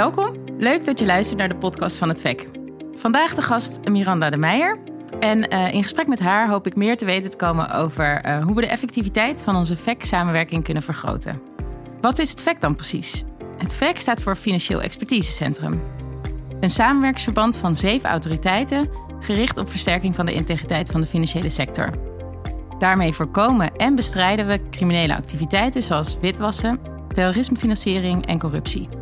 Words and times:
Welkom, 0.00 0.34
leuk 0.58 0.84
dat 0.84 0.98
je 0.98 1.06
luistert 1.06 1.38
naar 1.38 1.48
de 1.48 1.56
podcast 1.56 1.96
van 1.96 2.08
het 2.08 2.20
VEC. 2.20 2.48
Vandaag 2.94 3.34
de 3.34 3.42
gast 3.42 3.80
Miranda 3.84 4.30
de 4.30 4.36
Meijer. 4.36 4.78
En 5.18 5.54
uh, 5.54 5.74
in 5.74 5.82
gesprek 5.82 6.06
met 6.06 6.18
haar 6.18 6.48
hoop 6.48 6.66
ik 6.66 6.76
meer 6.76 6.96
te 6.96 7.04
weten 7.04 7.30
te 7.30 7.36
komen 7.36 7.70
over 7.70 8.26
uh, 8.26 8.42
hoe 8.44 8.54
we 8.54 8.60
de 8.60 8.66
effectiviteit 8.66 9.42
van 9.42 9.56
onze 9.56 9.76
VEC-samenwerking 9.76 10.64
kunnen 10.64 10.82
vergroten. 10.82 11.42
Wat 12.00 12.18
is 12.18 12.30
het 12.30 12.42
VEC 12.42 12.60
dan 12.60 12.74
precies? 12.74 13.24
Het 13.58 13.74
VEC 13.74 13.98
staat 13.98 14.22
voor 14.22 14.36
Financieel 14.36 14.82
Expertisecentrum. 14.82 15.82
Een 16.60 16.70
samenwerksverband 16.70 17.56
van 17.56 17.74
zeven 17.74 18.10
autoriteiten 18.10 18.90
gericht 19.20 19.58
op 19.58 19.70
versterking 19.70 20.14
van 20.14 20.26
de 20.26 20.34
integriteit 20.34 20.90
van 20.90 21.00
de 21.00 21.06
financiële 21.06 21.48
sector. 21.48 21.90
Daarmee 22.78 23.12
voorkomen 23.12 23.76
en 23.76 23.94
bestrijden 23.94 24.46
we 24.46 24.68
criminele 24.70 25.16
activiteiten 25.16 25.82
zoals 25.82 26.18
witwassen, 26.20 26.80
terrorismefinanciering 27.08 28.26
en 28.26 28.38
corruptie. 28.38 28.99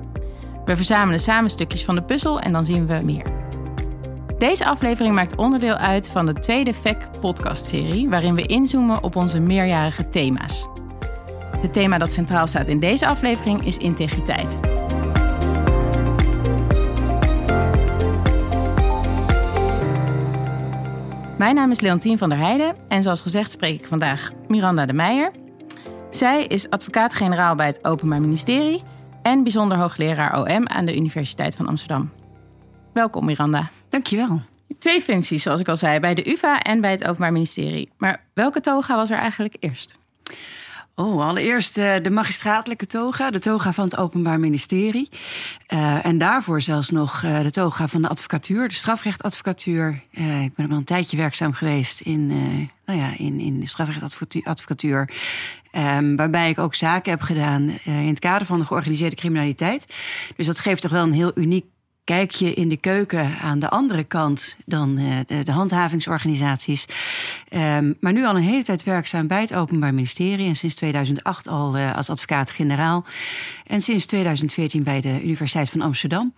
We 0.68 0.76
verzamelen 0.76 1.20
samen 1.20 1.50
stukjes 1.50 1.84
van 1.84 1.94
de 1.94 2.02
puzzel 2.02 2.40
en 2.40 2.52
dan 2.52 2.64
zien 2.64 2.86
we 2.86 3.00
meer. 3.04 3.26
Deze 4.38 4.66
aflevering 4.66 5.14
maakt 5.14 5.36
onderdeel 5.36 5.74
uit 5.74 6.08
van 6.08 6.26
de 6.26 6.32
tweede 6.32 6.74
VEC-podcastserie, 6.74 8.08
waarin 8.08 8.34
we 8.34 8.42
inzoomen 8.42 9.02
op 9.02 9.16
onze 9.16 9.40
meerjarige 9.40 10.08
thema's. 10.08 10.68
Het 11.56 11.72
thema 11.72 11.98
dat 11.98 12.12
centraal 12.12 12.46
staat 12.46 12.68
in 12.68 12.80
deze 12.80 13.06
aflevering 13.06 13.66
is 13.66 13.76
integriteit. 13.76 14.60
Mijn 21.38 21.54
naam 21.54 21.70
is 21.70 21.80
Leontien 21.80 22.18
van 22.18 22.28
der 22.28 22.38
Heijden 22.38 22.76
en 22.88 23.02
zoals 23.02 23.20
gezegd 23.20 23.50
spreek 23.50 23.80
ik 23.80 23.86
vandaag 23.86 24.32
Miranda 24.48 24.86
de 24.86 24.92
Meijer. 24.92 25.30
Zij 26.10 26.44
is 26.44 26.70
advocaat-generaal 26.70 27.54
bij 27.54 27.66
het 27.66 27.84
Openbaar 27.84 28.20
Ministerie 28.20 28.82
en 29.28 29.42
bijzonder 29.42 29.78
hoogleraar 29.78 30.40
OM 30.40 30.68
aan 30.68 30.86
de 30.86 30.96
Universiteit 30.96 31.56
van 31.56 31.66
Amsterdam. 31.66 32.12
Welkom 32.92 33.24
Miranda. 33.24 33.70
Dankjewel. 33.88 34.40
Twee 34.78 35.00
functies, 35.00 35.42
zoals 35.42 35.60
ik 35.60 35.68
al 35.68 35.76
zei, 35.76 36.00
bij 36.00 36.14
de 36.14 36.30
UvA 36.30 36.60
en 36.60 36.80
bij 36.80 36.90
het 36.90 37.04
Openbaar 37.04 37.32
Ministerie. 37.32 37.90
Maar 37.98 38.24
welke 38.34 38.60
toga 38.60 38.96
was 38.96 39.10
er 39.10 39.18
eigenlijk 39.18 39.56
eerst? 39.60 39.98
Oh, 41.00 41.26
allereerst 41.26 41.78
uh, 41.78 41.94
de 42.02 42.10
magistraatelijke 42.10 42.86
toga, 42.86 43.30
de 43.30 43.38
toga 43.38 43.72
van 43.72 43.84
het 43.84 43.96
Openbaar 43.96 44.40
Ministerie. 44.40 45.08
Uh, 45.72 46.06
en 46.06 46.18
daarvoor 46.18 46.60
zelfs 46.60 46.90
nog 46.90 47.22
uh, 47.22 47.40
de 47.40 47.50
toga 47.50 47.88
van 47.88 48.02
de 48.02 48.08
advocatuur, 48.08 48.68
de 48.68 48.74
strafrechtadvocatuur. 48.74 50.02
ik 50.44 50.54
ben 50.54 50.64
ook 50.64 50.70
al 50.70 50.76
een 50.76 50.84
tijdje 50.84 51.16
werkzaam 51.16 51.52
geweest 51.52 52.00
in, 52.00 52.26
nou 52.86 52.98
ja, 52.98 53.12
in, 53.16 53.40
in 53.40 53.60
de 53.60 53.66
strafrechtadvocatuur. 53.66 55.10
Um, 55.72 56.16
waarbij 56.16 56.50
ik 56.50 56.58
ook 56.58 56.74
zaken 56.74 57.10
heb 57.10 57.20
gedaan 57.20 57.78
in 57.84 58.08
het 58.08 58.18
kader 58.18 58.46
van 58.46 58.58
de 58.58 58.64
georganiseerde 58.64 59.16
criminaliteit. 59.16 59.94
Dus 60.36 60.46
dat 60.46 60.58
geeft 60.58 60.82
toch 60.82 60.90
wel 60.90 61.04
een 61.04 61.12
heel 61.12 61.32
uniek 61.34 61.64
kijk 62.08 62.30
je 62.30 62.54
in 62.54 62.68
de 62.68 62.76
keuken 62.76 63.38
aan 63.38 63.58
de 63.58 63.68
andere 63.68 64.04
kant 64.04 64.56
dan 64.66 64.98
uh, 64.98 65.44
de, 65.44 65.52
handhavingsorganisaties. 65.52 66.86
Um, 67.50 67.96
maar 68.00 68.12
nu 68.12 68.26
al 68.26 68.36
een 68.36 68.42
hele 68.42 68.64
tijd 68.64 68.82
werkzaam 68.82 69.26
bij 69.26 69.40
het 69.40 69.54
Openbaar 69.54 69.94
Ministerie. 69.94 70.46
En 70.46 70.56
sinds 70.56 70.74
2008 70.74 71.48
al 71.48 71.76
uh, 71.76 71.96
als 71.96 72.10
advocaat-generaal. 72.10 73.04
En 73.66 73.80
sinds 73.80 74.06
2014 74.06 74.82
bij 74.82 75.00
de 75.00 75.22
Universiteit 75.22 75.70
van 75.70 75.80
Amsterdam. 75.80 76.34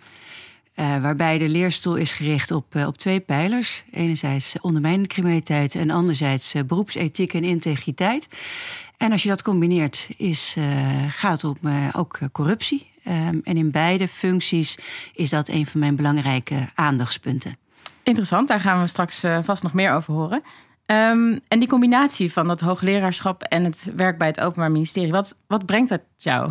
Uh, 0.74 1.02
waarbij 1.02 1.38
de 1.38 1.48
leerstoel 1.48 1.96
is 1.96 2.12
gericht 2.12 2.50
op, 2.50 2.74
op 2.86 2.98
twee 2.98 3.20
pijlers. 3.20 3.84
Enerzijds 3.91 4.56
ondermijnende 4.60 5.08
criminaliteit 5.08 5.74
en 5.74 5.91
anderzijds 5.91 6.54
beroepsethiek 6.66 7.34
en 7.34 7.44
integriteit. 7.44 8.28
En 8.96 9.12
als 9.12 9.22
je 9.22 9.28
dat 9.28 9.42
combineert, 9.42 10.08
is, 10.16 10.56
gaat 11.08 11.42
het 11.42 11.56
om 11.62 11.70
ook 11.92 12.18
corruptie. 12.32 12.88
Um, 13.11 13.41
en 13.44 13.56
in 13.56 13.70
beide 13.70 14.08
functies 14.08 14.78
is 15.14 15.30
dat 15.30 15.48
een 15.48 15.66
van 15.66 15.80
mijn 15.80 15.97
belangrijke 15.97 16.69
aandachtspunten. 16.75 17.56
Interessant, 18.03 18.48
daar 18.48 18.61
gaan 18.61 18.80
we 18.80 18.86
straks 18.86 19.25
uh, 19.25 19.39
vast 19.42 19.62
nog 19.62 19.72
meer 19.72 19.92
over 19.92 20.14
horen. 20.14 20.42
Um, 20.87 21.41
en 21.49 21.59
die 21.59 21.69
combinatie 21.69 22.32
van 22.32 22.47
dat 22.47 22.60
hoogleraarschap 22.60 23.43
en 23.43 23.65
het 23.65 23.91
werk 23.97 24.19
bij 24.19 24.26
het 24.26 24.41
Openbaar 24.41 24.70
Ministerie, 24.70 25.12
wat, 25.12 25.37
wat 25.47 25.66
brengt 25.66 25.88
dat 25.88 26.00
jou? 26.16 26.50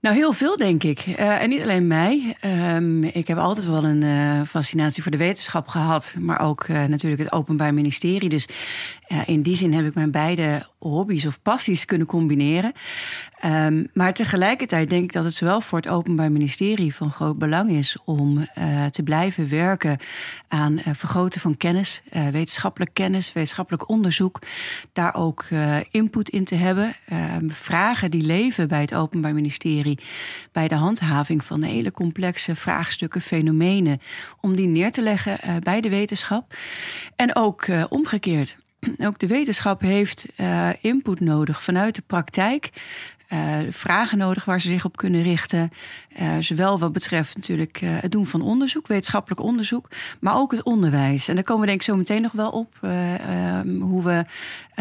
Nou, 0.00 0.16
heel 0.16 0.32
veel 0.32 0.56
denk 0.56 0.82
ik. 0.82 1.06
Uh, 1.06 1.42
en 1.42 1.48
niet 1.48 1.62
alleen 1.62 1.86
mij. 1.86 2.36
Um, 2.74 3.04
ik 3.04 3.28
heb 3.28 3.38
altijd 3.38 3.66
wel 3.66 3.84
een 3.84 4.02
uh, 4.02 4.42
fascinatie 4.42 5.02
voor 5.02 5.12
de 5.12 5.18
wetenschap 5.18 5.68
gehad, 5.68 6.14
maar 6.18 6.40
ook 6.40 6.68
uh, 6.68 6.84
natuurlijk 6.84 7.22
het 7.22 7.32
Openbaar 7.32 7.74
Ministerie. 7.74 8.28
Dus 8.28 8.48
in 9.26 9.42
die 9.42 9.56
zin 9.56 9.74
heb 9.74 9.86
ik 9.86 9.94
mijn 9.94 10.10
beide 10.10 10.66
hobby's 10.88 11.26
of 11.26 11.42
passies 11.42 11.84
kunnen 11.84 12.06
combineren. 12.06 12.72
Um, 13.44 13.88
maar 13.94 14.12
tegelijkertijd 14.12 14.90
denk 14.90 15.04
ik 15.04 15.12
dat 15.12 15.24
het 15.24 15.34
zowel 15.34 15.60
voor 15.60 15.78
het 15.78 15.88
Openbaar 15.88 16.32
Ministerie 16.32 16.94
van 16.94 17.10
groot 17.10 17.38
belang 17.38 17.70
is 17.70 17.96
om 18.04 18.48
te 18.90 19.02
blijven 19.02 19.48
werken 19.48 19.98
aan 20.48 20.80
vergroten 20.92 21.40
van 21.40 21.56
kennis, 21.56 22.02
wetenschappelijk 22.10 22.94
kennis, 22.94 23.32
wetenschappelijk 23.32 23.88
onderzoek. 23.88 24.38
Daar 24.92 25.14
ook 25.14 25.46
input 25.90 26.28
in 26.28 26.44
te 26.44 26.54
hebben. 26.54 26.94
Um, 27.12 27.50
vragen 27.50 28.10
die 28.10 28.22
leven 28.22 28.68
bij 28.68 28.80
het 28.80 28.94
Openbaar 28.94 29.34
Ministerie 29.34 29.98
bij 30.52 30.68
de 30.68 30.74
handhaving 30.74 31.44
van 31.44 31.62
hele 31.62 31.92
complexe 31.92 32.54
vraagstukken, 32.54 33.20
fenomenen, 33.20 34.00
om 34.40 34.56
die 34.56 34.66
neer 34.66 34.92
te 34.92 35.02
leggen 35.02 35.38
uh, 35.44 35.56
bij 35.56 35.80
de 35.80 35.88
wetenschap. 35.88 36.54
En 37.16 37.36
ook 37.36 37.66
uh, 37.66 37.84
omgekeerd. 37.88 38.56
Ook 38.98 39.18
de 39.18 39.26
wetenschap 39.26 39.80
heeft 39.80 40.26
uh, 40.36 40.68
input 40.80 41.20
nodig 41.20 41.62
vanuit 41.62 41.94
de 41.94 42.02
praktijk. 42.06 42.70
Uh, 43.32 43.56
vragen 43.70 44.18
nodig 44.18 44.44
waar 44.44 44.60
ze 44.60 44.68
zich 44.68 44.84
op 44.84 44.96
kunnen 44.96 45.22
richten. 45.22 45.70
Uh, 46.20 46.28
zowel 46.40 46.78
wat 46.78 46.92
betreft 46.92 47.36
natuurlijk 47.36 47.80
uh, 47.82 47.90
het 48.00 48.12
doen 48.12 48.26
van 48.26 48.42
onderzoek, 48.42 48.86
wetenschappelijk 48.86 49.40
onderzoek, 49.40 49.88
maar 50.20 50.36
ook 50.36 50.50
het 50.50 50.62
onderwijs. 50.62 51.28
En 51.28 51.34
daar 51.34 51.44
komen 51.44 51.60
we 51.60 51.66
denk 51.66 51.80
ik 51.80 51.86
zo 51.86 51.96
meteen 51.96 52.22
nog 52.22 52.32
wel 52.32 52.50
op 52.50 52.74
um, 52.82 53.80
hoe 53.80 54.02
we 54.02 54.24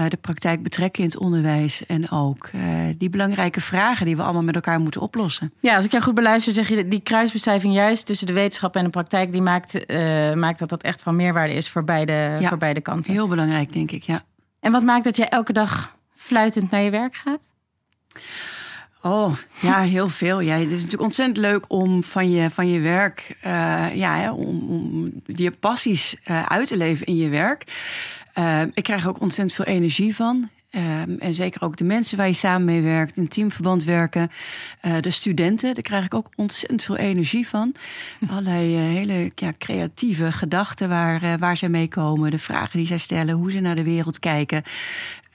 de 0.10 0.18
praktijk 0.18 0.64
betrekken 0.64 1.04
in 1.04 1.10
het 1.10 1.18
onderwijs. 1.18 1.86
En 1.86 2.12
ook 2.12 2.50
die 2.98 3.10
belangrijke 3.10 3.62
vragen 3.62 4.06
die 4.06 4.16
we 4.16 4.22
allemaal 4.22 4.44
met 4.44 4.56
elkaar 4.56 4.80
moeten 4.80 5.02
oplossen. 5.02 5.54
Ja, 5.60 5.76
als 5.76 5.86
ik 5.86 5.92
jou 5.92 6.04
goed 6.04 6.14
beluister, 6.14 6.54
zeg 6.54 6.70
je 6.70 6.88
die 6.88 7.02
kruisbeschrijving 7.02 7.74
juist 7.74 8.06
tussen 8.06 8.28
de 8.28 8.34
wetenschap 8.34 8.76
en 8.76 8.84
de 8.84 8.90
praktijk, 8.90 9.32
die 9.32 9.42
maakt, 9.42 9.94
maakt 10.36 10.60
dat 10.60 10.70
dat 10.70 10.84
echt 10.84 11.02
van 11.02 11.16
meerwaarde 11.16 11.54
is 11.54 11.70
voor 11.70 11.84
beide, 11.84 12.38
ja, 12.40 12.48
voor 12.48 12.58
beide 12.58 12.82
kanten. 12.82 13.14
Heel 13.14 13.28
belangrijk, 13.28 13.74
denk 13.74 13.92
ik, 13.92 14.04
ja. 14.04 14.22
En 14.60 14.72
wat 14.72 14.84
maakt 14.84 15.04
dat 15.04 15.18
jij 15.18 15.30
elke 15.30 15.54
dag 15.54 15.98
fluitend 16.16 16.72
naar 16.72 16.82
je 16.82 16.90
werk 16.90 17.16
gaat? 17.16 17.52
Oh, 19.02 19.34
ja, 19.62 19.82
heel 19.82 20.10
veel. 20.10 20.40
Ja, 20.40 20.56
het 20.56 20.72
is 20.72 20.76
natuurlijk 20.76 21.02
ontzettend 21.02 21.38
leuk 21.38 21.66
om 21.68 22.04
van 22.04 22.32
je, 22.32 22.50
van 22.50 22.70
je 22.70 22.80
werk, 22.80 23.38
uh, 23.46 23.96
ja, 23.96 24.34
om, 24.34 24.70
om 24.70 25.12
je 25.26 25.52
passies 25.52 26.16
uh, 26.30 26.46
uit 26.46 26.68
te 26.68 26.78
leven 26.78 27.06
in 27.06 27.16
je 27.16 27.30
werk. 27.30 27.64
Uh, 28.38 28.62
ik 28.74 28.84
krijg 28.84 29.08
ook 29.08 29.22
ontzettend 29.22 29.54
veel 29.54 29.74
energie 29.76 30.16
van. 30.16 30.50
En 31.20 31.36
zeker 31.36 31.62
ook 31.62 31.78
de 31.78 31.84
mensen 31.84 32.18
waar 32.18 32.28
je 32.28 32.34
samen 32.34 32.66
mee 32.66 32.82
werkt, 32.82 33.18
in 33.18 33.28
teamverband 33.28 33.84
werken. 33.84 34.30
de 35.02 35.12
studenten, 35.12 35.74
daar 35.74 35.84
krijg 35.84 36.06
ik 36.06 36.14
ook 36.14 36.30
ontzettend 36.36 36.84
veel 36.84 36.96
energie 36.96 37.48
van. 37.48 37.76
Allerlei 38.30 38.76
hele 38.76 39.32
ja, 39.36 39.52
creatieve 39.58 40.32
gedachten 40.32 40.90
waar, 40.90 41.38
waar 41.40 41.58
ze 41.58 41.70
mee 41.70 41.88
komen. 41.88 42.32
De 42.32 42.40
vragen 42.40 42.78
die 42.78 42.88
zij 42.88 42.98
stellen, 42.98 43.36
hoe 43.36 43.52
ze 43.52 43.60
naar 43.60 43.76
de 43.76 43.84
wereld 43.84 44.20
kijken. 44.20 44.64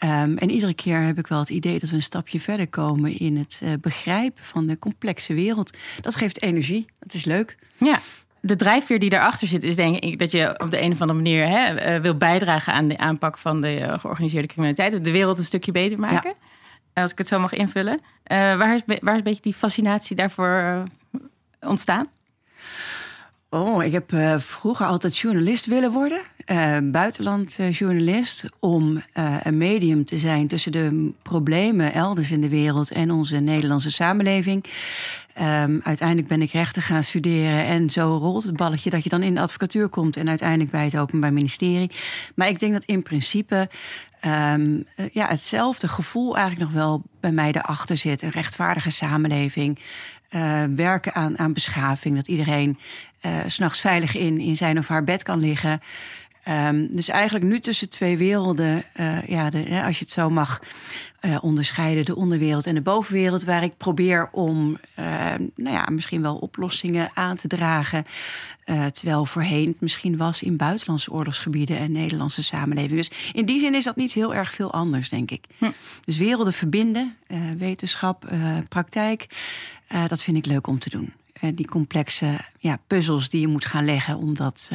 Um, 0.05 0.37
en 0.39 0.51
iedere 0.51 0.75
keer 0.75 1.01
heb 1.01 1.19
ik 1.19 1.27
wel 1.27 1.39
het 1.39 1.51
idee 1.51 1.79
dat 1.79 1.89
we 1.91 1.97
een 1.97 2.03
stapje 2.03 2.41
verder 2.41 2.69
komen 2.69 3.19
in 3.19 3.37
het 3.37 3.61
uh, 3.63 3.73
begrijpen 3.81 4.45
van 4.45 4.67
de 4.67 4.79
complexe 4.79 5.35
wereld. 5.35 5.77
Dat 6.01 6.17
geeft 6.17 6.43
energie. 6.43 6.87
Dat 6.99 7.15
is 7.15 7.25
leuk. 7.25 7.59
Ja. 7.77 8.01
De 8.41 8.57
drijfveer 8.57 8.99
die 8.99 9.11
daarachter 9.11 9.49
zit, 9.49 9.65
is 9.65 9.77
denk 9.77 9.99
ik 9.99 10.19
dat 10.19 10.31
je 10.31 10.55
op 10.59 10.71
de 10.71 10.81
een 10.81 10.93
of 10.93 11.01
andere 11.01 11.19
manier 11.19 11.49
hè, 11.49 11.95
uh, 11.97 12.03
wil 12.03 12.17
bijdragen 12.17 12.73
aan 12.73 12.89
de 12.89 12.99
aanpak 12.99 13.39
van 13.39 13.61
de 13.61 13.81
uh, 13.81 13.99
georganiseerde 13.99 14.49
criminaliteit. 14.49 15.05
De 15.05 15.11
wereld 15.11 15.39
een 15.39 15.45
stukje 15.45 15.73
beter 15.73 15.99
maken. 15.99 16.35
Ja. 16.95 17.03
Als 17.03 17.11
ik 17.11 17.19
het 17.19 17.29
zo 17.29 17.39
mag 17.39 17.53
invullen. 17.53 18.01
waar, 18.25 18.75
is, 18.75 18.83
waar 18.87 19.13
is 19.13 19.19
een 19.19 19.25
beetje 19.25 19.43
die 19.43 19.55
fascinatie 19.55 20.17
daarvoor 20.17 20.83
ontstaan? 21.61 22.07
Oh, 23.55 23.85
ik 23.85 23.93
heb 23.93 24.13
uh, 24.13 24.39
vroeger 24.39 24.87
altijd 24.87 25.19
journalist 25.19 25.67
willen 25.67 25.93
worden. 25.93 26.21
Uh, 26.47 26.77
buitenlandjournalist. 26.83 28.49
om 28.61 29.03
uh, 29.15 29.37
een 29.43 29.59
medium 29.59 30.05
te 30.05 30.19
zijn 30.19 30.49
tussen 30.49 30.73
de 30.73 31.13
problemen 31.23 31.93
elders 31.93 32.31
in 32.31 32.41
de 32.41 32.49
wereld 32.49 32.91
en 32.91 33.11
onze 33.11 33.37
Nederlandse 33.37 33.91
samenleving. 33.91 34.65
Um, 35.41 35.81
uiteindelijk 35.85 36.29
ben 36.29 36.43
ik 36.43 36.51
rechten 36.51 36.83
gaan 36.83 37.03
studeren. 37.03 37.65
En 37.65 37.91
zo 37.91 38.17
rolt 38.17 38.43
het 38.43 38.57
balletje 38.57 38.91
dat 38.91 39.03
je 39.03 39.09
dan 39.09 39.23
in 39.23 39.35
de 39.35 39.41
advocatuur 39.41 39.89
komt. 39.89 40.17
En 40.17 40.29
uiteindelijk 40.29 40.71
bij 40.71 40.85
het 40.85 40.97
Openbaar 40.97 41.33
Ministerie. 41.33 41.91
Maar 42.35 42.49
ik 42.49 42.59
denk 42.59 42.73
dat 42.73 42.85
in 42.85 43.03
principe 43.03 43.69
um, 44.27 44.85
ja, 45.13 45.29
hetzelfde 45.29 45.89
gevoel 45.89 46.37
eigenlijk 46.37 46.71
nog 46.71 46.81
wel 46.81 47.03
bij 47.21 47.33
mij 47.33 47.53
erachter 47.53 47.97
zit. 47.97 48.23
Een 48.23 48.31
rechtvaardige 48.31 48.91
samenleving. 48.91 49.79
Werken 50.77 51.15
aan, 51.15 51.39
aan 51.39 51.53
beschaving. 51.53 52.17
Dat 52.17 52.29
iedereen 52.29 52.79
uh, 53.27 53.37
s'nachts 53.47 53.81
veilig 53.81 54.15
in, 54.17 54.41
in 54.41 54.57
zijn 54.57 54.79
of 54.79 54.89
haar 54.89 55.05
bed 55.05 55.23
kan 55.23 55.41
liggen. 55.41 55.81
Ehm, 56.45 56.87
dus 56.91 57.09
eigenlijk 57.09 57.45
nu 57.45 57.61
tussen 57.61 57.89
twee 57.89 58.19
werelden, 58.19 58.85
uh, 59.01 59.27
ja, 59.27 59.51
de, 59.51 59.83
als 59.85 59.99
je 59.99 60.05
het 60.05 60.15
zo 60.15 60.31
mag 60.31 60.61
uh, 61.21 61.39
onderscheiden, 61.41 62.05
de 62.05 62.17
onderwereld 62.17 62.67
en 62.67 62.75
de 62.75 62.81
bovenwereld, 62.81 63.45
waar 63.45 63.63
ik 63.63 63.77
probeer 63.77 64.29
om, 64.33 64.79
uh, 64.99 65.05
nou 65.57 65.77
ja, 65.77 65.87
misschien 65.91 66.23
wel 66.23 66.37
oplossingen 66.37 67.11
aan 67.15 67.37
te 67.37 67.49
dragen. 67.49 68.05
terwijl 68.93 69.27
voorheen 69.27 69.67
het 69.67 69.81
misschien 69.81 70.17
was 70.17 70.43
in 70.43 70.57
buitenlandse 70.57 71.13
oorlogsgebieden 71.13 71.79
en 71.79 71.93
Nederlandse 71.93 72.43
samenleving. 72.43 72.97
Dus 72.97 73.31
in 73.33 73.47
die 73.47 73.59
zin 73.59 73.75
is 73.75 73.85
dat 73.85 73.97
niet 73.97 74.13
heel 74.13 74.35
erg 74.35 74.53
veel 74.53 74.73
anders, 74.73 75.09
denk 75.09 75.31
ik. 75.31 75.45
Hm. 75.59 75.71
Dus 76.05 76.17
werelden 76.17 76.53
verbinden, 76.53 77.17
wetenschap, 77.59 78.29
praktijk, 78.69 79.27
dat 80.09 80.23
vind 80.23 80.37
ik 80.37 80.47
leuk 80.47 80.67
om 80.67 80.79
te 80.79 80.91
doen. 80.91 81.13
Die 81.55 81.67
complexe 81.67 82.39
ja, 82.59 82.79
puzzels 82.87 83.29
die 83.29 83.41
je 83.41 83.49
moet 83.49 83.65
gaan 83.65 83.85
leggen 83.85 84.17
om 84.17 84.35
dat 84.35 84.71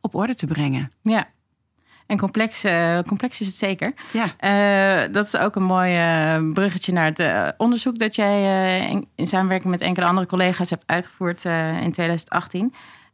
op 0.00 0.14
orde 0.14 0.34
te 0.34 0.46
brengen. 0.46 0.92
Ja, 1.02 1.28
en 2.10 2.18
complex, 2.18 2.64
uh, 2.64 2.98
complex 3.06 3.40
is 3.40 3.46
het 3.46 3.56
zeker. 3.56 3.94
Ja. 4.12 5.04
Uh, 5.04 5.12
dat 5.12 5.26
is 5.26 5.36
ook 5.36 5.56
een 5.56 5.62
mooi 5.62 5.96
uh, 5.96 6.52
bruggetje 6.52 6.92
naar 6.92 7.12
het 7.14 7.54
onderzoek 7.56 7.98
dat 7.98 8.14
jij 8.14 8.88
in, 8.88 9.08
in, 9.14 9.26
samenwerking 9.26 9.70
met 9.70 9.80
enkele 9.80 10.06
andere 10.06 10.26
collega's 10.26 10.70
hebt 10.70 10.82
uitgevoerd 10.86 11.44
in 11.44 11.92
2018. 11.92 12.62
Um, 12.62 12.72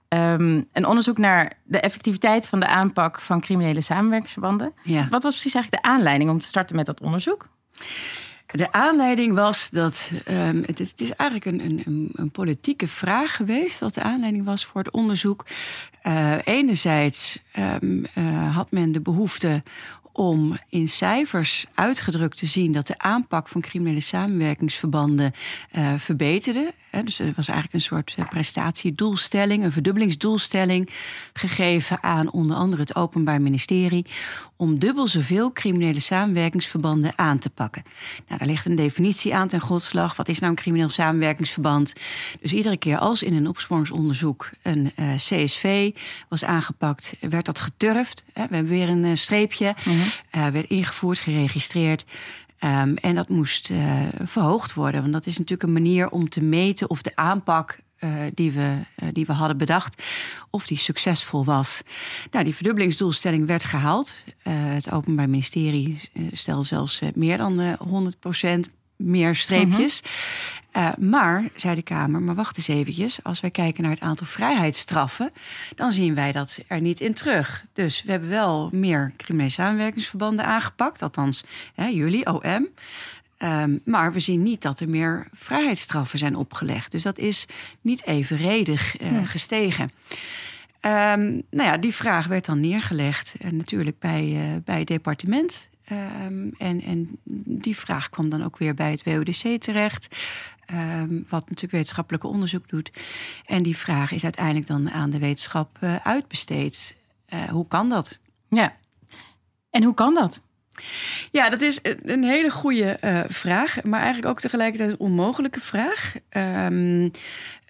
ehm, 0.09 0.63
een 0.73 0.87
onderzoek 0.87 1.19
naar 1.19 1.53
de 1.65 1.81
effectiviteit 1.81 2.49
van 2.49 2.61
de 2.61 2.67
aanpak 2.67 3.21
van 3.21 3.41
criminele 3.41 3.81
samenwerkingsverbanden. 3.81 4.73
Ja. 4.83 5.07
Wat 5.11 5.23
was 5.23 5.33
precies 5.33 5.55
eigenlijk 5.55 5.85
de 5.85 5.89
aanleiding 5.89 6.31
om 6.31 6.39
te 6.39 6.47
starten 6.47 6.77
met 6.77 6.87
dat 6.87 7.01
onderzoek? 7.01 7.49
De 8.57 8.73
aanleiding 8.73 9.35
was 9.35 9.71
dat. 9.71 10.11
Um, 10.31 10.63
het, 10.67 10.81
is, 10.81 10.91
het, 10.91 11.01
is, 11.01 11.13
eigenlijk 11.13 11.63
een, 11.63 11.83
een, 11.87 12.11
een, 12.15 12.31
politieke 12.31 12.87
vraag 12.87 13.37
geweest. 13.37 13.81
Dat 13.81 13.95
de 13.95 14.03
aanleiding 14.03 14.45
was 14.45 14.65
voor 14.65 14.83
het 14.83 14.93
onderzoek. 14.93 15.47
Uh, 16.03 16.35
enerzijds 16.45 17.39
um, 17.83 18.07
uh, 18.15 18.57
had 18.57 18.71
men 18.71 18.93
de 18.93 19.01
behoefte 19.01 19.63
om 20.13 20.59
in 20.69 20.89
cijfers 20.89 21.67
uitgedrukt 21.75 22.39
te 22.39 22.47
zien 22.47 22.73
dat 22.73 22.87
de 22.87 22.99
aanpak 22.99 23.49
van 23.49 23.61
criminele 23.61 24.01
samenwerkingsverbanden 24.01 25.33
uh, 25.73 25.93
verbeterde. 25.97 26.73
Dus 27.05 27.19
er 27.19 27.33
was 27.37 27.49
eigenlijk 27.49 27.73
een 27.73 27.81
soort 27.81 28.15
eh, 28.17 28.29
prestatiedoelstelling, 28.29 29.65
een 29.65 29.73
verdubbelingsdoelstelling 29.73 30.91
gegeven 31.33 32.03
aan 32.03 32.31
onder 32.31 32.57
andere 32.57 32.83
het 32.83 32.97
Openbaar 32.97 33.41
Ministerie 33.41 34.07
om 34.57 34.79
dubbel 34.79 35.09
zoveel 35.09 35.53
criminele 35.53 36.01
samenwerkingsverbanden 36.01 37.13
aan 37.17 37.39
te 37.39 37.51
pakken. 37.51 37.83
Nou, 38.27 38.39
daar 38.39 38.49
ligt 38.49 38.67
een 38.67 38.77
definitie 38.77 39.35
aan 39.35 39.49
ten 39.49 39.61
grondslag. 39.61 40.17
Wat 40.17 40.29
is 40.29 40.39
nou 40.39 40.51
een 40.51 40.59
crimineel 40.59 40.89
samenwerkingsverband? 40.89 41.93
Dus 42.41 42.53
iedere 42.53 42.77
keer 42.77 42.99
als 42.99 43.23
in 43.23 43.35
een 43.35 43.49
opsporingsonderzoek 43.49 44.51
een 44.63 44.93
uh, 44.97 45.13
eh, 45.13 45.17
CSV 45.17 45.91
was 46.29 46.45
aangepakt, 46.45 47.15
werd 47.21 47.47
dat 47.47 47.61
geturfd. 47.61 48.25
We 48.27 48.41
hebben 48.41 48.67
weer 48.67 48.89
een 48.89 49.19
streepje, 49.19 49.75
mm 49.85 50.05
werd 50.31 50.67
ingevoerd, 50.67 51.19
geregistreerd. 51.19 52.05
Um, 52.61 52.97
en 52.97 53.15
dat 53.15 53.29
moest 53.29 53.71
uh, 53.71 54.03
verhoogd 54.23 54.75
worden. 54.75 55.01
Want 55.01 55.13
dat 55.13 55.27
is 55.27 55.39
natuurlijk 55.39 55.63
een 55.63 55.83
manier 55.83 56.11
om 56.11 56.29
te 56.29 56.43
meten 56.43 56.91
of 56.91 57.03
de 57.03 57.17
aanpak 57.17 57.79
uh, 58.01 58.23
die, 58.35 58.53
we, 58.53 58.81
uh, 59.03 59.09
die 59.13 59.27
we 59.27 59.33
hadden 59.33 59.57
bedacht, 59.57 60.03
of 60.51 60.67
die 60.67 60.79
succesvol 60.79 61.45
was. 61.45 61.83
Nou, 62.31 62.45
die 62.45 62.55
verdubbelingsdoelstelling 62.55 63.47
werd 63.47 63.65
gehaald. 63.65 64.15
het 64.43 64.91
Openbaar 64.91 65.31
Ministerie 65.31 66.01
stelde 66.33 66.67
zelfs 66.67 67.01
meer 67.15 67.37
dan 67.37 67.77
100 67.79 68.19
meer 68.97 69.35
streepjes. 69.35 70.03
Uh, 70.77 70.89
maar, 70.99 71.49
zei 71.55 71.75
de 71.75 71.83
Kamer, 71.83 72.23
maar 72.23 72.35
wacht 72.35 72.57
eens 72.57 72.69
eventjes. 72.69 73.19
Als 73.23 73.41
wij 73.41 73.51
kijken 73.51 73.83
naar 73.83 73.93
het 73.93 74.01
aantal 74.01 74.27
vrijheidsstraffen... 74.27 75.33
dan 75.75 75.93
zien 75.93 76.15
wij 76.15 76.33
dat 76.33 76.59
er 76.67 76.81
niet 76.81 77.01
in 77.01 77.15
terug. 77.15 77.65
Dus 77.73 78.03
we 78.03 78.11
hebben 78.11 78.29
wel 78.29 78.69
meer 78.73 79.13
criminele 79.17 79.51
samenwerkingsverbanden 79.51 80.45
aangepakt. 80.45 81.03
Althans, 81.03 81.45
hè, 81.75 81.87
jullie, 81.87 82.27
OM. 82.27 82.45
Um, 82.45 82.69
ehm, 83.37 83.79
maar 83.85 84.13
we 84.13 84.21
zien 84.21 84.43
niet 84.43 84.63
dat 84.63 84.81
er 84.81 84.89
meer 84.89 85.29
vrijheidsstraffen 85.33 86.19
zijn 86.19 86.37
opgelegd. 86.37 86.93
Dus 86.93 87.03
dat 87.03 87.19
is 87.19 87.47
niet 87.81 88.07
evenredig 88.07 89.01
uh, 89.01 89.19
gestegen. 89.25 89.91
Um, 90.81 91.43
nou 91.51 91.69
ja, 91.69 91.77
die 91.77 91.95
vraag 91.95 92.27
werd 92.27 92.45
dan 92.45 92.61
neergelegd. 92.61 93.35
En 93.41 93.57
natuurlijk 93.57 93.99
bij, 93.99 94.25
uh, 94.25 94.57
bij 94.65 94.79
het 94.79 94.87
departement. 94.87 95.69
Um, 95.93 96.55
en, 96.59 96.83
en 96.83 97.19
die 97.45 97.77
vraag 97.77 98.11
kwam 98.11 98.29
dan 98.29 98.45
ook 98.45 98.59
weer 98.59 98.75
bij 98.75 98.91
het 98.91 99.03
WODC 99.03 99.63
terecht. 99.63 100.17
Um, 100.73 101.27
wat 101.29 101.41
natuurlijk 101.41 101.73
wetenschappelijk 101.73 102.25
onderzoek 102.25 102.69
doet. 102.69 102.91
En 103.45 103.63
die 103.63 103.77
vraag 103.77 104.13
is 104.13 104.25
uiteindelijk 104.25 104.67
dan 104.67 104.91
aan 104.91 105.11
de 105.11 105.19
wetenschap 105.19 105.79
uh, 105.81 105.97
uitbesteed. 105.97 106.97
Uh, 107.29 107.45
hoe 107.45 107.69
kan 107.69 107.89
dat? 107.89 108.19
Ja. 108.49 108.77
En 109.71 109.83
hoe 109.83 109.95
kan 109.95 110.15
dat? 110.15 110.41
Ja, 111.31 111.49
dat 111.49 111.63
is 111.63 111.79
een 112.03 112.25
hele 112.25 112.51
goede 112.51 112.99
uh, 113.01 113.21
vraag, 113.29 113.83
maar 113.83 114.01
eigenlijk 114.01 114.29
ook 114.29 114.41
tegelijkertijd 114.41 114.91
een 114.91 114.99
onmogelijke 114.99 115.61
vraag. 115.61 116.15
Um, 116.31 117.11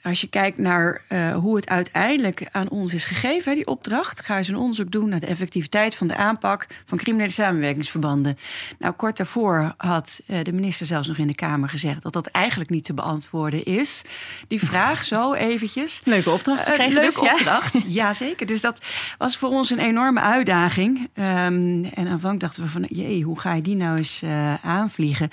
als 0.07 0.21
je 0.21 0.27
kijkt 0.27 0.59
naar 0.59 1.03
uh, 1.09 1.35
hoe 1.35 1.57
het 1.57 1.69
uiteindelijk 1.69 2.49
aan 2.53 2.69
ons 2.69 2.95
is 2.95 3.05
gegeven, 3.05 3.55
die 3.55 3.67
opdracht, 3.67 4.25
ga 4.25 4.37
eens 4.37 4.49
een 4.49 4.57
onderzoek 4.57 4.91
doen 4.91 5.09
naar 5.09 5.21
de 5.21 5.27
effectiviteit 5.27 5.95
van 5.95 6.07
de 6.07 6.17
aanpak 6.17 6.67
van 6.85 6.99
criminele 6.99 7.31
samenwerkingsverbanden. 7.31 8.39
Nou, 8.79 8.95
kort 8.95 9.17
daarvoor 9.17 9.75
had 9.77 10.21
uh, 10.27 10.39
de 10.43 10.53
minister 10.53 10.87
zelfs 10.87 11.09
nog 11.09 11.19
in 11.19 11.27
de 11.27 11.35
Kamer 11.35 11.69
gezegd 11.69 12.03
dat 12.03 12.13
dat 12.13 12.27
eigenlijk 12.27 12.71
niet 12.71 12.85
te 12.85 12.95
beantwoorden 12.95 13.65
is. 13.65 14.03
Die 14.49 14.61
vraag 14.61 15.05
zo 15.15 15.33
eventjes. 15.33 16.01
Leuke 16.05 16.31
opdracht 16.31 16.69
uh, 16.69 16.77
leuke 16.77 17.01
dus, 17.01 17.19
opdracht, 17.19 17.73
ja. 17.75 17.83
ja. 18.05 18.13
zeker. 18.13 18.47
Dus 18.47 18.61
dat 18.61 18.85
was 19.19 19.37
voor 19.37 19.49
ons 19.49 19.71
een 19.71 19.79
enorme 19.79 20.21
uitdaging. 20.21 20.99
Um, 20.99 21.85
en 21.85 22.09
aanvankelijk 22.09 22.41
dachten 22.41 22.63
we 22.63 22.69
van, 22.69 22.87
jee, 22.89 23.23
hoe 23.23 23.41
ga 23.41 23.55
je 23.55 23.63
die 23.63 23.77
nou 23.77 23.97
eens 23.97 24.23
aanvliegen? 24.63 25.31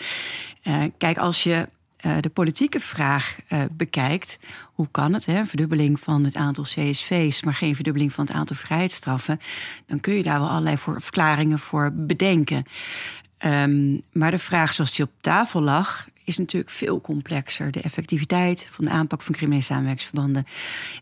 kijk, 0.97 1.17
als 1.17 1.43
je 1.43 1.67
uh, 2.05 2.15
de 2.19 2.29
politieke 2.29 2.79
vraag 2.79 3.37
uh, 3.49 3.61
bekijkt, 3.71 4.39
hoe 4.73 4.87
kan 4.91 5.13
het, 5.13 5.25
hè, 5.25 5.45
verdubbeling 5.45 5.99
van 5.99 6.23
het 6.23 6.35
aantal 6.35 6.63
CSV's, 6.63 7.43
maar 7.43 7.53
geen 7.53 7.75
verdubbeling 7.75 8.13
van 8.13 8.25
het 8.25 8.35
aantal 8.35 8.55
vrijheidsstraffen, 8.55 9.39
dan 9.87 9.99
kun 9.99 10.13
je 10.13 10.23
daar 10.23 10.39
wel 10.39 10.49
allerlei 10.49 10.77
voor, 10.77 11.01
verklaringen 11.01 11.59
voor 11.59 11.91
bedenken. 11.93 12.65
Um, 13.45 14.01
maar 14.11 14.31
de 14.31 14.39
vraag 14.39 14.73
zoals 14.73 14.95
die 14.95 15.05
op 15.05 15.11
tafel 15.21 15.61
lag, 15.61 16.07
is 16.23 16.37
natuurlijk 16.37 16.71
veel 16.71 17.01
complexer. 17.01 17.71
De 17.71 17.81
effectiviteit 17.81 18.67
van 18.69 18.85
de 18.85 18.91
aanpak 18.91 19.21
van 19.21 19.35
criminele 19.35 19.63
samenwerkingsverbanden. 19.63 20.45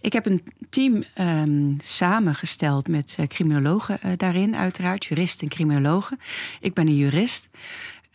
Ik 0.01 0.13
heb 0.13 0.25
een 0.25 0.44
team 0.69 1.03
um, 1.19 1.77
samengesteld 1.83 2.88
met 2.88 3.15
uh, 3.19 3.27
criminologen 3.27 4.18
daarin, 4.18 4.56
uiteraard, 4.56 5.06
juristen 5.06 5.48
en 5.48 5.56
criminologen. 5.56 6.19
Ik 6.59 6.74
ben 6.74 6.88
een 6.88 6.95
jurist. 6.95 7.50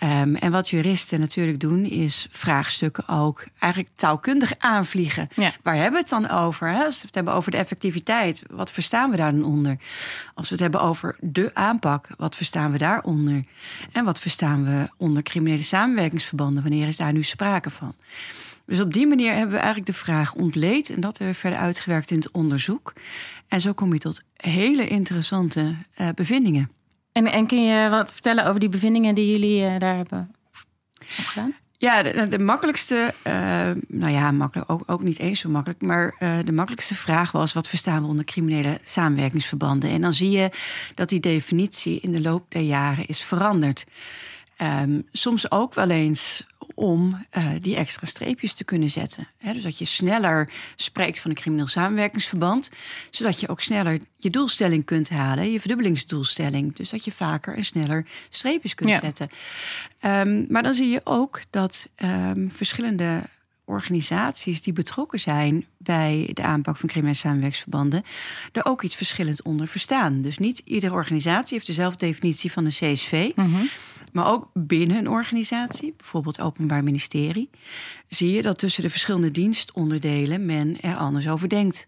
Um, 0.02 0.34
en 0.34 0.50
wat 0.50 0.69
juristen 0.69 1.20
natuurlijk 1.20 1.60
doen, 1.60 1.84
is 1.84 2.26
vraagstukken 2.31 3.08
ook 3.08 3.46
eigenlijk 3.58 3.93
taalkundig 3.94 4.52
aanvliegen. 4.58 5.28
Ja. 5.34 5.52
Waar 5.62 5.75
hebben 5.75 5.92
we 5.92 5.99
het 5.99 6.09
dan 6.09 6.30
over? 6.30 6.68
Hè? 6.68 6.85
Als 6.85 7.00
we 7.00 7.06
het 7.06 7.14
hebben 7.14 7.35
over 7.35 7.50
de 7.50 7.56
effectiviteit, 7.56 8.42
wat 8.50 8.71
verstaan 8.71 9.11
we 9.11 9.16
daar 9.16 9.32
dan 9.32 9.44
onder? 9.44 9.78
Als 10.35 10.49
we 10.49 10.54
het 10.54 10.62
hebben 10.62 10.80
over 10.80 11.16
de 11.21 11.50
aanpak, 11.54 12.09
wat 12.16 12.37
verstaan 12.37 12.73
we 12.73 12.78
daaronder? 12.78 13.44
En 13.92 14.04
wat 14.04 14.18
verstaan 14.18 14.64
we 14.64 14.88
onder 14.97 15.23
criminele 15.23 15.62
samenwerkingsverbanden? 15.62 16.62
Wanneer 16.62 16.88
is 16.88 16.97
daar 16.97 17.12
nu 17.12 17.23
sprake 17.23 17.71
van? 17.71 17.94
Dus 18.66 18.80
op 18.80 18.92
die 18.92 19.06
manier 19.06 19.32
hebben 19.32 19.50
we 19.50 19.56
eigenlijk 19.56 19.87
de 19.87 19.99
vraag 19.99 20.35
ontleed 20.35 20.90
en 20.90 21.00
dat 21.00 21.18
hebben 21.18 21.35
we 21.35 21.40
verder 21.40 21.59
uitgewerkt 21.59 22.11
in 22.11 22.18
het 22.18 22.30
onderzoek. 22.30 22.92
En 23.49 23.61
zo 23.61 23.73
kom 23.73 23.92
je 23.92 23.99
tot 23.99 24.23
hele 24.37 24.88
interessante 24.88 25.76
uh, 26.00 26.09
bevindingen. 26.14 26.71
En, 27.16 27.32
en 27.32 27.46
kun 27.46 27.62
je 27.64 27.88
wat 27.88 28.12
vertellen 28.12 28.46
over 28.46 28.61
die 28.61 28.68
bevindingen 28.68 29.14
die 29.14 29.30
jullie 29.30 29.62
uh, 29.62 29.78
daar 29.78 29.96
hebben 29.96 30.35
gedaan? 30.99 31.54
Ja, 31.78 32.02
de, 32.02 32.38
makkelijkste, 32.38 33.14
uh, 33.26 33.32
nou 33.88 34.12
ja, 34.12 34.30
makkelijk, 34.30 34.70
ook, 34.70 34.82
ook 34.87 35.02
niet 35.02 35.18
eens 35.18 35.40
zo 35.40 35.49
makkelijk, 35.49 35.82
maar 35.82 36.16
uh, 36.18 36.38
de 36.44 36.52
makkelijkste 36.52 36.94
vraag 36.94 37.32
was: 37.32 37.52
wat 37.52 37.68
verstaan 37.68 38.02
we 38.02 38.08
onder 38.08 38.25
criminele 38.25 38.78
samenwerkingsverbanden? 38.85 39.90
En 39.90 40.00
dan 40.00 40.12
zie 40.12 40.30
je 40.30 40.50
dat 40.94 41.08
die 41.08 41.20
definitie 41.20 42.00
in 42.00 42.12
de 42.12 42.20
loop 42.20 42.44
der 42.49 42.62
jaren 42.62 43.06
is 43.06 43.23
veranderd. 43.23 43.85
Um, 44.62 45.06
soms 45.12 45.50
ook 45.50 45.75
wel 45.75 45.90
eens 45.90 46.46
om 46.76 47.26
uh, 47.38 47.50
die 47.61 47.76
extra 47.76 48.06
streepjes 48.06 48.54
te 48.54 48.64
kunnen 48.64 48.88
zetten. 48.88 49.28
dus 49.42 49.62
dat 49.62 49.78
je 49.78 49.85
sneller 49.85 50.52
spreekt 50.76 51.21
van 51.21 51.30
een 51.30 51.37
crimineel 51.37 51.66
samenwerkingsverband, 51.66 52.71
zodat 53.11 53.40
je 53.40 53.49
ook 53.49 53.61
sneller 53.61 54.00
je 54.16 54.30
doelstelling 54.30 54.85
kunt 54.85 55.09
halen, 55.09 55.50
je 55.50 55.61
verdubbelingsdoelstelling. 55.61 56.76
Dus 56.76 56.90
dat 56.90 57.04
je 57.04 57.12
vaker 57.12 57.56
en 57.56 57.64
sneller 57.64 58.06
streepjes 58.30 58.75
kunt 58.75 58.90
ja. 58.90 59.00
zetten. 59.00 59.28
Um, 60.00 60.47
maar 60.49 60.62
dan 60.62 60.75
zie 60.75 60.88
je 60.88 61.00
ook 61.04 61.40
dat 61.50 61.88
um, 61.97 62.50
verschillende 62.50 63.23
organisaties 63.64 64.62
die 64.62 64.73
betrokken 64.73 65.21
zijn 65.21 65.64
bij 65.76 66.30
de 66.33 66.42
aanpak 66.42 66.76
van 66.76 66.88
criminele 66.88 67.18
samenwerkingsverbanden 67.18 68.02
er 68.52 68.64
ook 68.64 68.83
iets 68.83 68.95
verschillend 68.95 69.42
onder 69.42 69.66
verstaan. 69.66 70.21
Dus 70.21 70.38
niet 70.38 70.62
iedere 70.64 70.95
organisatie 70.95 71.54
heeft 71.54 71.66
dezelfde 71.66 72.06
definitie 72.06 72.52
van 72.52 72.64
een 72.64 72.71
CSV. 72.71 73.30
Mm 73.35 73.54
-hmm. 73.54 73.68
Maar 74.16 74.32
ook 74.32 74.49
binnen 74.54 74.96
een 74.96 75.08
organisatie, 75.08 75.94
bijvoorbeeld 75.96 76.40
Openbaar 76.40 76.85
Ministerie, 76.85 77.50
zie 78.08 78.32
je 78.32 78.42
dat 78.42 78.58
tussen 78.58 78.82
de 78.82 78.90
verschillende 78.90 79.30
dienstonderdelen 79.30 80.46
men 80.46 80.80
er 80.80 80.96
anders 80.96 81.28
over 81.28 81.49
denkt. 81.49 81.87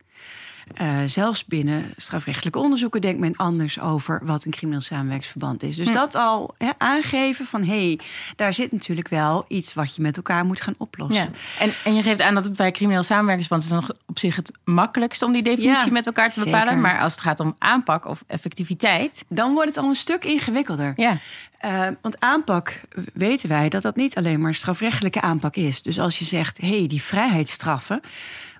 Uh, 0.80 0.98
zelfs 1.06 1.44
binnen 1.44 1.92
strafrechtelijke 1.96 2.58
onderzoeken 2.58 3.00
denkt 3.00 3.20
men 3.20 3.36
anders 3.36 3.80
over 3.80 4.20
wat 4.22 4.44
een 4.44 4.50
crimineel 4.50 4.80
samenwerksverband 4.80 5.62
is. 5.62 5.76
Dus 5.76 5.86
hm. 5.86 5.92
dat 5.92 6.14
al 6.14 6.54
aangeven 6.78 7.46
van 7.46 7.64
hé, 7.64 7.86
hey, 7.86 8.00
daar 8.36 8.52
zit 8.52 8.72
natuurlijk 8.72 9.08
wel 9.08 9.44
iets 9.48 9.74
wat 9.74 9.94
je 9.94 10.02
met 10.02 10.16
elkaar 10.16 10.44
moet 10.44 10.60
gaan 10.60 10.74
oplossen. 10.78 11.24
Ja. 11.24 11.64
En, 11.64 11.72
en 11.84 11.94
je 11.94 12.02
geeft 12.02 12.20
aan 12.20 12.34
dat 12.34 12.44
het 12.44 12.56
bij 12.56 12.70
crimineel 12.70 13.02
samenwerksverband 13.02 13.62
is 13.62 13.68
dan 13.68 13.96
op 14.06 14.18
zich 14.18 14.36
het 14.36 14.52
makkelijkste 14.64 15.24
om 15.24 15.32
die 15.32 15.42
definitie 15.42 15.92
met 15.92 16.06
elkaar 16.06 16.30
te 16.30 16.44
bepalen. 16.44 16.80
Maar 16.80 17.00
als 17.00 17.12
het 17.12 17.20
gaat 17.20 17.40
om 17.40 17.54
aanpak 17.58 18.06
of 18.06 18.24
effectiviteit, 18.26 19.24
dan 19.28 19.52
wordt 19.52 19.68
het 19.68 19.78
al 19.78 19.88
een 19.88 19.94
stuk 19.94 20.24
ingewikkelder. 20.24 20.92
Ja. 20.96 21.18
Uh, 21.64 21.88
want 22.02 22.20
aanpak 22.20 22.80
weten 23.14 23.48
wij 23.48 23.68
dat 23.68 23.82
dat 23.82 23.96
niet 23.96 24.16
alleen 24.16 24.40
maar 24.40 24.54
strafrechtelijke 24.54 25.20
aanpak 25.20 25.56
is. 25.56 25.82
Dus 25.82 26.00
als 26.00 26.18
je 26.18 26.24
zegt, 26.24 26.58
hé, 26.58 26.78
hey, 26.78 26.86
die 26.86 27.02
vrijheidsstraffen, 27.02 28.00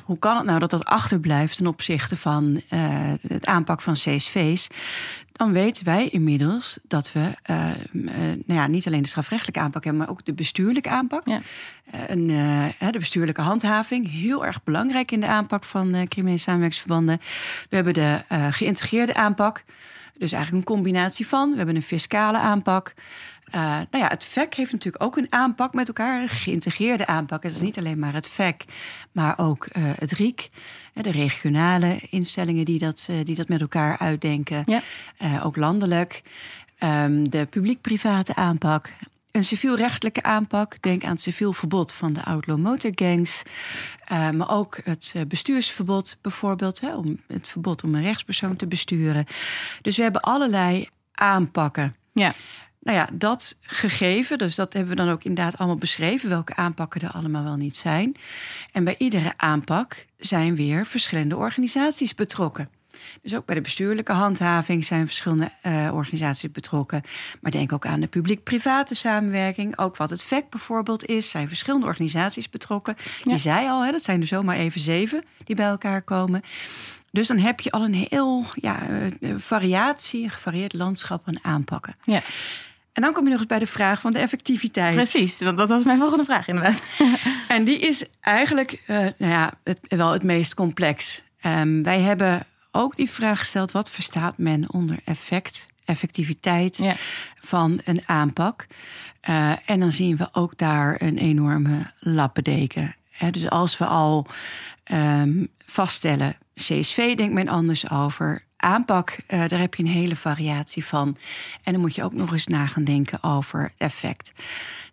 hoe 0.08 0.18
kan 0.18 0.36
het 0.36 0.46
nou 0.46 0.58
dat 0.58 0.70
dat 0.70 0.84
achterblijft 0.84 1.56
ten 1.56 1.66
opzichte 1.66 2.16
van 2.16 2.60
uh, 2.70 2.80
het 3.28 3.46
aanpak 3.46 3.80
van 3.80 3.94
CSV's? 3.94 4.68
Dan 5.32 5.52
weten 5.52 5.84
wij 5.84 6.08
inmiddels 6.08 6.78
dat 6.82 7.12
we 7.12 7.20
uh, 7.50 7.70
nou 8.46 8.60
ja, 8.60 8.66
niet 8.66 8.86
alleen 8.86 9.02
de 9.02 9.08
strafrechtelijke 9.08 9.60
aanpak 9.60 9.84
hebben, 9.84 10.02
maar 10.02 10.10
ook 10.10 10.24
de 10.24 10.32
bestuurlijke 10.32 10.88
aanpak. 10.88 11.26
Ja. 11.26 11.40
De 12.90 12.98
bestuurlijke 12.98 13.40
handhaving, 13.40 14.10
heel 14.10 14.46
erg 14.46 14.62
belangrijk 14.62 15.12
in 15.12 15.20
de 15.20 15.26
aanpak 15.26 15.64
van 15.64 16.06
criminele 16.08 16.38
samenwerksverbanden. 16.40 17.20
We 17.68 17.76
hebben 17.76 17.94
de 17.94 18.20
geïntegreerde 18.50 19.14
aanpak. 19.14 19.64
Dus 20.18 20.32
eigenlijk 20.32 20.68
een 20.68 20.74
combinatie 20.74 21.26
van. 21.26 21.50
We 21.50 21.56
hebben 21.56 21.76
een 21.76 21.82
fiscale 21.82 22.38
aanpak. 22.38 22.94
Uh, 23.55 23.62
nou 23.90 24.05
ja, 24.05 24.09
het 24.09 24.25
VEC 24.25 24.55
heeft 24.55 24.73
natuurlijk 24.73 25.05
ook 25.05 25.17
een 25.17 25.26
aanpak 25.33 25.75
met 25.75 25.88
elkaar, 25.88 26.23
een 26.23 26.28
geïntegreerde 26.28 27.07
aanpak. 27.07 27.43
Het 27.43 27.52
is 27.52 27.61
niet 27.61 27.78
alleen 27.78 27.99
maar 27.99 28.14
het 28.14 28.28
VEC, 28.28 28.64
maar 29.12 29.38
ook 29.38 29.69
uh, 29.73 29.90
het 29.99 30.12
RIek, 30.12 30.50
de 30.93 31.11
regionale 31.11 32.00
instellingen 32.11 32.64
die 32.64 32.78
dat, 32.78 33.09
uh, 33.11 33.25
die 33.25 33.35
dat 33.35 33.49
met 33.49 33.61
elkaar 33.61 33.99
uitdenken. 33.99 34.64
Ja. 34.67 34.83
ook 35.43 35.57
landelijk. 35.57 36.23
Um, 36.83 37.31
de 37.31 37.47
publiek-private 37.50 38.35
aanpak. 38.35 38.93
Een 39.31 39.45
civielrechtelijke 39.45 40.23
aanpak. 40.23 40.83
Denk 40.83 41.05
aan 41.05 41.11
het 41.11 41.21
civiel 41.21 41.52
verbod 41.52 41.93
van 41.93 42.12
de 42.12 42.25
outlaw 42.25 42.59
motor 42.59 42.90
gangs. 42.95 43.43
Uh, 44.12 44.31
maar 44.31 44.50
ook 44.50 44.78
het 44.85 45.12
eh, 45.17 45.23
bestuursverbod 45.26 46.17
bijvoorbeeld. 46.21 46.81
Hè, 46.81 46.97
om 46.97 47.19
het 47.26 47.49
verbod 47.49 47.85
om 47.85 47.95
een 47.95 48.02
rechtspersoon 48.02 48.57
te 48.57 48.67
besturen. 48.67 49.25
Dus 49.83 49.97
we 49.97 50.02
hebben 50.02 50.21
allerlei 50.21 50.88
aanpakken. 51.12 51.97
Ja. 52.12 52.33
Nou 52.80 52.97
ja, 52.99 53.08
dat 53.12 53.56
gegeven, 53.61 54.38
dus 54.38 54.54
dat 54.54 54.73
hebben 54.73 54.97
we 54.97 55.02
dan 55.02 55.11
ook 55.11 55.25
inderdaad 55.25 55.58
allemaal 55.58 55.76
beschreven, 55.76 56.28
welke 56.28 56.56
aanpakken 56.56 57.00
er 57.00 57.11
allemaal 57.11 57.44
wel 57.44 57.56
niet 57.56 57.76
zijn. 57.76 58.16
En 58.73 58.85
bij 58.85 58.94
iedere 58.99 59.32
aanpak 59.37 60.06
zijn 60.18 60.54
weer 60.54 60.87
verschillende 60.87 61.37
organisaties 61.37 62.14
betrokken. 62.14 62.68
Dus 63.23 63.35
ook 63.35 63.47
bij 63.47 63.54
de 63.54 63.61
bestuurlijke 63.61 64.12
handhaving 64.12 64.85
zijn 64.85 65.06
verschillende 65.06 65.50
uh, 65.62 65.94
organisaties 65.94 66.50
betrokken. 66.50 67.02
Maar 67.40 67.50
denk 67.50 67.73
ook 67.73 67.87
aan 67.87 68.00
de 68.00 68.06
publiek-private 68.06 68.94
samenwerking. 68.94 69.78
Ook 69.78 69.97
wat 69.97 70.11
het 70.11 70.23
VEC 70.23 70.50
bijvoorbeeld 70.50 71.04
is, 71.04 71.30
zijn 71.30 71.49
verschillende 71.49 71.87
organisaties 71.87 72.50
betrokken. 72.50 72.97
Ja. 73.25 73.32
Je 73.32 73.38
zei 73.38 73.68
al, 73.68 73.85
hè, 73.85 73.90
dat 73.90 74.02
zijn 74.02 74.20
er 74.20 74.26
zomaar 74.26 74.56
even 74.56 74.80
zeven 74.80 75.25
die 75.44 75.56
bij 75.56 75.66
elkaar 75.66 76.02
komen. 76.02 76.42
Dus 77.11 77.26
dan 77.26 77.38
heb 77.38 77.61
je 77.61 77.70
al 77.70 77.85
een 77.85 78.06
heel 78.08 78.44
ja, 78.54 78.88
eh, 78.88 79.35
variatie, 79.37 80.25
een 80.25 80.30
gevarieerd 80.30 80.75
landschap 80.75 81.23
aan 81.25 81.44
aanpakken. 81.44 81.97
Ja. 82.04 82.20
En 82.92 83.02
dan 83.02 83.12
kom 83.12 83.25
je 83.25 83.30
nog 83.30 83.38
eens 83.38 83.49
bij 83.49 83.59
de 83.59 83.66
vraag 83.66 84.00
van 84.00 84.12
de 84.12 84.18
effectiviteit. 84.18 84.95
Precies, 84.95 85.40
want 85.40 85.59
dat 85.59 85.68
was 85.68 85.85
mijn 85.85 85.99
volgende 85.99 86.25
vraag 86.25 86.49
inderdaad. 86.49 86.83
en 87.49 87.64
die 87.64 87.78
is 87.78 88.04
eigenlijk 88.21 88.83
uh, 88.87 88.97
nou 88.97 89.33
ja, 89.33 89.52
het, 89.64 89.80
wel 89.88 90.12
het 90.12 90.23
meest 90.23 90.54
complex. 90.54 91.23
Um, 91.47 91.83
wij 91.83 92.00
hebben 92.00 92.47
ook 92.73 92.97
die 92.97 93.11
vraag 93.11 93.38
gesteld: 93.38 93.73
wat 93.73 93.90
verstaat 93.90 94.38
men 94.38 94.73
onder 94.73 94.99
effect, 95.04 95.66
effectiviteit 95.85 96.97
van 97.42 97.80
een 97.85 98.02
aanpak? 98.07 98.66
Uh, 99.28 99.52
en 99.64 99.80
dan 99.80 99.92
zien 99.92 100.16
we 100.16 100.28
ook 100.33 100.59
daar 100.59 101.02
een 101.02 101.18
enorme 101.18 101.90
lappendeken. 102.00 102.97
dus 103.30 103.50
als 103.50 103.78
we 103.78 103.87
al 103.87 104.26
um, 104.92 105.49
vaststellen, 105.66 106.37
CSV 106.54 107.16
denkt 107.16 107.35
men 107.35 107.49
anders 107.49 107.90
over. 107.90 108.47
Aanpak, 108.60 109.18
uh, 109.28 109.48
daar 109.48 109.58
heb 109.58 109.74
je 109.74 109.82
een 109.82 109.88
hele 109.88 110.16
variatie 110.16 110.84
van. 110.84 111.16
En 111.62 111.72
dan 111.72 111.80
moet 111.80 111.94
je 111.94 112.04
ook 112.04 112.12
nog 112.12 112.32
eens 112.32 112.46
na 112.46 112.66
gaan 112.66 112.84
denken 112.84 113.22
over 113.22 113.72
effect. 113.76 114.32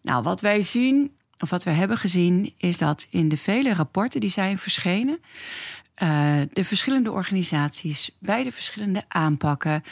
Nou, 0.01 0.23
wat 0.23 0.41
wij 0.41 0.61
zien, 0.61 1.11
of 1.39 1.49
wat 1.49 1.63
we 1.63 1.69
hebben 1.69 1.97
gezien, 1.97 2.53
is 2.57 2.77
dat 2.77 3.07
in 3.09 3.29
de 3.29 3.37
vele 3.37 3.73
rapporten 3.73 4.19
die 4.19 4.29
zijn 4.29 4.57
verschenen, 4.57 5.19
uh, 6.03 6.41
de 6.53 6.63
verschillende 6.63 7.11
organisaties 7.11 8.15
bij 8.19 8.43
de 8.43 8.51
verschillende 8.51 9.03
aanpakken, 9.07 9.83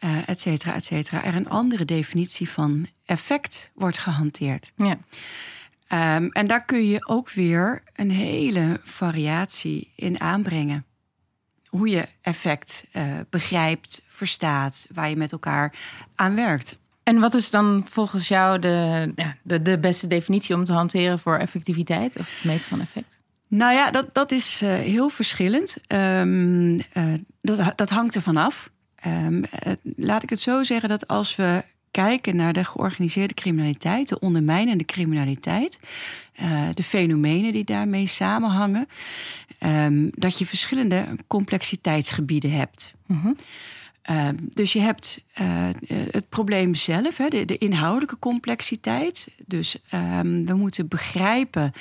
uh, 0.00 0.28
et 0.28 0.40
cetera, 0.40 0.74
et 0.74 0.84
cetera, 0.84 1.24
er 1.24 1.34
een 1.34 1.48
andere 1.48 1.84
definitie 1.84 2.48
van 2.48 2.86
effect 3.04 3.70
wordt 3.74 3.98
gehanteerd. 3.98 4.72
Ja. 4.76 4.98
Um, 6.16 6.30
en 6.32 6.46
daar 6.46 6.64
kun 6.64 6.86
je 6.86 7.06
ook 7.08 7.30
weer 7.30 7.82
een 7.94 8.10
hele 8.10 8.80
variatie 8.84 9.92
in 9.96 10.20
aanbrengen. 10.20 10.84
Hoe 11.76 11.88
je 11.88 12.08
effect 12.20 12.84
uh, 12.92 13.02
begrijpt, 13.30 14.02
verstaat, 14.06 14.86
waar 14.90 15.08
je 15.08 15.16
met 15.16 15.32
elkaar 15.32 15.74
aan 16.14 16.34
werkt. 16.34 16.78
En 17.02 17.20
wat 17.20 17.34
is 17.34 17.50
dan 17.50 17.84
volgens 17.88 18.28
jou 18.28 18.58
de, 18.58 19.12
ja, 19.16 19.36
de, 19.42 19.62
de 19.62 19.78
beste 19.78 20.06
definitie 20.06 20.54
om 20.54 20.64
te 20.64 20.72
hanteren 20.72 21.18
voor 21.18 21.36
effectiviteit 21.36 22.18
of 22.18 22.34
het 22.34 22.44
meten 22.44 22.68
van 22.68 22.80
effect? 22.80 23.18
Nou 23.48 23.74
ja, 23.74 23.90
dat, 23.90 24.08
dat 24.12 24.32
is 24.32 24.62
uh, 24.62 24.74
heel 24.74 25.08
verschillend. 25.08 25.76
Um, 25.88 26.74
uh, 26.74 26.80
dat, 27.40 27.72
dat 27.76 27.90
hangt 27.90 28.14
er 28.14 28.22
vanaf. 28.22 28.70
Um, 29.06 29.36
uh, 29.36 29.72
laat 29.96 30.22
ik 30.22 30.30
het 30.30 30.40
zo 30.40 30.62
zeggen 30.62 30.88
dat 30.88 31.06
als 31.08 31.36
we 31.36 31.62
kijken 31.96 32.36
naar 32.36 32.52
de 32.52 32.64
georganiseerde 32.64 33.34
criminaliteit, 33.34 34.08
de 34.08 34.18
ondermijnende 34.18 34.84
criminaliteit, 34.84 35.78
de 36.74 36.82
fenomenen 36.82 37.52
die 37.52 37.64
daarmee 37.64 38.06
samenhangen, 38.06 38.88
um, 39.60 40.10
dat 40.14 40.38
je 40.38 40.46
verschillende 40.46 41.06
complexiteitsgebieden 41.26 42.50
hebt. 42.50 42.94
Mm 43.06 43.20
-hmm. 43.20 43.36
Uh, 44.10 44.28
dus 44.52 44.72
je 44.72 44.80
hebt 44.80 45.24
uh, 45.40 45.68
het 46.10 46.28
probleem 46.28 46.74
zelf, 46.74 47.16
hè, 47.16 47.28
de, 47.28 47.44
de, 47.44 47.58
inhoudelijke 47.58 48.18
complexiteit. 48.18 49.28
Dus 49.46 49.76
um, 49.94 50.46
we 50.46 50.54
moeten 50.54 50.88
begrijpen 50.88 51.72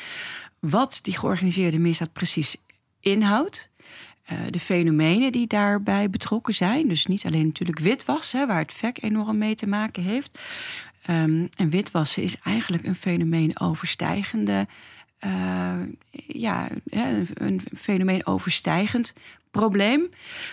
wat 0.59 0.99
die 1.01 1.17
georganiseerde 1.17 1.77
misdaad 1.77 2.13
precies 2.13 2.57
inhoudt. 2.99 3.69
Uh, 4.31 4.39
de 4.49 4.59
fenomenen 4.59 5.31
die 5.31 5.47
daarbij 5.47 6.09
betrokken 6.09 6.53
zijn. 6.53 6.87
Dus 6.87 7.05
niet 7.05 7.25
alleen 7.25 7.45
natuurlijk 7.45 7.79
witwassen, 7.79 8.47
waar 8.47 8.61
het 8.61 8.73
VEC 8.73 9.03
enorm 9.03 9.37
mee 9.37 9.55
te 9.55 9.67
maken 9.67 10.03
heeft. 10.03 10.39
Um, 11.09 11.49
en 11.55 11.69
witwassen 11.69 12.23
is 12.23 12.37
eigenlijk 12.43 12.85
een 12.85 12.95
fenomeen 12.95 13.59
overstijgende. 13.59 14.67
Uh, 15.25 15.79
ja, 16.27 16.67
een 17.33 17.61
fenomeen 17.75 18.25
overstijgend 18.25 19.13
probleem. 19.55 20.09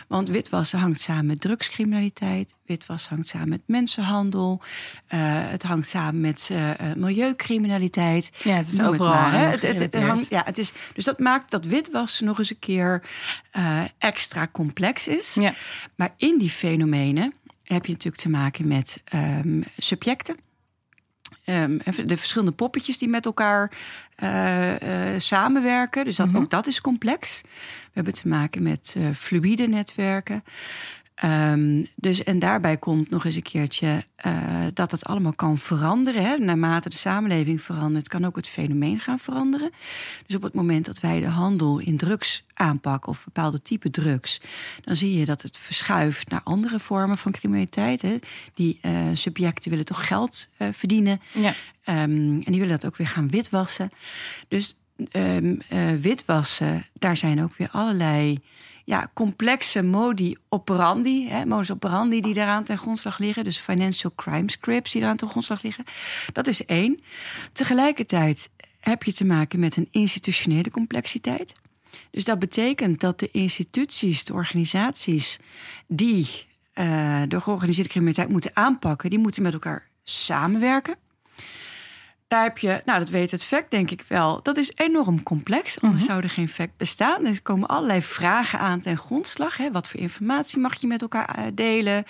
Want 0.09 0.29
witwassen 0.29 0.79
hangt 0.79 1.01
samen 1.01 1.27
met 1.27 1.41
drugscriminaliteit. 1.41 2.55
Witwassen 2.67 3.15
hangt 3.15 3.29
samen 3.29 3.49
met 3.49 3.63
mensenhandel. 3.67 4.61
Uh, 4.63 5.21
het 5.51 5.63
hangt 5.63 5.89
samen 5.89 6.21
met 6.21 6.49
uh, 6.53 6.71
milieucriminaliteit. 6.97 8.31
Ja, 8.43 8.57
het 8.57 8.71
is 8.71 8.77
Noem 8.77 8.87
overal. 8.87 9.13
Het, 9.13 9.33
maar, 9.33 9.51
het, 9.51 9.79
het, 9.79 9.97
hangt, 9.97 10.29
ja, 10.29 10.43
het 10.45 10.59
is, 10.59 10.73
dus 10.95 11.05
dat 11.05 11.19
maakt 11.19 11.51
dat 11.51 11.65
witwassen 11.65 12.27
nog 12.27 12.39
eens 12.39 12.51
een 12.51 12.59
keer 12.59 13.03
uh, 13.57 13.83
extra 13.99 14.49
complex 14.53 15.09
is. 15.09 15.35
Ja. 15.35 15.55
Maar 15.95 16.15
in 16.17 16.39
die 16.39 16.51
fenomenen 16.51 17.35
heb 17.63 17.87
je 17.87 17.93
natuurlijk 17.93 18.23
te 18.23 18.29
maken 18.29 18.69
met 18.69 19.03
um, 19.15 19.63
subjecten. 19.79 20.37
Um, 21.47 21.79
de 22.05 22.17
verschillende 22.17 22.53
poppetjes 22.53 22.99
die 22.99 23.09
met 23.09 23.25
elkaar 23.25 23.71
uh, 24.23 24.81
uh, 24.81 25.19
samenwerken. 25.19 26.05
Dus 26.05 26.17
dat, 26.17 26.27
mm 26.27 26.33
-hmm. 26.33 26.43
ook 26.43 26.51
dat 26.51 26.67
is 26.67 26.81
complex. 26.81 27.41
We 27.43 27.91
hebben 27.93 28.13
te 28.13 28.29
maken 28.29 28.63
met 28.63 28.95
uh, 28.99 29.09
fluïde 29.15 29.67
netwerken. 29.67 30.45
Um, 31.25 31.87
dus, 31.97 32.25
en 32.25 32.39
daarbij 32.39 32.77
komt 32.77 33.11
nog 33.11 33.25
eens 33.25 33.37
een 33.37 33.43
keertje 33.43 34.05
uh, 34.27 34.67
dat 34.75 34.91
het 34.91 35.05
allemaal 35.05 35.35
kan 35.35 35.59
veranderen. 35.59 36.25
Hè. 36.25 36.37
Naarmate 36.37 36.89
de 36.89 36.97
samenleving 36.97 37.63
verandert, 37.63 38.09
kan 38.09 38.25
ook 38.25 38.37
het 38.37 38.49
fenomeen 38.49 39.01
gaan 39.01 39.19
veranderen. 39.19 39.71
Dus 40.27 40.37
op 40.37 40.43
het 40.43 40.55
moment 40.55 40.85
dat 40.85 41.01
wij 41.01 41.21
de 41.21 41.29
handel 41.29 41.79
in 41.79 41.97
drugs 41.97 42.45
aanpakken 42.55 43.11
of 43.11 43.25
bepaalde 43.25 43.63
type 43.63 43.91
drugs, 43.91 44.41
dan 44.85 44.97
zie 44.97 45.19
je 45.19 45.25
dat 45.25 45.43
het 45.43 45.59
verschuift 45.59 46.31
naar 46.31 46.41
andere 46.45 46.79
vormen 46.79 47.19
van 47.19 47.33
criminaliteit. 47.33 48.03
Hè. 48.03 48.19
Die 48.55 48.79
uh, 48.83 49.09
subjecten 49.13 49.71
willen 49.71 49.85
toch 49.85 50.07
geld 50.07 50.49
uh, 50.59 50.69
verdienen. 50.73 51.21
Ja. 51.33 51.49
Um, 51.49 52.43
en 52.45 52.53
die 52.53 52.61
willen 52.61 52.81
dat 52.81 52.87
ook 52.87 52.97
weer 52.97 53.09
gaan 53.09 53.31
witwassen. 53.31 53.91
Dus 54.49 54.77
um, 55.13 55.61
witwassen, 56.01 56.87
daar 56.99 57.17
zijn 57.17 57.43
ook 57.43 57.57
weer 57.57 57.69
allerlei 57.73 58.39
ja, 58.85 59.11
complexe 59.15 59.83
modi 59.83 60.37
operandi, 60.49 61.29
hè, 61.29 61.47
modus 61.47 61.71
operandi 61.71 62.21
die 62.21 62.35
daaraan 62.35 62.65
ten 62.65 62.79
grondslag 62.79 63.19
liggen. 63.19 63.45
Dus 63.45 63.59
financial 63.59 64.13
crime 64.15 64.51
scripts 64.51 64.91
die 64.93 65.01
daaraan 65.01 65.19
ten 65.19 65.29
grondslag 65.29 65.63
liggen. 65.63 65.85
Dat 66.33 66.47
is 66.47 66.65
één. 66.65 67.01
Tegelijkertijd 67.53 68.51
heb 68.81 69.03
je 69.03 69.13
te 69.13 69.25
maken 69.25 69.59
met 69.61 69.77
een 69.77 69.89
institutionele 69.91 70.71
complexiteit. 70.71 71.53
Dus 72.11 72.25
dat 72.25 72.39
betekent 72.39 73.01
dat 73.01 73.19
de 73.19 73.29
instituties, 73.31 74.25
de 74.25 74.33
organisaties 74.33 75.39
die 75.87 76.47
uh, 76.75 77.23
de 77.29 77.41
georganiseerde 77.41 77.91
criminaliteit 77.91 78.29
moeten 78.29 78.51
aanpakken, 78.55 79.11
die 79.11 79.19
moeten 79.19 79.43
met 79.43 79.53
elkaar 79.53 79.89
samenwerken. 80.05 80.97
Daar 82.33 82.43
heb 82.43 82.59
je, 82.59 82.83
nou 82.85 82.99
dat 82.99 83.09
weet 83.09 83.31
het 83.31 83.45
FACT 83.45 83.71
denk 83.71 83.91
ik 83.91 84.05
wel, 84.09 84.43
dat 84.43 84.57
is 84.57 84.73
enorm 84.75 85.23
complex. 85.23 85.81
Anders 85.81 86.03
mhm. 86.03 86.11
zou 86.11 86.23
er 86.23 86.31
geen 86.31 86.49
FACT 86.49 86.77
bestaan. 86.77 87.27
Er 87.27 87.43
komen 87.43 87.69
allerlei 87.69 88.03
vragen 88.03 88.59
aan 88.59 88.81
ten 88.81 88.97
grondslag. 88.97 89.57
Hè. 89.57 89.71
Wat 89.71 89.89
voor 89.89 90.01
informatie 90.01 90.59
mag 90.59 90.81
je 90.81 90.87
met 90.87 91.03
elkaar 91.03 91.35
eh, 91.35 91.45
delen? 91.55 92.05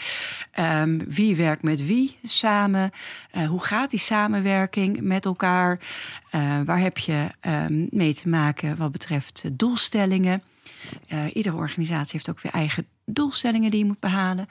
Um, 0.58 1.04
wie 1.08 1.36
werkt 1.36 1.62
met 1.62 1.86
wie 1.86 2.18
samen? 2.24 2.90
Uh, 3.36 3.48
hoe 3.48 3.62
gaat 3.62 3.90
die 3.90 3.98
samenwerking 3.98 5.00
met 5.00 5.24
elkaar? 5.24 5.78
Uh, 6.34 6.60
waar 6.64 6.80
heb 6.80 6.98
je 6.98 7.26
um, 7.40 7.86
mee 7.90 8.14
te 8.14 8.28
maken 8.28 8.76
wat 8.76 8.92
betreft 8.92 9.42
doelstellingen? 9.52 10.42
Uh, 11.12 11.24
iedere 11.32 11.56
organisatie 11.56 12.12
heeft 12.12 12.30
ook 12.30 12.40
weer 12.40 12.52
eigen 12.52 12.86
doelstellingen 13.12 13.70
die 13.70 13.80
je 13.80 13.86
moet 13.86 14.00
behalen. 14.00 14.48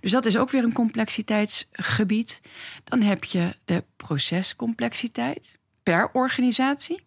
Dus 0.00 0.10
dat 0.10 0.26
is 0.26 0.36
ook 0.36 0.50
weer 0.50 0.64
een 0.64 0.72
complexiteitsgebied. 0.72 2.40
Dan 2.84 3.02
heb 3.02 3.24
je 3.24 3.54
de 3.64 3.84
procescomplexiteit 3.96 5.58
per 5.82 6.10
organisatie. 6.12 7.06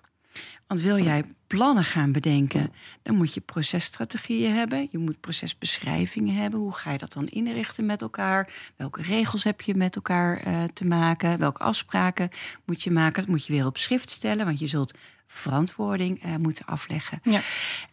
Want 0.72 0.84
wil 0.84 1.04
jij 1.04 1.24
plannen 1.48 1.84
gaan 1.84 2.12
bedenken, 2.12 2.74
dan 3.02 3.16
moet 3.16 3.34
je 3.34 3.42
processtrategieën 3.42 4.56
hebben. 4.56 4.88
Je 4.92 4.98
moet 4.98 5.20
procesbeschrijvingen 5.20 6.36
hebben. 6.36 6.60
Hoe 6.60 6.76
ga 6.76 6.92
je 6.92 6.98
dat 6.98 7.14
dan 7.14 7.28
inrichten 7.28 7.86
met 7.86 8.02
elkaar? 8.02 8.54
Welke 8.76 9.02
regels 9.02 9.44
heb 9.44 9.62
je 9.62 9.76
met 9.76 9.96
elkaar 9.96 10.48
uh, 10.48 10.64
te 10.64 10.86
maken? 10.86 11.40
Welke 11.40 11.64
afspraken 11.64 12.30
moet 12.66 12.84
je 12.84 12.92
maken? 12.92 13.22
Dat 13.22 13.30
moet 13.30 13.46
je 13.46 13.54
weer 13.54 13.66
op 13.66 13.78
schrift 13.78 14.10
stellen, 14.10 14.46
want 14.46 14.60
je 14.60 14.68
zult 14.68 14.98
verantwoording 15.28 16.26
uh, 16.26 16.36
moeten 16.36 16.66
afleggen. 16.66 17.20
Ja. 17.24 17.42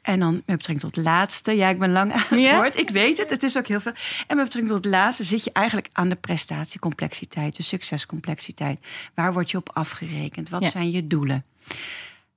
En 0.02 0.20
dan 0.20 0.32
met 0.32 0.44
betrekking 0.44 0.80
tot 0.80 0.96
het 0.96 1.04
laatste, 1.04 1.52
ja, 1.52 1.68
ik 1.68 1.78
ben 1.78 1.92
lang 1.92 2.12
aan 2.12 2.38
het 2.38 2.50
woord, 2.50 2.76
ik 2.76 2.90
weet 2.90 3.18
het, 3.18 3.30
het 3.30 3.42
is 3.42 3.58
ook 3.58 3.66
heel 3.66 3.80
veel. 3.80 3.92
En 4.26 4.36
met 4.36 4.44
betrekking 4.44 4.74
tot 4.74 4.84
het 4.84 4.94
laatste 4.94 5.24
zit 5.24 5.44
je 5.44 5.52
eigenlijk 5.52 5.88
aan 5.92 6.08
de 6.08 6.16
prestatiecomplexiteit, 6.16 7.56
de 7.56 7.62
succescomplexiteit. 7.62 8.86
Waar 9.14 9.32
word 9.32 9.50
je 9.50 9.56
op 9.56 9.70
afgerekend? 9.72 10.48
Wat 10.48 10.70
zijn 10.70 10.90
je 10.90 11.06
doelen? 11.06 11.44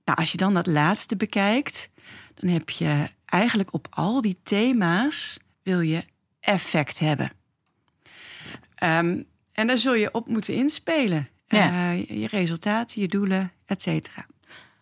Nou, 0.06 0.20
als 0.20 0.32
je 0.32 0.38
dan 0.38 0.54
dat 0.54 0.68
laatste 0.68 1.16
bekijkt, 1.16 1.90
dan 2.36 2.50
heb 2.50 2.70
je 2.70 3.08
eigenlijk 3.26 3.74
op 3.74 3.88
al 3.90 4.22
die 4.22 4.38
thema's 4.44 5.40
wil 5.64 5.80
je 5.80 6.04
effect 6.40 7.00
hebben. 7.00 7.32
Um, 8.84 9.26
en 9.54 9.68
daar 9.68 9.78
zul 9.78 9.94
je 9.94 10.14
op 10.14 10.28
moeten 10.28 10.54
inspelen. 10.54 11.30
Ja. 11.48 11.92
Uh, 11.92 12.06
je 12.06 12.28
resultaten, 12.28 13.02
je 13.02 13.08
doelen, 13.08 13.52
et 13.66 13.82
cetera. 13.82 14.26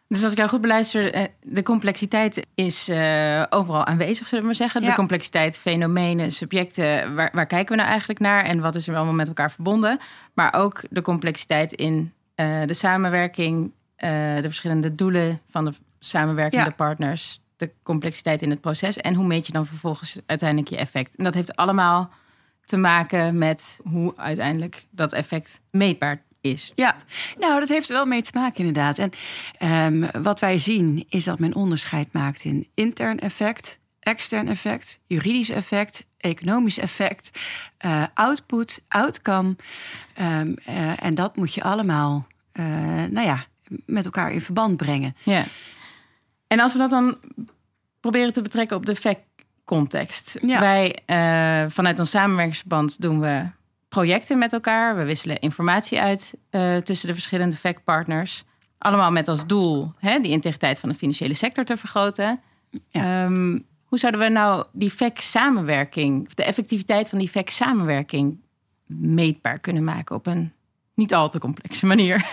Dus 0.07 0.23
als 0.23 0.31
ik 0.31 0.38
jou 0.38 0.49
goed 0.49 0.61
beluister, 0.61 1.13
eh, 1.13 1.23
de 1.41 1.63
complexiteit 1.63 2.45
is 2.55 2.89
uh, 2.89 3.43
overal 3.49 3.85
aanwezig, 3.85 4.27
zullen 4.27 4.39
we 4.39 4.45
maar 4.45 4.55
zeggen. 4.55 4.81
De 4.81 4.93
complexiteit, 4.93 5.57
fenomenen, 5.57 6.31
subjecten, 6.31 7.15
waar, 7.15 7.29
waar, 7.33 7.45
kijken 7.45 7.69
we 7.69 7.75
nou 7.75 7.89
eigenlijk 7.89 8.19
naar 8.19 8.43
en 8.43 8.59
wat 8.59 8.75
is 8.75 8.88
er 8.88 8.95
allemaal 8.95 9.13
met 9.13 9.27
elkaar 9.27 9.51
verbonden? 9.51 9.99
Maar 10.33 10.53
ook 10.53 10.81
de 10.89 11.01
complexiteit 11.01 11.73
in 11.73 12.13
uh, 12.35 12.61
de 12.65 12.73
samenwerking, 12.73 13.71
de 14.00 14.41
verschillende 14.41 14.96
doelen 14.96 15.41
van 15.50 15.65
de 15.65 15.74
samenwerkende 16.00 16.72
partners, 16.72 17.39
de 17.58 17.72
complexiteit 17.84 18.41
in 18.41 18.50
het 18.50 18.62
proces 18.62 18.98
en 18.98 19.13
hoe 19.13 19.25
meet 19.25 19.48
je 19.48 19.53
dan 19.53 19.65
vervolgens 19.65 20.20
uiteindelijk 20.25 20.70
je 20.70 20.77
effect. 20.77 21.15
En 21.15 21.24
dat 21.24 21.34
heeft 21.34 21.56
allemaal 21.56 22.10
te 22.65 22.77
maken 22.77 23.38
met 23.38 23.79
hoe 23.84 24.13
uiteindelijk 24.15 24.86
dat 24.91 25.13
effect 25.13 25.60
meetbaar 25.72 26.22
is. 26.41 26.72
Ja, 26.75 26.96
nou, 27.38 27.60
dat 27.60 27.70
heeft 27.70 27.89
er 27.89 27.96
wel 27.96 28.06
mee 28.06 28.22
te 28.22 28.32
maken 28.34 28.58
inderdaad. 28.58 28.98
En 28.98 29.12
um, 29.94 30.24
wat 30.24 30.39
wij 30.39 30.58
zien 30.58 31.06
is 31.10 31.24
dat 31.24 31.39
men 31.39 31.56
onderscheid 31.56 32.13
maakt 32.13 32.44
in 32.44 32.68
intern 32.74 33.20
effect, 33.20 33.79
extern 34.00 34.48
effect, 34.48 35.00
juridisch 35.08 35.50
effect, 35.50 36.06
economisch 36.18 36.79
effect, 36.79 37.39
uh, 37.86 38.03
output, 38.13 38.82
outcome. 38.88 39.56
Um, 40.22 40.56
uh, 40.70 41.03
en 41.03 41.15
dat 41.15 41.36
moet 41.36 41.53
je 41.53 41.63
allemaal, 41.63 42.27
uh, 42.53 42.65
nou 43.06 43.22
ja, 43.22 43.46
met 43.85 44.05
elkaar 44.05 44.31
in 44.31 44.41
verband 44.41 44.77
brengen. 44.77 45.15
Ja. 45.23 45.45
En 46.47 46.59
als 46.59 46.73
we 46.73 46.79
dat 46.79 46.89
dan 46.89 47.17
proberen 47.99 48.33
te 48.33 48.41
betrekken 48.41 48.77
op 48.77 48.85
de 48.85 48.95
fact-context. 48.95 50.37
Ja. 50.41 50.59
Wij, 50.59 51.00
vanuit 51.70 52.00
ons 52.00 52.09
samenwerkingsverband 52.09 53.01
doen 53.01 53.20
we 53.20 53.46
projecten 53.89 54.37
met 54.37 54.53
elkaar. 54.53 54.96
We 54.96 55.03
wisselen 55.03 55.39
informatie 55.39 56.00
uit 56.00 56.33
uh, 56.51 56.77
tussen 56.77 57.07
de 57.07 57.13
verschillende 57.13 57.55
FAC-partners. 57.55 58.44
Allemaal 58.77 59.11
met 59.11 59.27
als 59.27 59.48
doel 59.48 59.94
hè, 59.98 60.20
die 60.20 60.31
integriteit 60.31 60.79
van 60.79 60.89
de 60.89 60.96
financiële 60.96 61.33
sector 61.33 61.65
te 61.65 61.77
vergroten. 61.77 62.39
Um, 62.91 63.65
hoe 63.83 64.00
zouden 64.00 64.22
we 64.22 64.29
nou 64.29 64.65
die 64.72 64.91
FAC-samenwerking, 64.91 66.33
de 66.33 66.44
effectiviteit 66.44 67.09
van 67.09 67.20
die 67.20 67.29
FAC-samenwerking 67.29 68.39
meetbaar 68.85 69.59
kunnen 69.59 69.83
maken 69.83 70.15
op 70.15 70.27
een 70.27 70.53
niet 70.94 71.13
al 71.13 71.29
te 71.29 71.39
complexe 71.39 71.85
manier? 71.85 72.25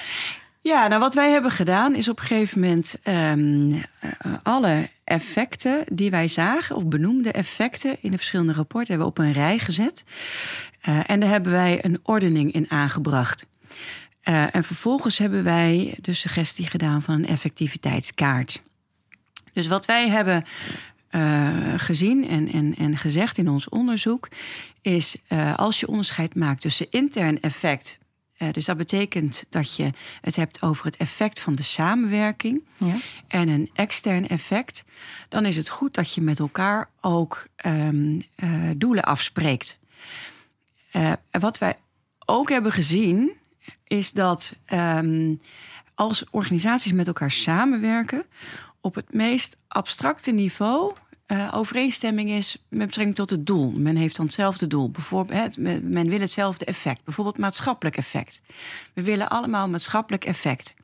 Ja, 0.66 0.86
nou 0.86 1.00
wat 1.00 1.14
wij 1.14 1.30
hebben 1.30 1.50
gedaan 1.50 1.94
is 1.94 2.08
op 2.08 2.20
een 2.20 2.26
gegeven 2.26 2.60
moment 2.60 2.96
um, 3.04 3.82
alle 4.42 4.88
effecten 5.04 5.84
die 5.92 6.10
wij 6.10 6.28
zagen, 6.28 6.76
of 6.76 6.86
benoemde 6.86 7.32
effecten 7.32 7.96
in 8.00 8.10
de 8.10 8.16
verschillende 8.16 8.52
rapporten, 8.52 8.88
hebben 8.88 9.06
we 9.06 9.20
op 9.20 9.26
een 9.26 9.32
rij 9.32 9.58
gezet. 9.58 10.04
Uh, 10.88 11.00
en 11.06 11.20
daar 11.20 11.28
hebben 11.28 11.52
wij 11.52 11.84
een 11.84 12.00
ordening 12.02 12.52
in 12.52 12.70
aangebracht. 12.70 13.46
Uh, 14.24 14.54
en 14.54 14.64
vervolgens 14.64 15.18
hebben 15.18 15.44
wij 15.44 15.98
de 16.00 16.14
suggestie 16.14 16.66
gedaan 16.66 17.02
van 17.02 17.14
een 17.14 17.26
effectiviteitskaart. 17.26 18.62
Dus 19.52 19.66
wat 19.66 19.86
wij 19.86 20.08
hebben 20.08 20.44
gezien 21.76 22.28
en, 22.28 22.52
en, 22.52 22.74
en 22.78 22.96
gezegd 22.96 23.38
in 23.38 23.48
ons 23.48 23.68
onderzoek, 23.68 24.28
is 24.82 25.16
als 25.56 25.80
je 25.80 25.88
onderscheid 25.88 26.34
maakt 26.34 26.60
tussen 26.60 26.86
intern 26.90 27.40
effect 27.40 27.98
uh, 28.38 28.50
dus 28.52 28.64
dat 28.64 28.76
betekent 28.76 29.46
dat 29.50 29.76
je 29.76 29.90
het 30.20 30.36
hebt 30.36 30.62
over 30.62 30.84
het 30.84 30.96
effect 30.96 31.40
van 31.40 31.54
de 31.54 31.62
samenwerking 31.62 32.64
ja. 32.76 32.94
en 33.28 33.48
een 33.48 33.70
extern 33.74 34.28
effect. 34.28 34.84
Dan 35.28 35.44
is 35.44 35.56
het 35.56 35.68
goed 35.68 35.94
dat 35.94 36.14
je 36.14 36.20
met 36.20 36.38
elkaar 36.38 36.88
ook 37.00 37.46
um, 37.66 38.22
uh, 38.36 38.70
doelen 38.76 39.04
afspreekt. 39.04 39.78
Uh, 40.92 41.12
wat 41.30 41.58
wij 41.58 41.76
ook 42.24 42.48
hebben 42.48 42.72
gezien 42.72 43.32
is 43.86 44.12
dat 44.12 44.56
um, 44.72 45.40
als 45.94 46.24
organisaties 46.30 46.92
met 46.92 47.06
elkaar 47.06 47.30
samenwerken, 47.30 48.24
op 48.80 48.94
het 48.94 49.12
meest 49.12 49.56
abstracte 49.68 50.30
niveau 50.30 50.92
uh, 51.26 51.48
overeenstemming 51.54 52.30
is 52.30 52.64
met 52.68 52.86
betrekking 52.86 53.16
tot 53.16 53.30
het 53.30 53.46
doel. 53.46 53.70
Men 53.70 53.96
heeft 53.96 54.16
dan 54.16 54.24
hetzelfde 54.24 54.66
doel. 54.66 54.90
Bijvoorbeeld, 54.90 55.58
men 55.82 56.08
wil 56.08 56.20
hetzelfde 56.20 56.64
effect. 56.64 57.04
Bijvoorbeeld 57.04 57.38
maatschappelijk 57.38 57.96
effect. 57.96 58.42
We 58.94 59.02
willen 59.02 59.28
allemaal 59.28 59.68
maatschappelijk 59.68 60.24
effect. 60.24 60.74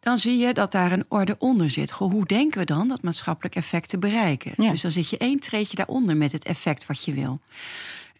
Dan 0.00 0.18
zie 0.18 0.38
je 0.38 0.54
dat 0.54 0.72
daar 0.72 0.92
een 0.92 1.04
orde 1.08 1.36
onder 1.38 1.70
zit. 1.70 1.92
Goh, 1.92 2.10
hoe 2.10 2.26
denken 2.26 2.58
we 2.58 2.64
dan 2.64 2.88
dat 2.88 3.02
maatschappelijk 3.02 3.54
effect 3.54 3.88
te 3.88 3.98
bereiken? 3.98 4.52
Dus 4.56 4.80
dan 4.80 4.90
zit 4.90 5.08
je 5.08 5.18
één 5.18 5.40
treetje 5.40 5.76
daaronder 5.76 6.16
met 6.16 6.32
het 6.32 6.44
effect 6.44 6.86
wat 6.86 7.04
je 7.04 7.12
wil. 7.12 7.40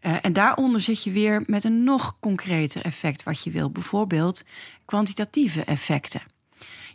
Uh, 0.01 0.13
en 0.23 0.33
daaronder 0.33 0.81
zit 0.81 1.03
je 1.03 1.11
weer 1.11 1.43
met 1.47 1.65
een 1.65 1.85
nog 1.85 2.17
concreter 2.21 2.85
effect 2.85 3.23
wat 3.23 3.45
je 3.45 3.51
wil. 3.51 3.71
Bijvoorbeeld 3.71 4.45
kwantitatieve 4.85 5.65
effecten. 5.65 6.21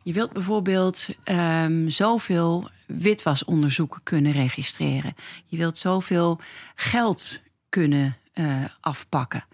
Je 0.04 0.14
wilt 0.14 0.34
bijvoorbeeld 0.34 1.08
um, 1.26 1.90
zoveel 1.90 2.70
witwasonderzoeken 2.86 4.04
kunnen 4.04 4.32
registreren. 4.32 5.16
Je 5.46 5.58
wilt 5.58 5.78
zoveel 5.78 6.40
geld 6.76 7.42
kunnen 7.70 8.18
uh, 8.34 8.66
afpakken. 8.80 9.46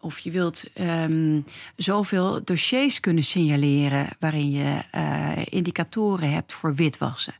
Of 0.00 0.18
je 0.18 0.30
wilt 0.30 0.64
um, 0.80 1.44
zoveel 1.76 2.44
dossiers 2.44 3.00
kunnen 3.00 3.24
signaleren 3.24 4.08
waarin 4.18 4.50
je 4.50 4.78
uh, 4.94 5.30
indicatoren 5.44 6.32
hebt 6.32 6.52
voor 6.52 6.74
witwassen. 6.74 7.34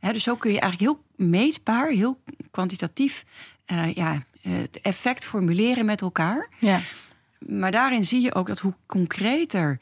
He, 0.00 0.12
dus 0.12 0.22
zo 0.22 0.36
kun 0.36 0.52
je 0.52 0.60
eigenlijk 0.60 0.92
heel 0.92 1.26
meetbaar, 1.28 1.90
heel 1.90 2.20
kwantitatief 2.50 3.24
uh, 3.66 3.92
ja, 3.92 4.22
het 4.40 4.80
effect 4.80 5.24
formuleren 5.24 5.84
met 5.84 6.00
elkaar. 6.00 6.48
Ja. 6.58 6.80
Maar 7.38 7.70
daarin 7.70 8.04
zie 8.04 8.20
je 8.20 8.34
ook 8.34 8.46
dat 8.46 8.58
hoe 8.58 8.74
concreter 8.86 9.78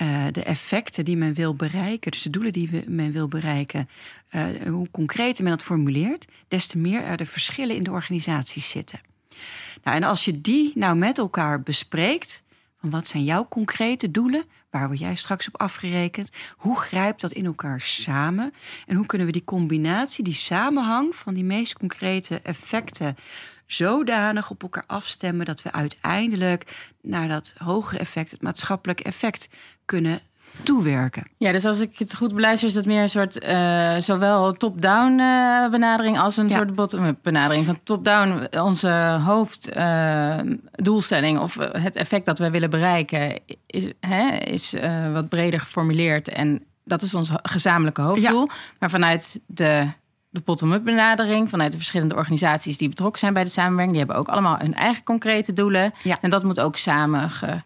uh, 0.00 0.24
de 0.32 0.42
effecten 0.42 1.04
die 1.04 1.16
men 1.16 1.34
wil 1.34 1.54
bereiken, 1.54 2.10
dus 2.10 2.22
de 2.22 2.30
doelen 2.30 2.52
die 2.52 2.84
men 2.86 3.12
wil 3.12 3.28
bereiken, 3.28 3.88
uh, 4.30 4.46
hoe 4.66 4.90
concreter 4.90 5.42
men 5.42 5.52
dat 5.52 5.62
formuleert, 5.62 6.26
des 6.48 6.66
te 6.66 6.78
meer 6.78 7.02
er 7.02 7.16
de 7.16 7.26
verschillen 7.26 7.76
in 7.76 7.82
de 7.82 7.90
organisaties 7.90 8.68
zitten. 8.68 9.00
Nou, 9.84 9.96
en 9.96 10.02
als 10.02 10.24
je 10.24 10.40
die 10.40 10.72
nou 10.74 10.96
met 10.96 11.18
elkaar 11.18 11.62
bespreekt, 11.62 12.42
van 12.80 12.90
wat 12.90 13.06
zijn 13.06 13.24
jouw 13.24 13.46
concrete 13.48 14.10
doelen, 14.10 14.44
waar 14.70 14.86
word 14.86 14.98
jij 14.98 15.14
straks 15.14 15.48
op 15.48 15.60
afgerekend, 15.60 16.30
hoe 16.56 16.76
grijpt 16.76 17.20
dat 17.20 17.32
in 17.32 17.44
elkaar 17.44 17.80
samen 17.80 18.54
en 18.86 18.96
hoe 18.96 19.06
kunnen 19.06 19.26
we 19.26 19.32
die 19.32 19.44
combinatie, 19.44 20.24
die 20.24 20.34
samenhang 20.34 21.14
van 21.14 21.34
die 21.34 21.44
meest 21.44 21.72
concrete 21.72 22.40
effecten 22.42 23.16
zodanig 23.68 24.50
op 24.50 24.62
elkaar 24.62 24.84
afstemmen 24.86 25.46
dat 25.46 25.62
we 25.62 25.72
uiteindelijk 25.72 26.92
naar 27.02 27.28
dat 27.28 27.54
hogere 27.58 27.98
effect, 27.98 28.30
het 28.30 28.42
maatschappelijk 28.42 29.00
effect, 29.00 29.48
kunnen 29.84 30.20
toewerken. 30.62 31.26
Ja, 31.36 31.52
dus 31.52 31.64
als 31.64 31.80
ik 31.80 31.98
het 31.98 32.14
goed 32.14 32.34
beluister, 32.34 32.68
is 32.68 32.74
het 32.74 32.86
meer 32.86 33.02
een 33.02 33.08
soort 33.08 33.44
uh, 33.44 33.96
zowel 33.96 34.52
top-down 34.52 35.18
uh, 35.18 35.68
benadering 35.68 36.18
als 36.18 36.36
een 36.36 36.50
soort 36.50 36.74
bottom-up 36.74 37.18
benadering. 37.22 37.66
Van 37.66 37.78
top-down, 37.82 38.58
onze 38.60 39.20
hoofddoelstelling 39.24 41.36
uh, 41.36 41.42
of 41.42 41.58
het 41.72 41.96
effect 41.96 42.26
dat 42.26 42.38
we 42.38 42.50
willen 42.50 42.70
bereiken, 42.70 43.40
is, 43.66 43.92
hè, 44.00 44.36
is 44.36 44.74
wat 45.12 45.28
breder 45.28 45.60
geformuleerd. 45.60 46.28
En 46.28 46.64
dat 46.84 47.02
is 47.02 47.14
ons 47.14 47.30
gezamenlijke 47.42 48.02
hoofddoel. 48.02 48.48
Ja. 48.48 48.54
Maar 48.78 48.90
vanuit 48.90 49.40
de 49.46 49.86
de 50.30 50.40
bottom-up 50.44 50.84
benadering 50.84 51.50
vanuit 51.50 51.72
de 51.72 51.78
verschillende 51.78 52.14
organisaties 52.14 52.78
die 52.78 52.88
betrokken 52.88 53.20
zijn 53.20 53.32
bij 53.32 53.44
de 53.44 53.50
samenwerking. 53.50 53.90
Die 53.90 53.98
hebben 53.98 54.16
ook 54.16 54.28
allemaal 54.28 54.58
hun 54.58 54.74
eigen 54.74 55.02
concrete 55.02 55.52
doelen. 55.52 55.92
Ja. 56.02 56.18
En 56.20 56.30
dat 56.30 56.44
moet 56.44 56.60
ook 56.60 56.76
samen 56.76 57.30
ge, 57.30 57.62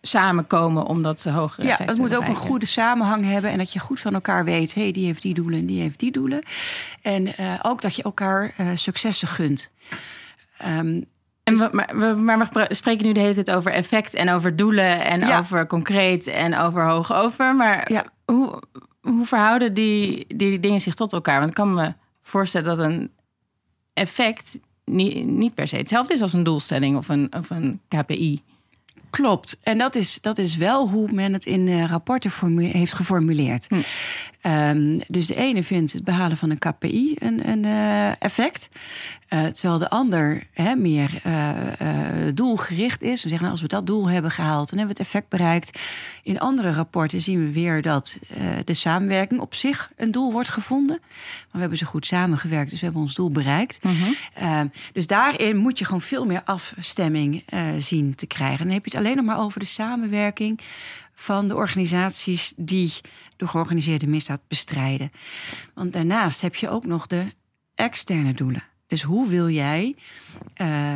samenkomen 0.00 0.84
om 0.84 1.02
dat 1.02 1.24
hogere 1.24 1.66
Ja, 1.66 1.76
het 1.84 1.98
moet 1.98 2.16
ook 2.16 2.26
een 2.26 2.36
goede 2.36 2.66
samenhang 2.66 3.24
hebben 3.24 3.50
en 3.50 3.58
dat 3.58 3.72
je 3.72 3.78
goed 3.78 4.00
van 4.00 4.14
elkaar 4.14 4.44
weet, 4.44 4.74
hé, 4.74 4.82
hey, 4.82 4.92
die 4.92 5.06
heeft 5.06 5.22
die 5.22 5.34
doelen 5.34 5.58
en 5.58 5.66
die 5.66 5.80
heeft 5.80 5.98
die 5.98 6.12
doelen. 6.12 6.42
En 7.02 7.26
uh, 7.26 7.54
ook 7.62 7.80
dat 7.80 7.96
je 7.96 8.02
elkaar 8.02 8.54
uh, 8.60 8.68
successen 8.74 9.28
gunt. 9.28 9.70
Um, 10.64 11.04
en 11.42 11.54
dus- 11.54 11.58
we, 11.60 11.68
maar, 11.72 11.88
we, 11.94 12.22
maar 12.22 12.48
we 12.52 12.66
spreken 12.74 13.06
nu 13.06 13.12
de 13.12 13.20
hele 13.20 13.34
tijd 13.34 13.50
over 13.50 13.72
effect 13.72 14.14
en 14.14 14.30
over 14.30 14.56
doelen 14.56 15.04
en 15.04 15.20
ja. 15.20 15.38
over 15.38 15.66
concreet 15.66 16.26
en 16.26 16.56
over 16.56 16.86
hoog 16.86 17.12
over. 17.12 17.54
Maar 17.54 17.92
ja. 17.92 18.04
hoe, 18.24 18.62
hoe 19.06 19.26
verhouden 19.26 19.74
die, 19.74 20.24
die 20.36 20.60
dingen 20.60 20.80
zich 20.80 20.94
tot 20.94 21.12
elkaar? 21.12 21.38
Want 21.38 21.48
ik 21.48 21.56
kan 21.56 21.74
me 21.74 21.92
voorstellen 22.22 22.76
dat 22.76 22.86
een 22.86 23.10
effect 23.92 24.58
niet, 24.84 25.26
niet 25.26 25.54
per 25.54 25.68
se 25.68 25.76
hetzelfde 25.76 26.14
is 26.14 26.20
als 26.20 26.32
een 26.32 26.42
doelstelling 26.42 26.96
of 26.96 27.08
een, 27.08 27.32
of 27.36 27.50
een 27.50 27.80
KPI. 27.88 28.42
Klopt. 29.10 29.56
En 29.62 29.78
dat 29.78 29.94
is, 29.94 30.20
dat 30.20 30.38
is 30.38 30.56
wel 30.56 30.88
hoe 30.88 31.12
men 31.12 31.32
het 31.32 31.46
in 31.46 31.66
uh, 31.66 31.84
rapporten 31.84 32.58
heeft 32.58 32.94
geformuleerd. 32.94 33.66
Hm. 33.68 33.80
Um, 34.46 35.00
dus 35.08 35.26
de 35.26 35.34
ene 35.34 35.62
vindt 35.62 35.92
het 35.92 36.04
behalen 36.04 36.36
van 36.36 36.50
een 36.50 36.58
KPI 36.58 37.16
een, 37.18 37.48
een 37.48 37.64
uh, 37.64 38.22
effect. 38.22 38.68
Uh, 39.28 39.44
terwijl 39.44 39.78
de 39.78 39.90
ander 39.90 40.42
hè, 40.52 40.74
meer 40.74 41.22
doelgericht 42.34 43.02
is. 43.02 43.22
We 43.22 43.28
zeggen, 43.28 43.38
nou, 43.38 43.50
als 43.50 43.60
we 43.60 43.68
dat 43.68 43.86
doel 43.86 44.08
hebben 44.08 44.30
gehaald, 44.30 44.70
dan 44.70 44.78
hebben 44.78 44.96
we 44.96 45.02
het 45.02 45.12
effect 45.12 45.28
bereikt. 45.28 45.80
In 46.22 46.40
andere 46.40 46.72
rapporten 46.72 47.20
zien 47.20 47.46
we 47.46 47.52
weer 47.52 47.82
dat 47.82 48.18
de 48.64 48.74
samenwerking 48.74 49.40
op 49.40 49.54
zich 49.54 49.90
een 49.96 50.10
doel 50.10 50.32
wordt 50.32 50.48
gevonden. 50.48 50.98
Maar 51.00 51.48
we 51.52 51.60
hebben 51.60 51.78
zo 51.78 51.86
goed 51.86 52.06
samengewerkt, 52.06 52.70
dus 52.70 52.78
we 52.78 52.84
hebben 52.84 53.02
ons 53.02 53.14
doel 53.14 53.30
bereikt. 53.30 53.84
Mm 53.84 53.96
-hmm. 53.96 54.72
dus 54.92 55.06
daarin 55.06 55.56
moet 55.56 55.78
je 55.78 55.84
gewoon 55.84 56.00
veel 56.00 56.26
meer 56.26 56.42
afstemming 56.44 57.44
zien 57.78 58.14
te 58.14 58.26
krijgen. 58.26 58.64
dan 58.64 58.74
heb 58.74 58.84
je 58.84 58.90
het 58.90 59.00
alleen 59.00 59.16
nog 59.16 59.24
maar 59.24 59.40
over 59.40 59.60
de 59.60 59.66
samenwerking 59.66 60.60
van 61.18 61.48
de 61.48 61.54
organisaties 61.54 62.52
die 62.56 62.92
de 63.36 63.48
georganiseerde 63.48 64.06
misdaad 64.06 64.40
bestrijden. 64.48 65.12
Want 65.74 65.92
daarnaast 65.92 66.40
heb 66.40 66.54
je 66.54 66.68
ook 66.68 66.84
nog 66.84 67.06
de 67.06 67.24
externe 67.74 68.32
doelen. 68.32 68.62
Dus 68.86 69.02
hoe 69.02 69.28
wil 69.28 69.48
jij 69.48 69.94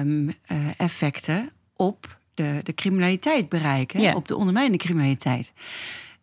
um, 0.00 0.26
uh, 0.26 0.32
effecten 0.76 1.50
op 1.76 2.18
de, 2.34 2.60
de 2.62 2.74
criminaliteit 2.74 3.48
bereiken, 3.48 4.14
op 4.14 4.28
de 4.28 4.36
ondermijnende 4.36 4.84
criminaliteit? 4.84 5.52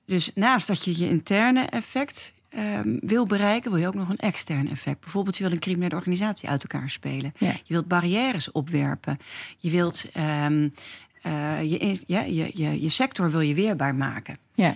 Dus 0.06 0.32
naast 0.36 0.68
dat 0.68 0.84
je 0.84 0.98
je 0.98 1.10
interne 1.10 1.62
effect 1.62 2.34
um, 2.56 3.00
wil 3.02 3.26
bereiken, 3.26 3.72
wil 3.72 3.80
je 3.80 3.88
ook 3.88 3.94
nog 3.94 4.10
een 4.10 4.18
extern 4.18 4.70
effect. 4.70 5.00
Bijvoorbeeld, 5.00 5.38
je 5.38 5.44
wil 5.44 5.52
een 5.52 5.60
criminele 5.60 5.96
organisatie 5.96 6.50
uit 6.50 6.62
elkaar 6.64 6.90
spelen. 6.90 7.34
Je 7.40 7.62
wilt 7.68 7.88
barrières 7.88 8.52
opwerpen. 8.52 9.18
Je 9.58 9.70
wilt 9.70 10.06
um, 10.46 10.74
uh, 11.24 11.62
je, 11.72 12.04
ja, 12.08 12.22
je, 12.22 12.52
je, 12.54 12.82
je 12.82 12.90
sector 12.90 13.32
wil 13.32 13.40
je 13.40 13.54
weerbaar 13.54 13.96
maken. 13.96 14.38
Ja. 14.56 14.76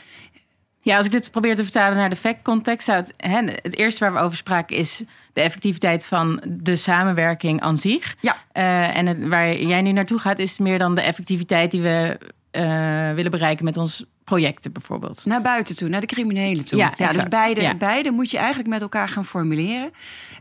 Ja, 0.83 0.97
als 0.97 1.05
ik 1.05 1.11
dit 1.11 1.31
probeer 1.31 1.55
te 1.55 1.63
vertalen 1.63 1.97
naar 1.97 2.09
de 2.09 2.15
fact-context, 2.15 2.85
zou 2.85 2.97
het, 2.97 3.13
hè, 3.17 3.41
het 3.41 3.77
eerste 3.77 4.03
waar 4.03 4.13
we 4.13 4.19
over 4.19 4.37
spraken 4.37 4.75
is 4.75 5.03
de 5.33 5.41
effectiviteit 5.41 6.05
van 6.05 6.43
de 6.47 6.75
samenwerking 6.75 7.61
aan 7.61 7.77
zich. 7.77 8.15
Ja. 8.19 8.37
Uh, 8.53 8.97
en 8.97 9.05
het, 9.05 9.27
waar 9.27 9.61
jij 9.61 9.81
nu 9.81 9.91
naartoe 9.91 10.19
gaat, 10.19 10.39
is 10.39 10.59
meer 10.59 10.79
dan 10.79 10.95
de 10.95 11.01
effectiviteit 11.01 11.71
die 11.71 11.81
we 11.81 12.17
uh, 12.51 13.13
willen 13.13 13.31
bereiken 13.31 13.65
met 13.65 13.77
ons 13.77 14.05
projecten 14.23 14.71
bijvoorbeeld. 14.71 15.25
Naar 15.25 15.41
buiten 15.41 15.75
toe, 15.75 15.89
naar 15.89 16.01
de 16.01 16.07
criminelen 16.07 16.65
toe. 16.65 16.77
Ja, 16.77 16.93
ja 16.97 17.11
dus 17.11 17.23
beide, 17.23 17.61
ja. 17.61 17.75
beide 17.75 18.11
moet 18.11 18.31
je 18.31 18.37
eigenlijk 18.37 18.69
met 18.69 18.81
elkaar 18.81 19.09
gaan 19.09 19.25
formuleren 19.25 19.91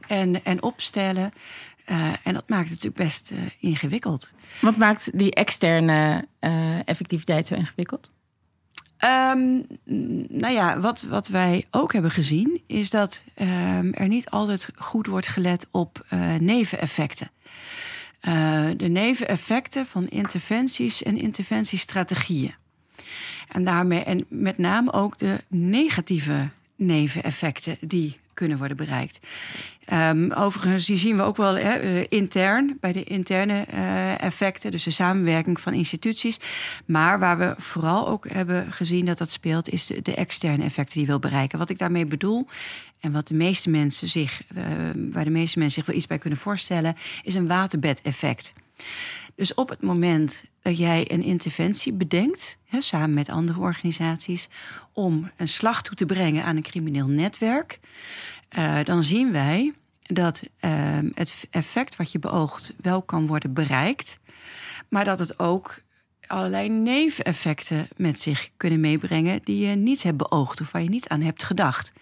en, 0.06 0.44
en 0.44 0.62
opstellen. 0.62 1.32
Uh, 1.86 1.96
en 2.22 2.34
dat 2.34 2.48
maakt 2.48 2.70
het 2.70 2.82
natuurlijk 2.82 3.02
best 3.02 3.32
ingewikkeld. 3.58 4.34
Wat 4.60 4.76
maakt 4.76 5.18
die 5.18 5.34
externe 5.34 6.26
effectiviteit 6.84 7.46
zo 7.46 7.54
ingewikkeld? 7.54 8.10
Um, 9.04 9.66
nou 10.28 10.52
ja, 10.52 10.80
wat, 10.80 11.02
wat 11.02 11.28
wij 11.28 11.64
ook 11.70 11.92
hebben 11.92 12.10
gezien, 12.10 12.62
is 12.66 12.90
dat 12.90 13.24
um, 13.40 13.94
er 13.94 14.08
niet 14.08 14.30
altijd 14.30 14.68
goed 14.76 15.06
wordt 15.06 15.28
gelet 15.28 15.66
op 15.70 16.06
neveneffecten. 16.38 17.30
de 18.76 18.88
neveneffecten 18.88 19.86
van 19.86 20.08
interventies 20.08 21.02
en 21.02 21.18
interventiestrategieën. 21.18 22.54
En 23.48 23.64
daarmee, 23.64 24.02
en 24.02 24.24
met 24.28 24.58
name 24.58 24.92
ook 24.92 25.18
de 25.18 25.36
negatieve 25.48 26.48
neveneffecten 26.76 27.76
die 27.80 28.19
kunnen 28.34 28.58
worden 28.58 28.76
bereikt. 28.76 29.20
Um, 29.92 30.32
overigens, 30.32 30.84
zien 30.84 31.16
we 31.16 31.22
ook 31.22 31.36
wel 31.36 31.56
eh, 31.56 32.04
intern, 32.08 32.76
bij 32.80 32.92
de 32.92 33.04
interne 33.04 33.66
uh, 33.74 34.22
effecten, 34.22 34.70
dus 34.70 34.82
de 34.82 34.90
samenwerking 34.90 35.60
van 35.60 35.72
instituties. 35.72 36.38
Maar 36.84 37.18
waar 37.18 37.38
we 37.38 37.54
vooral 37.58 38.08
ook 38.08 38.28
hebben 38.28 38.72
gezien 38.72 39.04
dat 39.04 39.18
dat 39.18 39.30
speelt, 39.30 39.68
is 39.68 39.86
de, 39.86 40.02
de 40.02 40.14
externe 40.14 40.64
effecten 40.64 40.98
die 40.98 41.06
wil 41.06 41.18
bereiken. 41.18 41.58
Wat 41.58 41.70
ik 41.70 41.78
daarmee 41.78 42.06
bedoel, 42.06 42.46
en 43.00 43.12
wat 43.12 43.26
de 43.26 43.34
meeste 43.34 43.70
mensen 43.70 44.08
zich, 44.08 44.42
uh, 44.56 44.64
waar 45.12 45.24
de 45.24 45.30
meeste 45.30 45.58
mensen 45.58 45.76
zich 45.76 45.86
wel 45.86 45.96
iets 45.96 46.06
bij 46.06 46.18
kunnen 46.18 46.38
voorstellen, 46.38 46.94
is 47.22 47.34
een 47.34 47.46
waterbedeffect. 47.46 48.52
Dus 49.34 49.54
op 49.54 49.68
het 49.68 49.82
moment 49.82 50.44
dat 50.62 50.78
jij 50.78 51.12
een 51.12 51.22
interventie 51.22 51.92
bedenkt, 51.92 52.58
hè, 52.64 52.80
samen 52.80 53.14
met 53.14 53.28
andere 53.28 53.60
organisaties, 53.60 54.48
om 54.92 55.30
een 55.36 55.48
slag 55.48 55.82
toe 55.82 55.96
te 55.96 56.06
brengen 56.06 56.44
aan 56.44 56.56
een 56.56 56.62
crimineel 56.62 57.06
netwerk, 57.06 57.80
uh, 58.58 58.78
dan 58.84 59.02
zien 59.02 59.32
wij 59.32 59.72
dat 60.02 60.42
uh, 60.60 60.98
het 61.14 61.46
effect 61.50 61.96
wat 61.96 62.12
je 62.12 62.18
beoogt 62.18 62.74
wel 62.80 63.02
kan 63.02 63.26
worden 63.26 63.52
bereikt, 63.52 64.18
maar 64.88 65.04
dat 65.04 65.18
het 65.18 65.38
ook 65.38 65.82
allerlei 66.26 66.68
neveneffecten 66.68 67.88
met 67.96 68.20
zich 68.20 68.50
kunnen 68.56 68.80
meebrengen 68.80 69.40
die 69.44 69.66
je 69.66 69.76
niet 69.76 70.02
hebt 70.02 70.16
beoogd 70.16 70.60
of 70.60 70.72
waar 70.72 70.82
je 70.82 70.88
niet 70.88 71.08
aan 71.08 71.20
hebt 71.20 71.44
gedacht. 71.44 71.92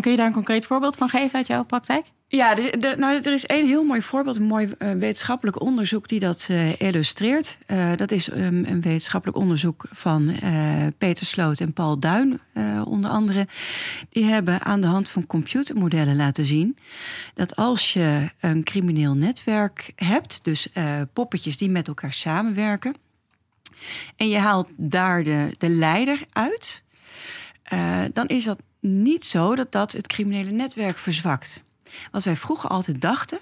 Kun 0.00 0.10
je 0.10 0.16
daar 0.16 0.26
een 0.26 0.32
concreet 0.32 0.66
voorbeeld 0.66 0.96
van 0.96 1.08
geven 1.08 1.36
uit 1.36 1.46
jouw 1.46 1.64
praktijk? 1.64 2.06
Ja, 2.32 2.54
dus, 2.54 2.70
de, 2.70 2.94
nou, 2.98 3.20
er 3.20 3.32
is 3.32 3.46
één 3.46 3.66
heel 3.66 3.84
mooi 3.84 4.02
voorbeeld, 4.02 4.36
een 4.36 4.42
mooi 4.42 4.66
uh, 4.78 4.92
wetenschappelijk 4.92 5.60
onderzoek 5.60 6.08
die 6.08 6.20
dat 6.20 6.48
uh, 6.50 6.80
illustreert. 6.80 7.58
Uh, 7.66 7.96
dat 7.96 8.10
is 8.10 8.30
um, 8.30 8.64
een 8.64 8.80
wetenschappelijk 8.80 9.38
onderzoek 9.38 9.84
van 9.90 10.34
Peter 10.98 11.26
Sloot 11.26 11.60
en 11.60 11.72
Paul 11.72 11.98
Duin, 11.98 12.40
onder 12.84 13.10
andere. 13.10 13.48
Die 14.08 14.24
hebben 14.24 14.62
aan 14.62 14.80
de 14.80 14.86
hand 14.86 15.08
van 15.08 15.26
computermodellen 15.26 16.16
laten 16.16 16.44
zien 16.44 16.76
dat 17.34 17.56
als 17.56 17.92
je 17.92 18.30
een 18.40 18.64
crimineel 18.64 19.14
netwerk 19.14 19.92
hebt, 19.96 20.44
dus 20.44 20.68
poppetjes 21.12 21.56
die 21.56 21.70
met 21.70 21.88
elkaar 21.88 22.12
samenwerken, 22.12 22.94
en 24.16 24.28
je 24.28 24.38
haalt 24.38 24.68
daar 24.76 25.24
de, 25.24 25.54
de 25.58 25.68
leider 25.68 26.24
uit, 26.32 26.82
dan 28.12 28.26
is 28.26 28.44
dat 28.44 28.58
niet 28.80 29.24
zo 29.24 29.54
dat 29.54 29.72
dat 29.72 29.92
het 29.92 30.06
criminele 30.06 30.50
netwerk 30.50 30.98
verzwakt. 30.98 31.62
Wat 32.10 32.24
wij 32.24 32.36
vroeger 32.36 32.70
altijd 32.70 33.00
dachten, 33.00 33.38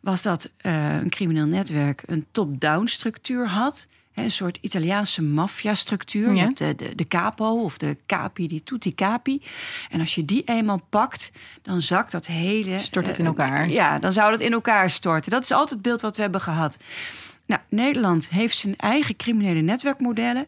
was 0.00 0.22
dat 0.22 0.50
uh, 0.62 0.94
een 0.94 1.10
crimineel 1.10 1.46
netwerk 1.46 2.02
een 2.06 2.26
top-down 2.32 2.86
structuur 2.86 3.48
had. 3.48 3.86
een 4.14 4.30
soort 4.30 4.58
Italiaanse 4.60 5.22
maffia-structuur. 5.22 6.28
Ja. 6.28 6.34
Je 6.34 6.40
hebt 6.40 6.58
de, 6.58 6.74
de, 6.74 6.94
de, 6.94 7.08
capo 7.08 7.62
of 7.62 7.78
de 7.78 7.96
capi, 8.06 8.48
die 8.48 8.64
tutti 8.64 8.94
capi. 8.94 9.42
En 9.90 10.00
als 10.00 10.14
je 10.14 10.24
die 10.24 10.42
eenmaal 10.44 10.80
pakt, 10.88 11.30
dan 11.62 11.82
zakt 11.82 12.12
dat 12.12 12.26
hele... 12.26 12.78
Stort 12.78 13.06
het 13.06 13.18
in 13.18 13.26
elkaar. 13.26 13.66
Uh, 13.66 13.72
ja, 13.72 13.98
dan 13.98 14.12
zou 14.12 14.30
dat 14.30 14.40
in 14.40 14.52
elkaar 14.52 14.90
storten. 14.90 15.30
Dat 15.30 15.42
is 15.42 15.50
altijd 15.50 15.70
het 15.70 15.82
beeld 15.82 16.00
wat 16.00 16.16
we 16.16 16.22
hebben 16.22 16.40
gehad. 16.40 16.76
Nou, 17.46 17.60
Nederland 17.68 18.28
heeft 18.28 18.56
zijn 18.56 18.76
eigen 18.76 19.16
criminele 19.16 19.60
netwerkmodellen. 19.60 20.46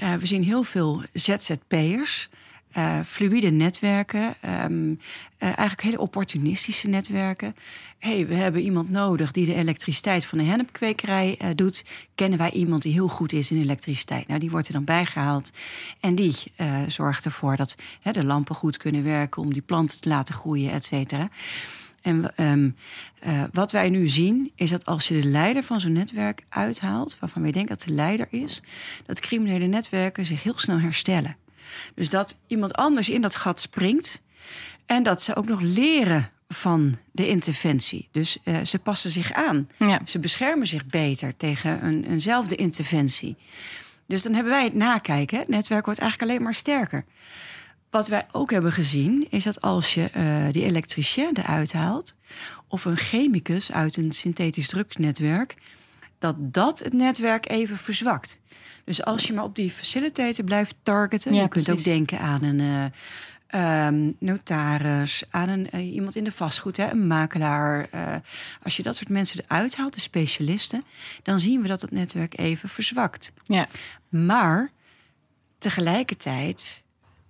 Uh, 0.00 0.14
we 0.14 0.26
zien 0.26 0.42
heel 0.42 0.62
veel 0.62 1.02
ZZP'ers 1.12 2.28
uh, 2.76 3.00
fluïde 3.04 3.50
netwerken, 3.50 4.34
um, 4.64 4.90
uh, 4.90 4.98
eigenlijk 5.38 5.82
hele 5.82 5.98
opportunistische 5.98 6.88
netwerken. 6.88 7.54
hey, 7.98 8.26
we 8.26 8.34
hebben 8.34 8.62
iemand 8.62 8.90
nodig 8.90 9.32
die 9.32 9.46
de 9.46 9.54
elektriciteit 9.54 10.24
van 10.24 10.38
de 10.38 10.44
hennepkwekerij 10.44 11.38
uh, 11.42 11.48
doet. 11.54 11.84
Kennen 12.14 12.38
wij 12.38 12.50
iemand 12.50 12.82
die 12.82 12.92
heel 12.92 13.08
goed 13.08 13.32
is 13.32 13.50
in 13.50 13.60
elektriciteit? 13.60 14.28
Nou, 14.28 14.40
die 14.40 14.50
wordt 14.50 14.66
er 14.66 14.72
dan 14.72 14.84
bijgehaald. 14.84 15.50
En 16.00 16.14
die 16.14 16.34
zorgt 16.86 17.24
ervoor 17.24 17.56
dat 17.56 17.76
de 18.02 18.24
lampen 18.24 18.54
goed 18.54 18.76
kunnen 18.76 19.04
werken 19.04 19.42
om 19.42 19.52
die 19.52 19.62
planten 19.62 20.00
te 20.00 20.08
laten 20.08 20.34
groeien, 20.34 20.72
et 20.72 20.84
cetera. 20.84 21.28
En 22.02 22.32
um, 22.36 22.76
wat 23.52 23.72
wij 23.72 23.88
nu 23.88 24.08
zien, 24.08 24.52
is 24.54 24.70
dat 24.70 24.86
als 24.86 25.08
je 25.08 25.20
de 25.20 25.28
leider 25.28 25.62
van 25.62 25.80
zo'n 25.80 25.92
netwerk 25.92 26.44
uithaalt, 26.48 27.18
waarvan 27.18 27.42
wij 27.42 27.52
denken 27.52 27.76
dat 27.76 27.86
de 27.86 27.92
leider 27.92 28.26
is, 28.30 28.62
dat 29.06 29.20
criminele 29.20 29.66
netwerken 29.66 30.26
zich 30.26 30.42
heel 30.42 30.58
snel 30.58 30.80
herstellen. 30.80 31.36
Dus 31.94 32.10
dat 32.10 32.38
iemand 32.46 32.74
anders 32.74 33.08
in 33.08 33.22
dat 33.22 33.36
gat 33.36 33.60
springt 33.60 34.22
en 34.86 35.02
dat 35.02 35.22
ze 35.22 35.36
ook 35.36 35.48
nog 35.48 35.60
leren 35.60 36.30
van 36.48 36.98
de 37.12 37.28
interventie. 37.28 38.08
Dus 38.10 38.38
uh, 38.44 38.64
ze 38.64 38.78
passen 38.78 39.10
zich 39.10 39.32
aan. 39.32 39.68
Ja. 39.78 40.00
Ze 40.04 40.18
beschermen 40.18 40.66
zich 40.66 40.86
beter 40.86 41.36
tegen 41.36 41.84
een, 41.84 42.04
eenzelfde 42.04 42.54
interventie. 42.54 43.36
Dus 44.06 44.22
dan 44.22 44.34
hebben 44.34 44.52
wij 44.52 44.64
het 44.64 44.74
nakijken. 44.74 45.38
Het 45.38 45.48
netwerk 45.48 45.84
wordt 45.84 46.00
eigenlijk 46.00 46.30
alleen 46.30 46.44
maar 46.44 46.54
sterker. 46.54 47.04
Wat 47.90 48.08
wij 48.08 48.26
ook 48.30 48.50
hebben 48.50 48.72
gezien 48.72 49.26
is 49.30 49.44
dat 49.44 49.60
als 49.60 49.94
je 49.94 50.10
uh, 50.16 50.52
die 50.52 50.64
elektricien 50.64 51.36
eruit 51.36 51.72
haalt, 51.72 52.16
of 52.68 52.84
een 52.84 52.96
chemicus 52.96 53.72
uit 53.72 53.96
een 53.96 54.12
synthetisch 54.12 54.68
drugsnetwerk, 54.68 55.54
dat 56.22 56.36
dat 56.38 56.78
het 56.78 56.92
netwerk 56.92 57.50
even 57.50 57.76
verzwakt. 57.76 58.40
Dus 58.84 59.04
als 59.04 59.26
je 59.26 59.32
maar 59.32 59.44
op 59.44 59.56
die 59.56 59.70
facilitator 59.70 60.44
blijft 60.44 60.76
targeten, 60.82 61.34
Ja, 61.34 61.42
je 61.42 61.48
kunt 61.48 61.70
ook 61.70 61.84
denken 61.84 62.18
aan 62.18 62.42
een 62.42 62.60
eh, 62.60 63.86
ehm, 63.86 64.12
notaris, 64.18 65.24
aan 65.30 65.48
een, 65.48 65.70
eh, 65.70 65.94
iemand 65.94 66.16
in 66.16 66.24
de 66.24 66.32
vastgoed, 66.32 66.76
hè, 66.76 66.90
een 66.90 67.06
makelaar. 67.06 67.88
eh, 67.90 68.14
als 68.62 68.76
je 68.76 68.82
dat 68.82 68.96
soort 68.96 69.08
mensen 69.08 69.40
eruit 69.44 69.76
haalt, 69.76 69.94
de 69.94 70.00
specialisten, 70.00 70.84
dan 71.22 71.40
zien 71.40 71.62
we 71.62 71.68
dat 71.68 71.80
het 71.80 71.90
netwerk 71.90 72.38
even 72.38 72.68
verzwakt. 72.68 73.32
Ja. 73.46 73.68
Maar 74.08 74.70
tegelijkertijd 75.58 76.82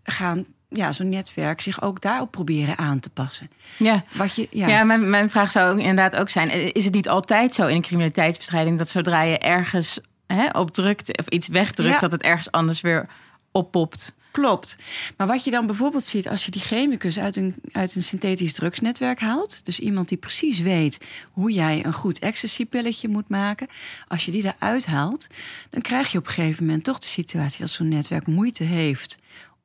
gaan 0.03 0.47
ja, 0.73 0.93
zo'n 0.93 1.09
netwerk 1.09 1.61
zich 1.61 1.83
ook 1.83 2.01
daarop 2.01 2.31
proberen 2.31 2.79
aan 2.79 3.01
te 3.01 3.11
passen. 3.11 3.51
Ja. 3.77 4.05
Wat 4.13 4.35
je, 4.35 4.47
ja, 4.51 4.69
Ja, 4.69 4.85
mijn, 4.85 5.11
mijn 5.11 5.31
vraag 5.31 5.51
zou 5.51 5.73
ook 5.73 5.79
inderdaad 5.79 6.17
ook 6.17 6.29
zijn: 6.29 6.73
is 6.75 6.85
het 6.85 6.95
niet 6.95 7.09
altijd 7.09 7.55
zo 7.55 7.67
in 7.67 7.83
criminaliteitsbestrijding 7.83 8.79
dat 8.79 8.89
zodra 8.89 9.23
je 9.23 9.39
ergens 9.39 10.01
hè, 10.27 10.49
op 10.49 10.71
drukt 10.71 11.19
of 11.19 11.27
iets 11.29 11.49
wegdrukt, 11.49 11.93
Ja. 11.93 11.99
dat 11.99 12.13
het 12.13 12.23
ergens 12.23 12.51
anders 12.51 12.81
weer 12.81 13.07
oppopt? 13.51 14.15
Klopt. 14.31 14.77
Maar 15.17 15.27
wat 15.27 15.45
je 15.45 15.51
dan 15.51 15.67
bijvoorbeeld 15.67 16.05
ziet 16.05 16.29
als 16.29 16.45
je 16.45 16.51
die 16.51 16.61
chemicus 16.61 17.19
uit 17.19 17.37
een, 17.37 17.55
uit 17.73 17.95
een 17.95 18.03
synthetisch 18.03 18.53
drugsnetwerk 18.53 19.21
haalt, 19.21 19.65
dus 19.65 19.81
iemand 19.81 20.09
die 20.09 20.19
precies 20.19 20.61
weet 20.61 20.99
hoe 21.33 21.53
jij 21.53 21.85
een 21.85 21.93
goed 21.93 22.19
ecstasy-pilletje 22.19 23.09
moet 23.09 23.29
maken, 23.29 23.69
als 24.09 24.25
je 24.25 24.31
die 24.31 24.45
eruit 24.45 24.87
haalt, 24.87 25.27
dan 25.71 25.83
krijg 25.83 26.13
je 26.13 26.19
op 26.19 26.27
een 26.27 26.33
gegeven 26.33 26.67
moment 26.67 26.85
toch 26.85 26.99
de 26.99 27.07
situatie 27.07 27.61
dat 27.61 27.71
zo'n 27.71 27.89
netwerk 27.89 28.27
moeite 28.27 28.65
heeft 28.65 29.19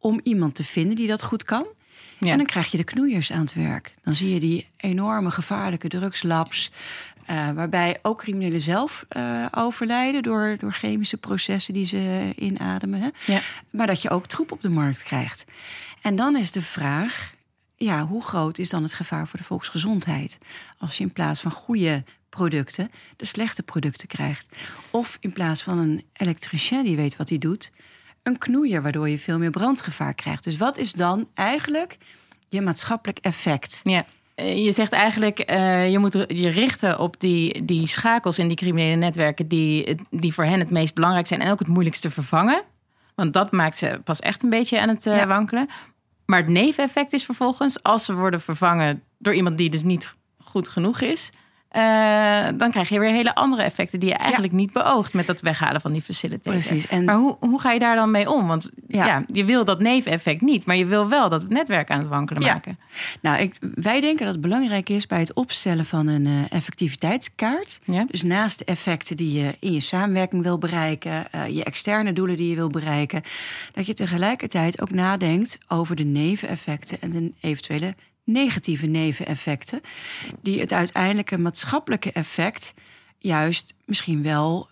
om 0.08 0.20
iemand 0.24 0.56
te 0.56 0.64
vinden 0.64 0.96
die 0.96 1.08
dat 1.08 1.24
goed 1.24 1.44
kan. 1.44 1.66
Ja. 2.20 2.32
En 2.32 2.38
dan 2.38 2.46
krijg 2.46 2.72
je 2.72 2.78
de 2.78 2.84
knoeiers 2.84 3.32
aan 3.32 3.40
het 3.40 3.54
werk. 3.54 3.94
Dan 4.04 4.16
zie 4.16 4.34
je 4.34 4.40
die 4.40 4.68
enorme 4.78 5.32
gevaarlijke 5.32 5.88
drugslabs. 5.88 6.72
eh, 7.26 7.52
waarbij 7.52 8.00
ook 8.02 8.18
criminelen 8.18 8.62
zelf 8.62 9.06
eh, 9.10 9.46
overlijden 9.52 10.24
door, 10.24 10.56
door 10.60 10.74
chemische 10.74 11.18
processen 11.18 11.74
die 11.74 11.86
ze 11.86 12.34
inademen. 12.36 13.02
Hè? 13.02 13.10
Ja. 13.34 13.40
Maar 13.70 13.88
dat 13.88 14.02
je 14.02 14.10
ook 14.10 14.28
troep 14.28 14.52
op 14.52 14.62
de 14.62 14.70
markt 14.70 15.04
krijgt. 15.04 15.46
En 16.02 16.16
dan 16.16 16.38
is 16.38 16.52
de 16.52 16.62
vraag: 16.62 17.34
ja, 17.76 18.06
hoe 18.06 18.24
groot 18.24 18.58
is 18.58 18.70
dan 18.70 18.84
het 18.84 18.94
gevaar 18.94 19.28
voor 19.28 19.40
de 19.40 19.46
volksgezondheid? 19.46 20.38
Als 20.78 20.98
je 20.98 21.04
in 21.04 21.14
plaats 21.14 21.42
van 21.42 21.52
goede 21.52 22.04
producten 22.30 22.92
de 23.16 23.26
slechte 23.26 23.64
producten 23.64 24.08
krijgt. 24.08 24.48
Of 24.92 25.18
in 25.20 25.34
plaats 25.34 25.64
van 25.64 25.78
een 25.78 26.04
elektricien 26.14 26.84
die 26.84 26.96
weet 26.96 27.18
wat 27.18 27.30
hij 27.30 27.38
doet, 27.38 27.72
een 28.28 28.38
knoeier, 28.38 28.82
waardoor 28.82 29.10
je 29.10 29.20
veel 29.20 29.38
meer 29.38 29.50
brandgevaar 29.50 30.14
krijgt. 30.14 30.44
Dus 30.44 30.58
wat 30.58 30.78
is 30.78 30.94
dan 30.94 31.28
eigenlijk 31.34 31.98
je 32.50 32.62
maatschappelijk 32.62 33.20
effect? 33.20 33.82
Ja. 33.84 34.06
Eh, 34.36 34.66
Je 34.66 34.72
zegt 34.72 34.92
eigenlijk, 34.92 35.40
eh, 35.40 35.90
je 35.92 36.00
moet 36.00 36.14
je 36.28 36.50
richten 36.50 37.00
op 37.00 37.20
die, 37.20 37.66
die 37.66 37.88
schakels 37.88 38.40
in 38.40 38.48
die 38.48 38.58
criminele 38.58 38.96
netwerken 38.96 39.48
die, 39.48 39.96
die 40.10 40.34
voor 40.34 40.44
hen 40.44 40.60
het 40.60 40.70
meest 40.70 40.94
belangrijk 40.94 41.28
zijn 41.28 41.42
en 41.42 41.52
ook 41.52 41.60
het 41.60 41.68
moeilijkst 41.68 42.02
te 42.02 42.10
vervangen. 42.10 42.62
Want 43.16 43.34
dat 43.34 43.52
maakt 43.52 43.78
ze 43.78 44.00
pas 44.04 44.20
echt 44.20 44.44
een 44.44 44.50
beetje 44.50 44.80
aan 44.82 44.90
het 44.90 45.06
eh, 45.06 45.18
Ja. 45.18 45.28
wankelen. 45.28 45.68
Maar 46.26 46.40
het 46.40 46.50
neveneffect 46.50 47.14
is 47.14 47.26
vervolgens, 47.26 47.84
als 47.84 48.06
ze 48.06 48.14
worden 48.16 48.42
vervangen 48.42 49.04
door 49.18 49.34
iemand 49.34 49.58
die 49.58 49.70
dus 49.70 49.84
niet 49.84 50.14
goed 50.44 50.70
genoeg 50.70 51.02
is, 51.02 51.30
eh, 51.70 52.48
dan 52.58 52.72
krijg 52.72 52.90
je 52.90 53.00
weer 53.00 53.12
hele 53.12 53.36
andere 53.36 53.62
effecten 53.62 54.00
die 54.00 54.10
je 54.10 54.16
eigenlijk 54.16 54.54
niet 54.54 54.72
beoogt 54.72 55.14
met 55.14 55.26
dat 55.26 55.42
weghalen 55.42 55.82
van 55.82 55.92
die 55.92 56.02
facilitator. 56.02 56.52
Precies, 56.52 56.88
en- 56.88 57.06
Maar 57.06 57.16
hoe, 57.16 57.36
hoe 57.40 57.62
ga 57.62 57.72
je 57.72 57.80
daar 57.80 57.96
dan 57.96 58.12
mee 58.12 58.30
om? 58.32 58.48
Want 58.48 58.70
ja. 58.88 59.06
Ja. 59.06 59.24
je 59.34 59.46
wil 59.46 59.66
dat 59.66 59.80
neveneffect 59.80 60.42
niet, 60.42 60.66
maar 60.66 60.76
je 60.76 60.86
wil 60.86 61.10
wel 61.10 61.30
dat 61.30 61.50
netwerk 61.50 61.90
aan 61.92 62.00
het 62.00 62.08
wankelen 62.08 62.42
Ja. 62.44 62.54
maken. 62.54 62.80
Nou, 63.22 63.40
ik, 63.42 63.56
wij 63.76 64.02
denken 64.02 64.26
dat 64.26 64.34
het 64.34 64.44
belangrijk 64.44 64.90
is 64.90 65.08
bij 65.08 65.20
het 65.20 65.34
opstellen 65.34 65.86
van 65.86 66.08
een 66.08 66.26
eh, 66.26 66.52
effectiviteitskaart. 66.52 67.80
Dus 68.08 68.24
naast 68.24 68.60
de 68.60 68.66
effecten 68.66 69.18
die 69.18 69.40
je 69.42 69.56
in 69.60 69.74
je 69.74 69.80
samenwerking 69.80 70.44
wil 70.44 70.58
bereiken, 70.58 71.32
eh, 71.32 71.48
je 71.48 71.64
externe 71.64 72.14
doelen 72.14 72.38
die 72.38 72.50
je 72.50 72.56
wil 72.56 72.70
bereiken, 72.70 73.22
dat 73.74 73.86
je 73.86 73.94
tegelijkertijd 73.94 74.82
ook 74.82 74.92
nadenkt 74.92 75.58
over 75.68 75.96
de 75.96 76.04
neveneffecten 76.04 76.98
en 77.02 77.12
de 77.12 77.32
eventuele 77.42 77.96
negatieve 78.28 78.86
neveneffecten, 78.86 79.82
die 80.42 80.60
het 80.60 80.74
uiteindelijke 80.74 81.38
maatschappelijke 81.38 82.12
effect 82.12 82.74
juist 83.20 83.74
misschien 83.86 84.24
wel 84.24 84.70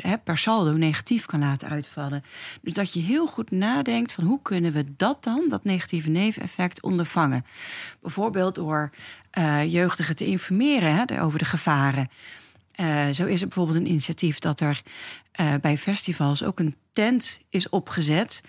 hè, 0.00 0.18
per 0.18 0.38
saldo 0.38 0.72
negatief 0.72 1.26
kan 1.26 1.40
laten 1.40 1.68
uitvallen. 1.68 2.24
Dus 2.62 2.72
dat 2.72 2.92
je 2.92 3.00
heel 3.00 3.26
goed 3.26 3.50
nadenkt 3.50 4.12
van 4.12 4.24
hoe 4.24 4.42
kunnen 4.42 4.72
we 4.72 4.84
dat 4.96 5.24
dan, 5.24 5.44
dat 5.48 5.64
negatieve 5.64 6.10
neveneffect, 6.10 6.82
ondervangen. 6.82 7.44
Bijvoorbeeld 8.00 8.54
door 8.54 8.90
eh, 9.30 9.72
jeugdigen 9.72 10.16
te 10.16 10.26
informeren 10.26 10.94
hè, 10.94 11.22
over 11.22 11.38
de 11.38 11.44
gevaren. 11.44 12.10
Eh, 12.74 13.08
zo 13.08 13.26
is 13.26 13.40
er 13.40 13.48
bijvoorbeeld 13.48 13.78
een 13.78 13.90
initiatief 13.90 14.38
dat 14.38 14.60
er 14.60 14.82
bij 15.60 15.78
festivals 15.78 16.42
ook 16.42 16.58
een 16.58 16.76
tent 16.92 17.40
is 17.50 17.68
opgezet. 17.68 18.42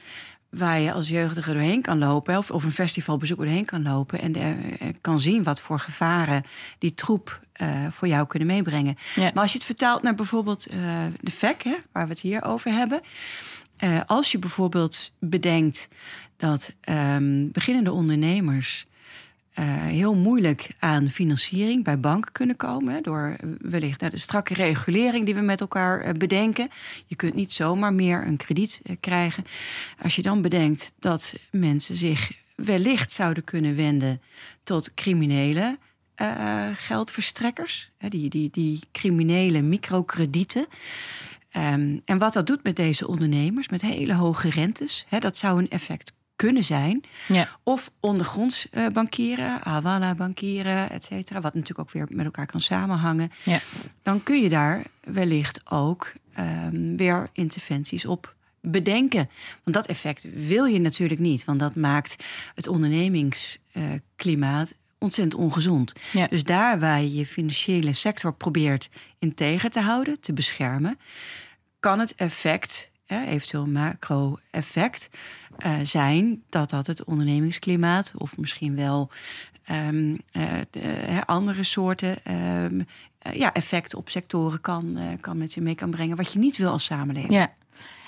Waar 0.57 0.79
je 0.79 0.91
als 0.91 1.09
jeugdige 1.09 1.53
doorheen 1.53 1.81
kan 1.81 1.97
lopen, 1.97 2.37
of, 2.37 2.51
of 2.51 2.63
een 2.63 2.71
festivalbezoeker 2.71 3.45
doorheen 3.45 3.65
kan 3.65 3.83
lopen. 3.83 4.21
En 4.21 4.35
eh, 4.35 4.87
kan 5.01 5.19
zien 5.19 5.43
wat 5.43 5.61
voor 5.61 5.79
gevaren 5.79 6.43
die 6.79 6.93
troep 6.93 7.39
eh, 7.53 7.67
voor 7.89 8.07
jou 8.07 8.27
kunnen 8.27 8.47
meebrengen. 8.47 8.95
Ja. 9.15 9.31
Maar 9.33 9.41
als 9.41 9.51
je 9.51 9.57
het 9.57 9.67
vertaalt 9.67 10.01
naar 10.01 10.15
bijvoorbeeld 10.15 10.65
eh, 10.65 10.77
de 11.21 11.31
VEC, 11.31 11.63
hè, 11.63 11.77
waar 11.91 12.03
we 12.03 12.11
het 12.11 12.21
hier 12.21 12.43
over 12.43 12.71
hebben. 12.71 13.01
Als 14.05 14.31
je 14.31 14.39
bijvoorbeeld 14.39 15.11
bedenkt 15.19 15.87
dat 16.37 16.75
ehm, 16.81 17.47
beginnende 17.51 17.91
ondernemers 17.91 18.85
eh, 19.55 19.65
heel 19.67 20.15
moeilijk 20.15 20.67
aan 20.79 21.09
financiering 21.09 21.83
bij 21.83 21.99
banken 21.99 22.31
kunnen 22.31 22.55
komen. 22.55 23.03
Door 23.03 23.35
wellicht 23.59 23.99
nou, 23.99 24.11
de 24.11 24.17
strakke 24.17 24.53
regulering 24.53 25.25
die 25.25 25.35
we 25.35 25.41
met 25.41 25.61
elkaar 25.61 26.01
eh, 26.01 26.13
bedenken. 26.13 26.69
Je 27.05 27.15
kunt 27.15 27.33
niet 27.33 27.53
zomaar 27.53 27.93
meer 27.93 28.27
een 28.27 28.37
krediet 28.37 28.81
eh, 28.83 28.95
krijgen. 28.99 29.45
Als 30.01 30.15
je 30.15 30.21
dan 30.21 30.41
bedenkt 30.41 30.93
dat 30.99 31.35
mensen 31.51 31.95
zich 31.95 32.31
wellicht 32.55 33.11
zouden 33.11 33.43
kunnen 33.43 33.75
wenden 33.75 34.21
tot 34.63 34.93
criminele 34.93 35.77
eh, 36.15 36.67
geldverstrekkers. 36.73 37.91
Die, 37.97 38.29
die, 38.29 38.49
die 38.49 38.79
criminele 38.91 39.61
microkredieten. 39.61 40.67
Ehm, 41.51 41.99
en 42.05 42.17
wat 42.17 42.33
dat 42.33 42.47
doet 42.47 42.63
met 42.63 42.75
deze 42.75 43.07
ondernemers, 43.07 43.69
met 43.69 43.81
hele 43.81 44.13
hoge 44.13 44.49
rentes, 44.49 45.05
hè, 45.09 45.19
dat 45.19 45.37
zou 45.37 45.59
een 45.59 45.69
effect 45.69 46.13
kunnen 46.35 46.63
zijn. 46.63 47.03
Ja. 47.27 47.47
Of 47.63 47.91
ondergronds 47.99 48.69
eh, 48.69 48.87
bankieren, 48.87 49.63
Awala 49.63 50.15
bankieren, 50.15 50.89
et 50.89 51.03
cetera. 51.03 51.41
Wat 51.41 51.53
natuurlijk 51.53 51.79
ook 51.79 51.91
weer 51.91 52.07
met 52.09 52.25
elkaar 52.25 52.45
kan 52.45 52.61
samenhangen. 52.61 53.31
Ja. 53.43 53.59
Dan 54.03 54.23
kun 54.23 54.41
je 54.41 54.49
daar 54.49 54.85
wellicht 55.03 55.71
ook 55.71 56.13
ehm, 56.33 56.95
weer 56.95 57.29
interventies 57.33 58.05
op 58.05 58.35
bedenken. 58.61 59.29
Want 59.63 59.75
dat 59.75 59.85
effect 59.85 60.27
wil 60.33 60.65
je 60.65 60.79
natuurlijk 60.79 61.19
niet. 61.19 61.45
Want 61.45 61.59
dat 61.59 61.75
maakt 61.75 62.23
het 62.55 62.67
ondernemingsklimaat 62.67 64.73
ontzettend 64.97 65.41
ongezond. 65.41 65.93
Ja. 66.11 66.27
Dus 66.27 66.43
daar 66.43 66.79
waar 66.79 67.01
je 67.01 67.13
je 67.13 67.25
financiële 67.25 67.93
sector 67.93 68.33
probeert 68.33 68.89
in 69.19 69.33
tegen 69.33 69.71
te 69.71 69.79
houden, 69.79 70.19
te 70.19 70.33
beschermen, 70.33 70.99
kan 71.79 71.99
het 71.99 72.15
effect, 72.15 72.89
hè, 73.05 73.25
eventueel 73.25 73.65
macro-effect, 73.67 75.09
eh, 75.57 75.73
zijn 75.83 76.43
dat 76.49 76.69
dat 76.69 76.87
het 76.87 77.03
ondernemingsklimaat 77.03 78.13
of 78.17 78.37
misschien 78.37 78.75
wel 78.75 79.09
ehm, 79.65 80.15
eh, 80.31 80.43
de, 80.69 81.21
andere 81.25 81.63
soorten 81.63 82.23
ehm, 82.23 82.79
eh, 83.19 83.33
ja, 83.33 83.53
effecten 83.53 83.97
op 83.97 84.09
sectoren 84.09 84.61
kan, 84.61 84.97
eh, 84.97 85.07
kan 85.21 85.37
met 85.37 85.51
zich 85.51 85.63
mee 85.63 85.75
kan 85.75 85.89
brengen, 85.91 86.15
wat 86.17 86.33
je 86.33 86.39
niet 86.39 86.57
wil 86.57 86.69
als 86.71 86.85
samenleving. 86.85 87.33
Ja. 87.33 87.51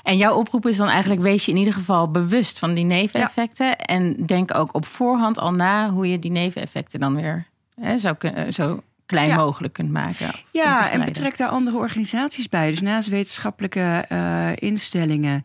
En 0.03 0.17
jouw 0.17 0.35
oproep 0.35 0.65
is 0.67 0.77
dan 0.77 0.87
eigenlijk: 0.87 1.21
wees 1.21 1.45
je 1.45 1.51
in 1.51 1.57
ieder 1.57 1.73
geval 1.73 2.11
bewust 2.11 2.59
van 2.59 2.73
die 2.73 2.83
neveneffecten. 2.85 3.77
En 3.77 4.25
denk 4.25 4.55
ook 4.55 4.73
op 4.73 4.85
voorhand 4.85 5.39
al 5.39 5.53
na 5.53 5.89
hoe 5.89 6.07
je 6.07 6.19
die 6.19 6.31
neveneffecten 6.31 6.99
dan 6.99 7.15
weer 7.15 7.47
hè, 7.81 7.97
zo, 7.97 8.13
kun- 8.13 8.33
eh, 8.35 8.51
zo 8.51 8.81
klein 9.07 9.27
Ja. 9.27 9.35
mogelijk 9.35 9.73
kunt 9.73 9.91
maken. 9.91 10.31
Ja, 10.51 10.91
en 10.91 11.05
betrek 11.05 11.37
daar 11.37 11.49
andere 11.49 11.77
organisaties 11.77 12.49
bij. 12.49 12.69
Dus 12.69 12.81
naast 12.81 13.07
wetenschappelijke 13.07 14.05
eh, 14.09 14.49
instellingen, 14.55 15.43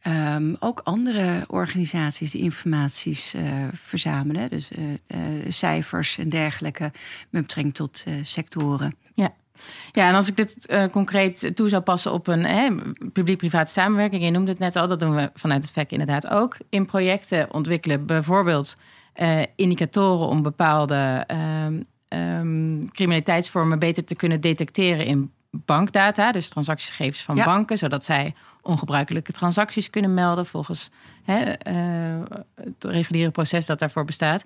ehm, 0.00 0.54
ook 0.58 0.80
andere 0.84 1.44
organisaties 1.46 2.30
die 2.30 2.42
informaties 2.42 3.34
eh, 3.34 3.42
verzamelen. 3.72 4.50
Dus 4.50 4.70
eh, 4.70 5.18
cijfers 5.48 6.18
en 6.18 6.28
dergelijke 6.28 6.92
met 7.30 7.42
betrekking 7.42 7.74
tot 7.74 8.04
sectoren. 8.22 8.96
Ja. 9.14 9.32
Ja, 9.92 10.08
en 10.08 10.14
als 10.14 10.28
ik 10.28 10.36
dit 10.36 10.56
uh, 10.66 10.84
concreet 10.90 11.56
toe 11.56 11.68
zou 11.68 11.82
passen 11.82 12.12
op 12.12 12.26
een 12.26 12.96
publiek-private 13.12 13.72
samenwerking, 13.72 14.24
je 14.24 14.30
noemde 14.30 14.50
het 14.50 14.60
net 14.60 14.76
al, 14.76 14.88
dat 14.88 15.00
doen 15.00 15.14
we 15.14 15.30
vanuit 15.34 15.62
het 15.62 15.72
VEC 15.72 15.90
inderdaad 15.90 16.30
ook. 16.30 16.56
In 16.68 16.86
projecten 16.86 17.52
ontwikkelen 17.52 18.06
bijvoorbeeld 18.06 18.76
uh, 19.16 19.42
indicatoren 19.56 20.26
om 20.26 20.42
bepaalde 20.42 21.26
um, 22.14 22.90
criminaliteitsvormen 22.92 23.78
beter 23.78 24.04
te 24.04 24.14
kunnen 24.14 24.40
detecteren 24.40 25.06
in 25.06 25.32
bankdata, 25.50 26.32
dus 26.32 26.48
transactiegegevens 26.48 27.22
van 27.22 27.34
banken, 27.34 27.78
zodat 27.78 28.04
zij 28.04 28.34
ongebruikelijke 28.62 29.32
transacties 29.32 29.90
kunnen 29.90 30.14
melden 30.14 30.46
volgens 30.46 30.90
hè, 31.22 31.42
uh, 31.42 32.22
het 32.54 32.84
reguliere 32.84 33.30
proces 33.30 33.66
dat 33.66 33.78
daarvoor 33.78 34.04
bestaat. 34.04 34.44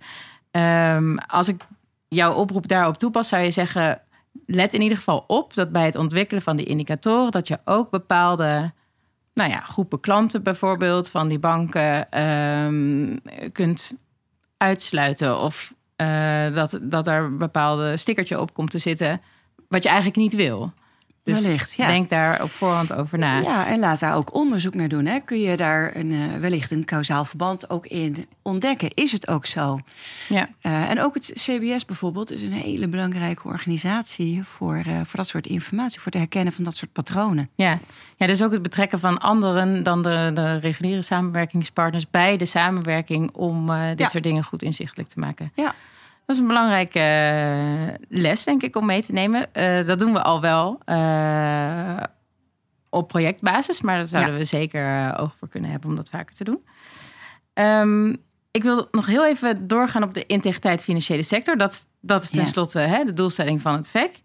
Um, 0.51 1.19
als 1.19 1.49
ik 1.49 1.65
jouw 2.09 2.33
oproep 2.33 2.69
daarop 2.69 2.97
toepas, 2.97 3.29
zou 3.29 3.43
je 3.43 3.51
zeggen: 3.51 4.01
let 4.47 4.75
in 4.75 4.83
ieder 4.83 4.97
geval 4.97 5.25
op 5.27 5.55
dat 5.55 5.73
bij 5.73 5.85
het 5.85 5.95
ontwikkelen 5.95 6.43
van 6.43 6.57
die 6.57 6.67
indicatoren, 6.67 7.31
dat 7.31 7.49
je 7.49 7.59
ook 7.65 7.91
bepaalde 7.91 8.73
nou 9.35 9.51
ja, 9.51 9.61
groepen 9.61 10.01
klanten 10.01 10.43
bijvoorbeeld 10.43 11.11
van 11.11 11.29
die 11.29 11.39
banken 11.39 12.23
um, 12.23 13.21
kunt 13.53 13.93
uitsluiten. 14.57 15.41
Of 15.41 15.75
dat, 16.55 16.79
dat 16.83 17.07
er 17.07 17.23
een 17.23 17.39
bepaalde 17.39 17.97
stickertje 17.97 18.41
op 18.41 18.55
komt 18.55 18.71
te 18.71 18.79
zitten, 18.79 19.21
wat 19.69 19.83
je 19.83 19.89
eigenlijk 19.89 20.19
niet 20.19 20.35
wil. 20.35 20.73
Dus 21.27 21.41
wellicht, 21.41 21.75
ja. 21.75 21.87
denk 21.87 22.09
daar 22.09 22.43
op 22.43 22.51
voorhand 22.51 22.93
over 22.93 23.19
na. 23.19 23.41
Ja, 23.41 23.67
en 23.67 23.79
laat 23.79 24.01
daar 24.01 24.17
ook 24.17 24.35
onderzoek 24.35 24.75
naar 24.75 24.89
doen. 24.89 25.07
Hè. 25.07 25.21
Kun 25.21 25.41
je 25.41 25.57
daar 25.57 25.97
een, 25.97 26.11
uh, 26.11 26.37
wellicht 26.37 26.71
een 26.71 26.85
kausaal 26.85 27.25
verband 27.25 27.71
ook 27.71 27.87
in 27.87 28.27
ontdekken? 28.43 28.91
Is 28.95 29.12
het 29.12 29.29
ook 29.29 29.47
zo? 29.47 29.81
Ja. 30.29 30.49
Uh, 30.62 30.91
en 30.91 31.01
ook 31.01 31.15
het 31.15 31.31
CBS 31.35 31.85
bijvoorbeeld 31.85 32.33
is 32.33 32.43
een 32.43 32.53
hele 32.53 32.89
belangrijke 32.89 33.49
organisatie 33.49 34.45
voor, 34.45 34.83
uh, 34.87 34.95
voor 35.05 35.17
dat 35.17 35.27
soort 35.27 35.47
informatie, 35.47 36.01
voor 36.01 36.12
het 36.12 36.21
herkennen 36.21 36.53
van 36.53 36.65
dat 36.65 36.77
soort 36.77 36.93
patronen. 36.93 37.49
Ja, 37.55 37.79
ja 38.17 38.27
dus 38.27 38.43
ook 38.43 38.53
het 38.53 38.62
betrekken 38.62 38.99
van 38.99 39.19
anderen 39.19 39.83
dan 39.83 40.03
de, 40.03 40.31
de 40.35 40.57
reguliere 40.57 41.03
samenwerkingspartners 41.03 42.11
bij 42.11 42.37
de 42.37 42.47
samenwerking 42.47 43.31
om 43.33 43.71
dit 43.97 44.11
soort 44.11 44.25
dingen 44.25 44.45
goed 44.45 44.62
inzichtelijk 44.62 45.09
te 45.09 45.19
maken. 45.19 45.53
Ja. 45.55 45.75
Dat 46.27 46.37
is 46.37 46.43
een 46.43 46.49
belangrijke 46.49 46.99
eh, 46.99 47.95
les, 48.09 48.45
denk 48.45 48.62
ik, 48.62 48.77
om 48.77 48.87
mee 48.87 49.03
te 49.03 49.12
nemen. 49.12 49.47
Uh, 49.53 49.87
dat 49.87 49.99
doen 49.99 50.12
we 50.12 50.23
al 50.23 50.41
wel 50.41 50.81
uh, 50.87 51.97
op 52.91 53.09
projectbasis, 53.09 53.81
maar 53.81 53.97
daar 53.97 54.07
zouden 54.07 54.37
we 54.37 54.45
zeker 54.45 55.17
oog 55.19 55.35
voor 55.39 55.49
kunnen 55.49 55.71
hebben 55.71 55.91
om 55.91 55.97
dat 55.97 56.11
vaker 56.11 56.37
te 56.37 56.45
doen. 56.45 56.65
Um, 57.55 58.17
ik 58.51 58.62
wil 58.62 58.89
nog 58.91 59.07
heel 59.07 59.27
even 59.27 59.67
doorgaan 59.67 60.03
op 60.03 60.15
de 60.15 60.27
integriteit 60.27 60.83
financiële 60.83 61.23
sector. 61.23 61.57
Dat, 61.57 61.87
dat 62.01 62.23
is 62.23 62.31
tenslotte 62.31 62.81
ja. 62.81 62.87
hè, 62.87 63.05
de 63.05 63.12
doelstelling 63.12 63.61
van 63.61 63.75
het 63.75 63.91
VEC. 63.91 64.23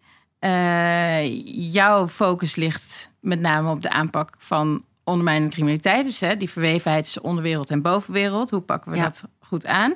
jouw 1.72 2.08
focus 2.08 2.56
ligt 2.56 3.10
met 3.20 3.40
name 3.40 3.70
op 3.70 3.82
de 3.82 3.90
aanpak 3.90 4.36
van 4.38 4.86
ondermijnende 5.04 5.54
criminaliteit. 5.54 6.06
Dus 6.06 6.20
hè, 6.20 6.38
die 6.38 6.50
verwevenheid 6.50 7.04
tussen 7.04 7.24
onderwereld 7.24 7.70
en 7.70 7.82
bovenwereld. 7.82 8.50
Hoe 8.50 8.62
pakken 8.62 8.92
we 8.92 8.98
dat 8.98 9.24
goed 9.40 9.66
aan? 9.66 9.96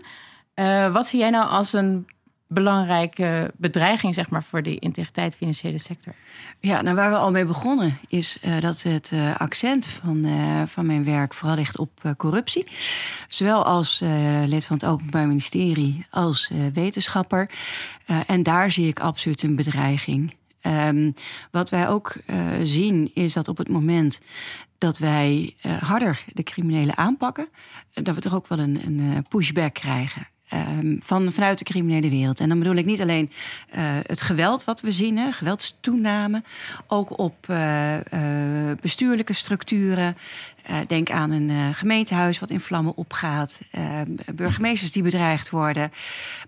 Uh, 0.56 0.94
wat 0.94 1.08
zie 1.08 1.20
jij 1.20 1.30
nou 1.30 1.50
als 1.50 1.74
een 1.74 2.08
belangrijke 2.48 3.52
bedreiging 3.58 4.14
zeg 4.14 4.30
maar, 4.30 4.44
voor 4.44 4.64
die 4.64 4.80
integriteit 4.80 5.36
financiële 5.36 5.78
sector? 5.78 6.14
Ja, 6.60 6.82
nou 6.82 6.96
waar 6.96 7.10
we 7.10 7.18
al 7.18 7.32
mee 7.32 7.46
begonnen 7.46 7.98
is 8.08 8.38
uh, 8.44 8.62
dat 8.62 8.82
het 8.82 9.12
uh, 9.12 9.36
accent 9.36 9.88
van, 9.88 10.28
van 10.68 10.86
mijn 10.86 11.04
werk 11.04 11.34
vooral 11.34 11.58
ligt 11.58 11.78
op 11.78 12.14
corruptie. 12.18 12.72
Zowel 13.30 13.66
als 13.66 14.00
lid 14.46 14.66
van 14.66 14.76
het 14.76 14.86
Openbaar 14.86 15.28
Ministerie 15.28 16.06
als 16.10 16.52
wetenschapper. 16.74 17.50
en 18.28 18.44
daar 18.44 18.72
zie 18.72 18.88
ik 18.88 19.00
absoluut 19.00 19.44
een 19.44 19.56
bedreiging. 19.56 20.36
Um, 20.62 21.14
wat 21.52 21.70
wij 21.70 21.90
ook 21.90 22.16
zien 22.64 23.12
is 23.14 23.34
dat 23.34 23.48
op 23.48 23.58
het 23.58 23.70
moment 23.70 24.22
dat 24.78 24.98
wij 24.98 25.56
harder 25.80 26.24
de 26.34 26.44
criminelen 26.44 26.98
aanpakken, 26.98 27.48
dat 27.94 28.16
we 28.16 28.22
toch 28.22 28.36
ook 28.36 28.48
wel 28.48 28.60
een, 28.60 28.82
een 28.86 29.26
pushback 29.30 29.74
krijgen. 29.74 30.28
Um, 30.56 31.00
van, 31.04 31.34
vanuit 31.34 31.58
de 31.58 31.64
criminele 31.64 32.10
wereld. 32.10 32.40
En 32.40 32.50
dan 32.50 32.60
bedoel 32.60 32.76
ik 32.76 32.86
niet 32.86 33.02
alleen 33.02 33.32
uh, 33.76 33.82
het 34.02 34.22
geweld 34.22 34.64
wat 34.64 34.82
we 34.82 34.92
zien, 34.92 35.18
hè, 35.18 35.32
geweldstoename, 35.32 36.44
ook 36.88 37.20
op 37.20 37.36
uh, 37.50 37.94
uh, 37.96 38.02
bestuurlijke 38.82 39.34
structuren, 39.34 40.18
uh, 40.70 40.78
denk 40.88 41.12
aan 41.12 41.32
een 41.32 41.50
uh, 41.50 41.68
gemeentehuis 41.72 42.40
wat 42.40 42.50
in 42.50 42.60
vlammen 42.60 42.96
opgaat, 42.98 43.62
uh, 43.78 44.02
burgemeesters 44.36 44.92
die 44.92 45.04
bedreigd 45.04 45.50
worden. 45.50 45.92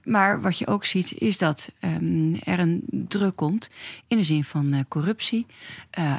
Maar 0.03 0.41
wat 0.41 0.57
je 0.57 0.67
ook 0.67 0.85
ziet 0.85 1.13
is 1.13 1.37
dat 1.37 1.71
um, 1.81 2.35
er 2.43 2.59
een 2.59 2.83
druk 2.89 3.35
komt 3.35 3.69
in 4.07 4.17
de 4.17 4.23
zin 4.23 4.43
van 4.43 4.85
corruptie, 4.87 5.45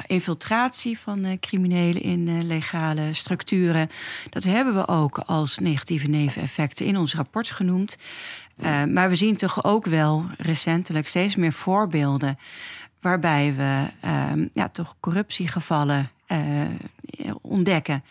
infiltratie 0.07 0.99
van 0.99 1.37
criminelen 1.39 2.01
in 2.01 2.47
legale 2.47 3.13
structuren. 3.13 3.89
Dat 4.29 4.43
hebben 4.43 4.75
we 4.75 4.87
ook 4.87 5.17
als 5.17 5.57
negatieve 5.57 6.07
neveneffecten 6.07 6.85
in 6.85 6.97
ons 6.97 7.15
rapport 7.15 7.51
genoemd. 7.51 7.97
maar 8.89 9.09
we 9.09 9.15
zien 9.15 9.35
toch 9.35 9.63
ook 9.63 9.85
wel 9.85 10.25
recentelijk 10.37 11.07
steeds 11.07 11.35
meer 11.35 11.53
voorbeelden 11.53 12.37
waarbij 13.01 13.55
we 13.55 13.87
um, 14.31 14.49
ja, 14.53 14.69
toch 14.69 14.95
corruptiegevallen 14.99 16.09
ontdekken 17.41 18.03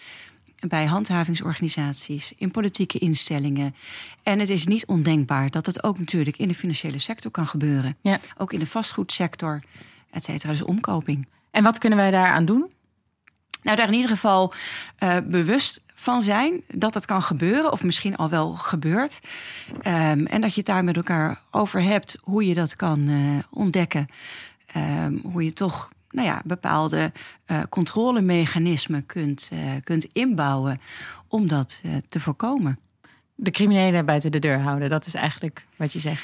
bij 0.68 0.86
handhavingsorganisaties, 0.86 2.32
in 2.36 2.50
politieke 2.50 2.98
instellingen. 2.98 3.74
En 4.22 4.38
het 4.38 4.48
is 4.48 4.66
niet 4.66 4.86
ondenkbaar 4.86 5.50
dat 5.50 5.66
het 5.66 5.82
ook 5.82 5.98
natuurlijk 5.98 6.36
in 6.36 6.48
de 6.48 6.54
financiële 6.54 6.98
sector 6.98 7.30
kan 7.30 7.46
gebeuren. 7.46 7.96
Ja. 8.00 8.20
Ook 8.36 8.52
in 8.52 8.58
de 8.58 8.66
vastgoedsector, 8.66 9.62
et 10.10 10.24
cetera. 10.24 10.52
Dus 10.52 10.62
omkoping. 10.62 11.28
En 11.50 11.62
wat 11.62 11.78
kunnen 11.78 11.98
wij 11.98 12.10
daaraan 12.10 12.44
doen? 12.44 12.70
Nou, 13.62 13.76
daar 13.76 13.88
in 13.88 13.94
ieder 13.94 14.10
geval 14.10 14.52
uh, 14.98 15.16
bewust 15.24 15.80
van 15.94 16.22
zijn 16.22 16.62
dat 16.74 16.94
het 16.94 17.04
kan 17.04 17.22
gebeuren, 17.22 17.72
of 17.72 17.84
misschien 17.84 18.16
al 18.16 18.28
wel 18.28 18.54
gebeurt. 18.54 19.20
Um, 19.76 20.26
en 20.26 20.40
dat 20.40 20.50
je 20.50 20.60
het 20.60 20.66
daar 20.66 20.84
met 20.84 20.96
elkaar 20.96 21.42
over 21.50 21.82
hebt 21.82 22.16
hoe 22.20 22.46
je 22.46 22.54
dat 22.54 22.76
kan 22.76 23.08
uh, 23.08 23.38
ontdekken. 23.50 24.08
Um, 24.76 25.20
hoe 25.22 25.44
je 25.44 25.52
toch 25.52 25.88
nou 26.10 26.26
ja, 26.26 26.42
bepaalde 26.44 27.12
uh, 27.46 27.60
controlemechanismen 27.68 29.06
kunt, 29.06 29.50
uh, 29.52 29.58
kunt 29.84 30.04
inbouwen 30.04 30.80
om 31.28 31.48
dat 31.48 31.80
uh, 31.84 31.96
te 32.08 32.20
voorkomen. 32.20 32.78
De 33.34 33.50
criminelen 33.50 34.06
buiten 34.06 34.32
de 34.32 34.38
deur 34.38 34.60
houden, 34.60 34.90
dat 34.90 35.06
is 35.06 35.14
eigenlijk 35.14 35.64
wat 35.76 35.92
je 35.92 35.98
zegt. 35.98 36.22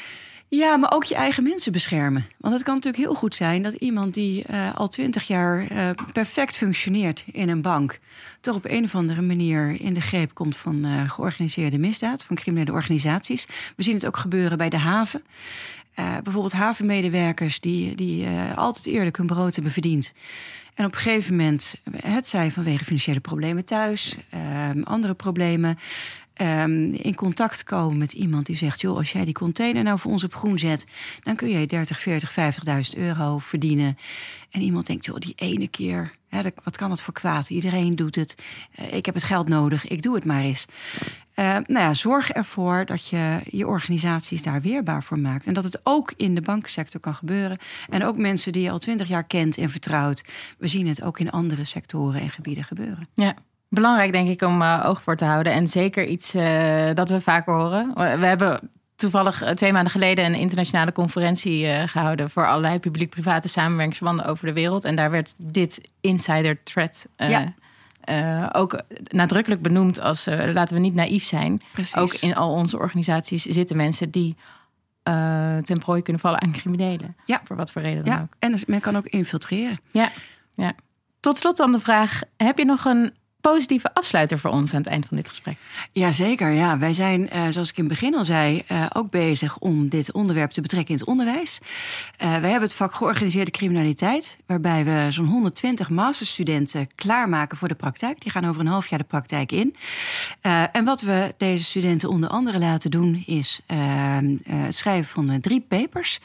Ja, 0.48 0.76
maar 0.76 0.92
ook 0.92 1.04
je 1.04 1.14
eigen 1.14 1.42
mensen 1.42 1.72
beschermen. 1.72 2.26
Want 2.38 2.54
het 2.54 2.62
kan 2.62 2.74
natuurlijk 2.74 3.04
heel 3.04 3.14
goed 3.14 3.34
zijn 3.34 3.62
dat 3.62 3.72
iemand 3.72 4.14
die 4.14 4.44
uh, 4.50 4.74
al 4.74 4.88
twintig 4.88 5.26
jaar 5.26 5.72
uh, 5.72 5.90
perfect 6.12 6.56
functioneert 6.56 7.24
in 7.32 7.48
een 7.48 7.62
bank, 7.62 7.98
toch 8.40 8.54
op 8.54 8.64
een 8.64 8.84
of 8.84 8.94
andere 8.94 9.22
manier 9.22 9.80
in 9.80 9.94
de 9.94 10.00
greep 10.00 10.34
komt 10.34 10.56
van 10.56 10.86
uh, 10.86 11.10
georganiseerde 11.10 11.78
misdaad, 11.78 12.24
van 12.24 12.36
criminele 12.36 12.72
organisaties. 12.72 13.46
We 13.76 13.82
zien 13.82 13.94
het 13.94 14.06
ook 14.06 14.16
gebeuren 14.16 14.58
bij 14.58 14.68
de 14.68 14.78
haven. 14.78 15.22
Uh, 15.98 16.16
bijvoorbeeld 16.22 16.52
havenmedewerkers 16.52 17.60
die, 17.60 17.94
die 17.94 18.24
uh, 18.24 18.56
altijd 18.56 18.86
eerlijk 18.86 19.16
hun 19.16 19.26
brood 19.26 19.54
hebben 19.54 19.72
verdiend. 19.72 20.12
En 20.74 20.84
op 20.84 20.94
een 20.94 21.00
gegeven 21.00 21.36
moment, 21.36 21.74
het 21.96 22.28
zij 22.28 22.50
vanwege 22.50 22.84
financiële 22.84 23.20
problemen 23.20 23.64
thuis, 23.64 24.16
uh, 24.34 24.84
andere 24.84 25.14
problemen, 25.14 25.78
um, 26.42 26.92
in 26.92 27.14
contact 27.14 27.64
komen 27.64 27.98
met 27.98 28.12
iemand 28.12 28.46
die 28.46 28.56
zegt: 28.56 28.80
joh, 28.80 28.96
als 28.96 29.12
jij 29.12 29.24
die 29.24 29.34
container 29.34 29.82
nou 29.82 29.98
voor 29.98 30.10
ons 30.10 30.24
op 30.24 30.34
groen 30.34 30.58
zet, 30.58 30.86
dan 31.22 31.36
kun 31.36 31.48
je 31.48 31.66
30, 31.66 32.00
40, 32.00 32.34
50.000 32.94 32.98
euro 32.98 33.38
verdienen. 33.38 33.98
En 34.54 34.60
iemand 34.60 34.86
denkt: 34.86 35.04
joh, 35.04 35.16
die 35.18 35.34
ene 35.36 35.68
keer, 35.68 36.14
hè, 36.28 36.42
wat 36.64 36.76
kan 36.76 36.90
het 36.90 37.00
voor 37.00 37.14
kwaad? 37.14 37.50
Iedereen 37.50 37.96
doet 37.96 38.14
het. 38.14 38.34
Uh, 38.80 38.92
ik 38.92 39.06
heb 39.06 39.14
het 39.14 39.24
geld 39.24 39.48
nodig, 39.48 39.86
ik 39.86 40.02
doe 40.02 40.14
het 40.14 40.24
maar 40.24 40.42
eens. 40.42 40.66
Uh, 41.36 41.44
nou 41.46 41.64
ja, 41.66 41.94
zorg 41.94 42.30
ervoor 42.30 42.84
dat 42.86 43.08
je 43.08 43.40
je 43.44 43.66
organisaties 43.66 44.42
daar 44.42 44.60
weerbaar 44.60 45.02
voor 45.02 45.18
maakt. 45.18 45.46
En 45.46 45.54
dat 45.54 45.64
het 45.64 45.80
ook 45.82 46.12
in 46.16 46.34
de 46.34 46.40
bankensector 46.40 47.00
kan 47.00 47.14
gebeuren. 47.14 47.58
En 47.88 48.04
ook 48.04 48.16
mensen 48.16 48.52
die 48.52 48.62
je 48.62 48.70
al 48.70 48.78
twintig 48.78 49.08
jaar 49.08 49.24
kent 49.24 49.58
en 49.58 49.70
vertrouwt. 49.70 50.24
We 50.58 50.66
zien 50.66 50.86
het 50.86 51.02
ook 51.02 51.18
in 51.18 51.30
andere 51.30 51.64
sectoren 51.64 52.20
en 52.20 52.30
gebieden 52.30 52.64
gebeuren. 52.64 53.08
Ja. 53.14 53.34
Belangrijk 53.68 54.12
denk 54.12 54.28
ik 54.28 54.42
om 54.42 54.62
uh, 54.62 54.84
oog 54.86 55.02
voor 55.02 55.16
te 55.16 55.24
houden. 55.24 55.52
En 55.52 55.68
zeker 55.68 56.06
iets 56.06 56.32
dat 56.94 57.08
we 57.08 57.20
vaker 57.20 57.54
horen. 57.54 57.94
We 57.94 58.26
hebben 58.26 58.70
toevallig 58.96 59.54
twee 59.54 59.72
maanden 59.72 59.92
geleden 59.92 60.24
een 60.24 60.34
internationale 60.34 60.92
conferentie 60.92 61.64
uh, 61.64 61.82
gehouden 61.86 62.30
voor 62.30 62.46
allerlei 62.46 62.78
publiek-private 62.78 63.48
samenwerkingsverbanden 63.48 64.26
over 64.26 64.46
de 64.46 64.52
wereld. 64.52 64.84
En 64.84 64.96
daar 64.96 65.10
werd 65.10 65.34
dit 65.36 65.80
insider 66.00 66.62
threat 66.62 67.06
ja. 67.16 67.54
Uh, 68.10 68.48
ook 68.52 68.82
nadrukkelijk 69.08 69.62
benoemd 69.62 70.00
als 70.00 70.26
laten 70.26 70.74
we 70.74 70.80
niet 70.80 70.94
naïef 70.94 71.24
zijn. 71.24 71.62
Precies. 71.72 71.96
Ook 71.96 72.12
in 72.12 72.34
al 72.34 72.52
onze 72.52 72.78
organisaties 72.78 73.42
zitten 73.42 73.76
mensen 73.76 74.10
die 74.10 74.36
ten 75.62 75.78
prooi 75.78 76.02
kunnen 76.02 76.22
vallen 76.22 76.40
aan 76.42 76.52
criminelen. 76.52 77.16
Ja. 77.24 77.40
Voor 77.44 77.56
wat 77.56 77.72
voor 77.72 77.82
reden 77.82 78.04
dan 78.04 78.14
ja. 78.14 78.20
ook. 78.20 78.34
En 78.38 78.58
men 78.66 78.80
kan 78.80 78.96
ook 78.96 79.06
infiltreren. 79.06 79.78
Ja. 79.90 80.10
ja. 80.54 80.74
Tot 81.20 81.38
slot 81.38 81.56
dan 81.56 81.72
de 81.72 81.80
vraag: 81.80 82.20
heb 82.36 82.58
je 82.58 82.64
nog 82.64 82.84
een 82.84 83.14
positieve 83.50 83.94
afsluiter 83.94 84.38
voor 84.38 84.50
ons 84.50 84.74
aan 84.74 84.80
het 84.80 84.90
eind 84.90 85.06
van 85.06 85.16
dit 85.16 85.28
gesprek. 85.28 85.56
Jazeker, 85.92 86.50
ja. 86.50 86.78
Wij 86.78 86.92
zijn, 86.92 87.20
uh, 87.20 87.46
zoals 87.48 87.70
ik 87.70 87.76
in 87.76 87.84
het 87.84 87.92
begin 87.92 88.14
al 88.14 88.24
zei, 88.24 88.62
uh, 88.68 88.86
ook 88.92 89.10
bezig 89.10 89.58
om 89.58 89.88
dit 89.88 90.12
onderwerp 90.12 90.50
te 90.50 90.60
betrekken 90.60 90.94
in 90.94 91.00
het 91.00 91.08
onderwijs. 91.08 91.60
Uh, 91.62 92.30
wij 92.30 92.50
hebben 92.50 92.68
het 92.68 92.74
vak 92.74 92.94
georganiseerde 92.94 93.50
criminaliteit, 93.50 94.36
waarbij 94.46 94.84
we 94.84 95.06
zo'n 95.10 95.26
120 95.26 95.90
masterstudenten 95.90 96.86
klaarmaken 96.94 97.56
voor 97.56 97.68
de 97.68 97.74
praktijk. 97.74 98.20
Die 98.20 98.32
gaan 98.32 98.44
over 98.44 98.60
een 98.60 98.66
half 98.66 98.86
jaar 98.86 98.98
de 98.98 99.04
praktijk 99.04 99.52
in. 99.52 99.76
en 100.72 100.84
wat 100.84 101.00
we 101.00 101.34
deze 101.36 101.64
studenten 101.64 102.08
onder 102.08 102.30
andere 102.30 102.58
laten 102.58 102.90
doen, 102.90 103.22
is 103.26 103.60
ehm, 103.66 104.36
het 104.44 104.76
schrijven 104.76 105.10
van 105.10 105.40
drie 105.40 105.60
papers. 105.60 106.20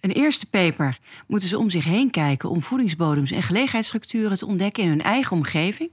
Een 0.00 0.10
eerste 0.10 0.46
paper 0.46 0.98
moeten 1.26 1.48
ze 1.48 1.58
om 1.58 1.70
zich 1.70 1.84
heen 1.84 2.10
kijken 2.10 2.50
om 2.50 2.62
voedingsbodems 2.62 3.30
en 3.30 3.42
gelegenheidsstructuren 3.42 4.36
te 4.36 4.46
ontdekken 4.46 4.82
in 4.82 4.88
hun 4.88 5.02
eigen 5.02 5.36
omgeving. 5.36 5.90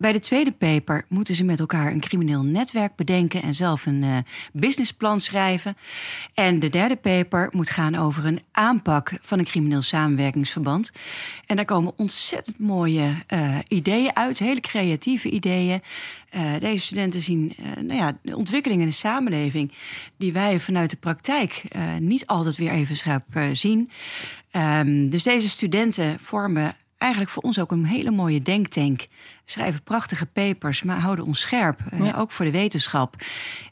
Bij 0.00 0.12
de 0.12 0.20
tweede 0.20 0.52
paper 0.52 1.04
moeten 1.08 1.34
ze 1.34 1.44
met 1.44 1.60
elkaar 1.60 1.92
een 1.92 2.00
crimineel 2.00 2.42
netwerk 2.42 2.96
bedenken 2.96 3.42
en 3.42 3.54
zelf 3.54 3.86
een 3.86 4.02
uh, 4.02 4.18
businessplan 4.52 5.20
schrijven. 5.20 5.76
En 6.34 6.60
de 6.60 6.68
derde 6.68 6.96
paper 6.96 7.48
moet 7.52 7.70
gaan 7.70 7.94
over 7.94 8.24
een 8.24 8.40
aanpak 8.52 9.12
van 9.20 9.38
een 9.38 9.44
crimineel 9.44 9.82
samenwerkingsverband. 9.82 10.92
En 11.46 11.56
daar 11.56 11.64
komen 11.64 11.92
ontzettend 11.96 12.58
mooie 12.58 13.14
uh, 13.28 13.58
ideeën 13.68 14.16
uit, 14.16 14.38
hele 14.38 14.60
creatieve 14.60 15.30
ideeën. 15.30 15.82
Uh, 16.34 16.58
deze 16.60 16.84
studenten 16.86 17.20
zien 17.20 17.52
nou 17.74 17.94
ja, 17.94 18.18
de 18.22 18.36
ontwikkelingen 18.36 18.84
in 18.84 18.90
de 18.90 18.94
samenleving 18.94 19.72
die 20.16 20.32
wij 20.32 20.60
vanuit 20.60 20.90
de 20.90 20.96
praktijk 20.96 21.62
niet 21.98 22.26
altijd 22.26 22.56
weer 22.56 22.70
even 22.70 22.96
scherp 22.96 23.24
zien. 23.52 23.90
Um, 24.52 25.10
dus 25.10 25.22
deze 25.22 25.48
studenten 25.48 26.20
vormen 26.20 26.74
eigenlijk 27.00 27.30
voor 27.30 27.42
ons 27.42 27.58
ook 27.58 27.70
een 27.70 27.86
hele 27.86 28.10
mooie 28.10 28.42
denktank. 28.42 29.06
Schrijven 29.50 29.82
prachtige 29.82 30.26
papers, 30.26 30.82
maar 30.82 30.98
houden 30.98 31.24
ons 31.24 31.40
scherp. 31.40 31.80
Ja. 31.96 32.14
ook 32.16 32.30
voor 32.30 32.44
de 32.44 32.50
wetenschap. 32.50 33.16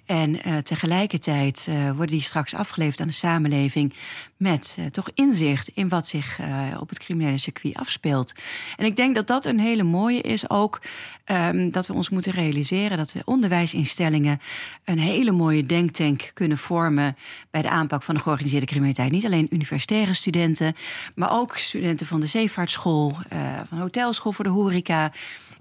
En 0.07 0.49
uh, 0.49 0.57
tegelijkertijd 0.57 1.67
uh, 1.69 1.87
worden 1.87 2.07
die 2.07 2.21
straks 2.21 2.55
afgeleverd 2.55 3.01
aan 3.01 3.07
de 3.07 3.13
samenleving 3.13 3.95
met 4.37 4.77
toch 4.91 5.11
inzicht 5.15 5.69
in 5.69 5.89
wat 5.89 6.07
zich 6.07 6.39
op 6.81 6.89
het 6.89 6.99
criminele 6.99 7.39
circuit 7.39 7.77
afspeelt. 7.77 8.33
En 8.77 8.85
ik 8.85 8.97
denk 8.97 9.15
dat 9.15 9.27
dat 9.27 9.45
een 9.45 9.59
hele 9.59 9.83
mooie 9.83 10.21
is 10.21 10.51
ook 10.51 10.81
um, 11.27 11.71
dat 11.71 11.87
we 11.87 11.93
ons 11.93 12.11
moeten 12.11 12.33
realiseren 12.33 12.97
dat 12.97 13.11
de 13.11 13.23
onderwijsinstellingen 13.25 14.41
een 14.85 14.99
hele 14.99 15.33
mooie 15.33 15.67
denktank 15.67 16.31
kunnen 16.35 16.59
vormen 16.59 17.17
bij 17.51 17.63
de 17.63 17.71
aanpak 17.71 18.03
van 18.03 18.15
de 18.15 18.21
georganiseerde 18.21 18.67
criminaliteit. 18.67 19.11
Niet 19.11 19.27
alleen 19.27 19.55
universitaire 19.55 20.15
studenten, 20.15 20.77
maar 21.15 21.33
ook 21.33 21.57
studenten 21.57 22.07
van 22.07 22.21
de 22.21 22.27
zeevaartschool, 22.27 23.17
van 23.69 23.79
hotelschool 23.79 24.33
voor 24.33 24.45
de 24.45 24.51
horeca. 24.51 25.13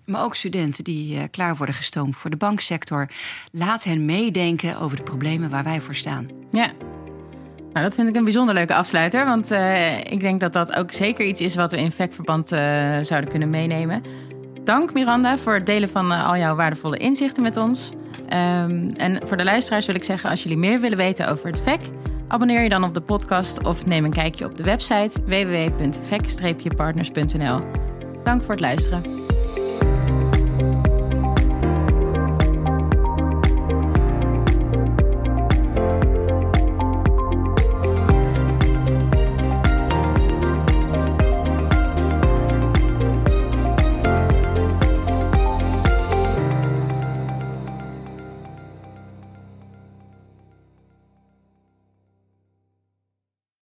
Maar 0.07 0.23
ook 0.23 0.35
studenten 0.35 0.83
die 0.83 1.15
uh, 1.15 1.21
klaar 1.31 1.55
worden 1.55 1.75
gestoomd 1.75 2.17
voor 2.17 2.29
de 2.29 2.37
banksector. 2.37 3.09
Laat 3.51 3.83
hen 3.83 4.05
meedenken 4.05 4.79
over 4.79 4.97
de 4.97 5.03
problemen 5.03 5.49
waar 5.49 5.63
wij 5.63 5.81
voor 5.81 5.95
staan. 5.95 6.29
Ja. 6.51 6.71
Nou, 7.73 7.85
dat 7.85 7.95
vind 7.95 8.07
ik 8.07 8.15
een 8.15 8.23
bijzonder 8.23 8.55
leuke 8.55 8.73
afsluiter. 8.73 9.25
Want 9.25 9.51
uh, 9.51 9.97
ik 9.97 10.19
denk 10.19 10.39
dat 10.39 10.53
dat 10.53 10.75
ook 10.75 10.91
zeker 10.91 11.25
iets 11.25 11.41
is 11.41 11.55
wat 11.55 11.71
we 11.71 11.77
in 11.77 11.91
VEC-verband 11.91 12.53
uh, 12.53 12.59
zouden 13.01 13.29
kunnen 13.29 13.49
meenemen. 13.49 14.03
Dank 14.63 14.93
Miranda 14.93 15.37
voor 15.37 15.53
het 15.53 15.65
delen 15.65 15.89
van 15.89 16.11
al 16.11 16.37
jouw 16.37 16.55
waardevolle 16.55 16.97
inzichten 16.97 17.43
met 17.43 17.57
ons. 17.57 17.91
Um, 18.29 18.89
en 18.89 19.27
voor 19.27 19.37
de 19.37 19.43
luisteraars 19.43 19.85
wil 19.85 19.95
ik 19.95 20.03
zeggen, 20.03 20.29
als 20.29 20.43
jullie 20.43 20.57
meer 20.57 20.79
willen 20.79 20.97
weten 20.97 21.29
over 21.29 21.47
het 21.47 21.61
VEC... 21.61 21.79
abonneer 22.27 22.63
je 22.63 22.69
dan 22.69 22.83
op 22.83 22.93
de 22.93 23.01
podcast 23.01 23.63
of 23.63 23.85
neem 23.85 24.05
een 24.05 24.13
kijkje 24.13 24.45
op 24.45 24.57
de 24.57 24.63
website 24.63 25.21
www.vec-partners.nl. 25.25 27.61
Dank 28.23 28.43
voor 28.43 28.51
het 28.51 28.59
luisteren. 28.59 29.26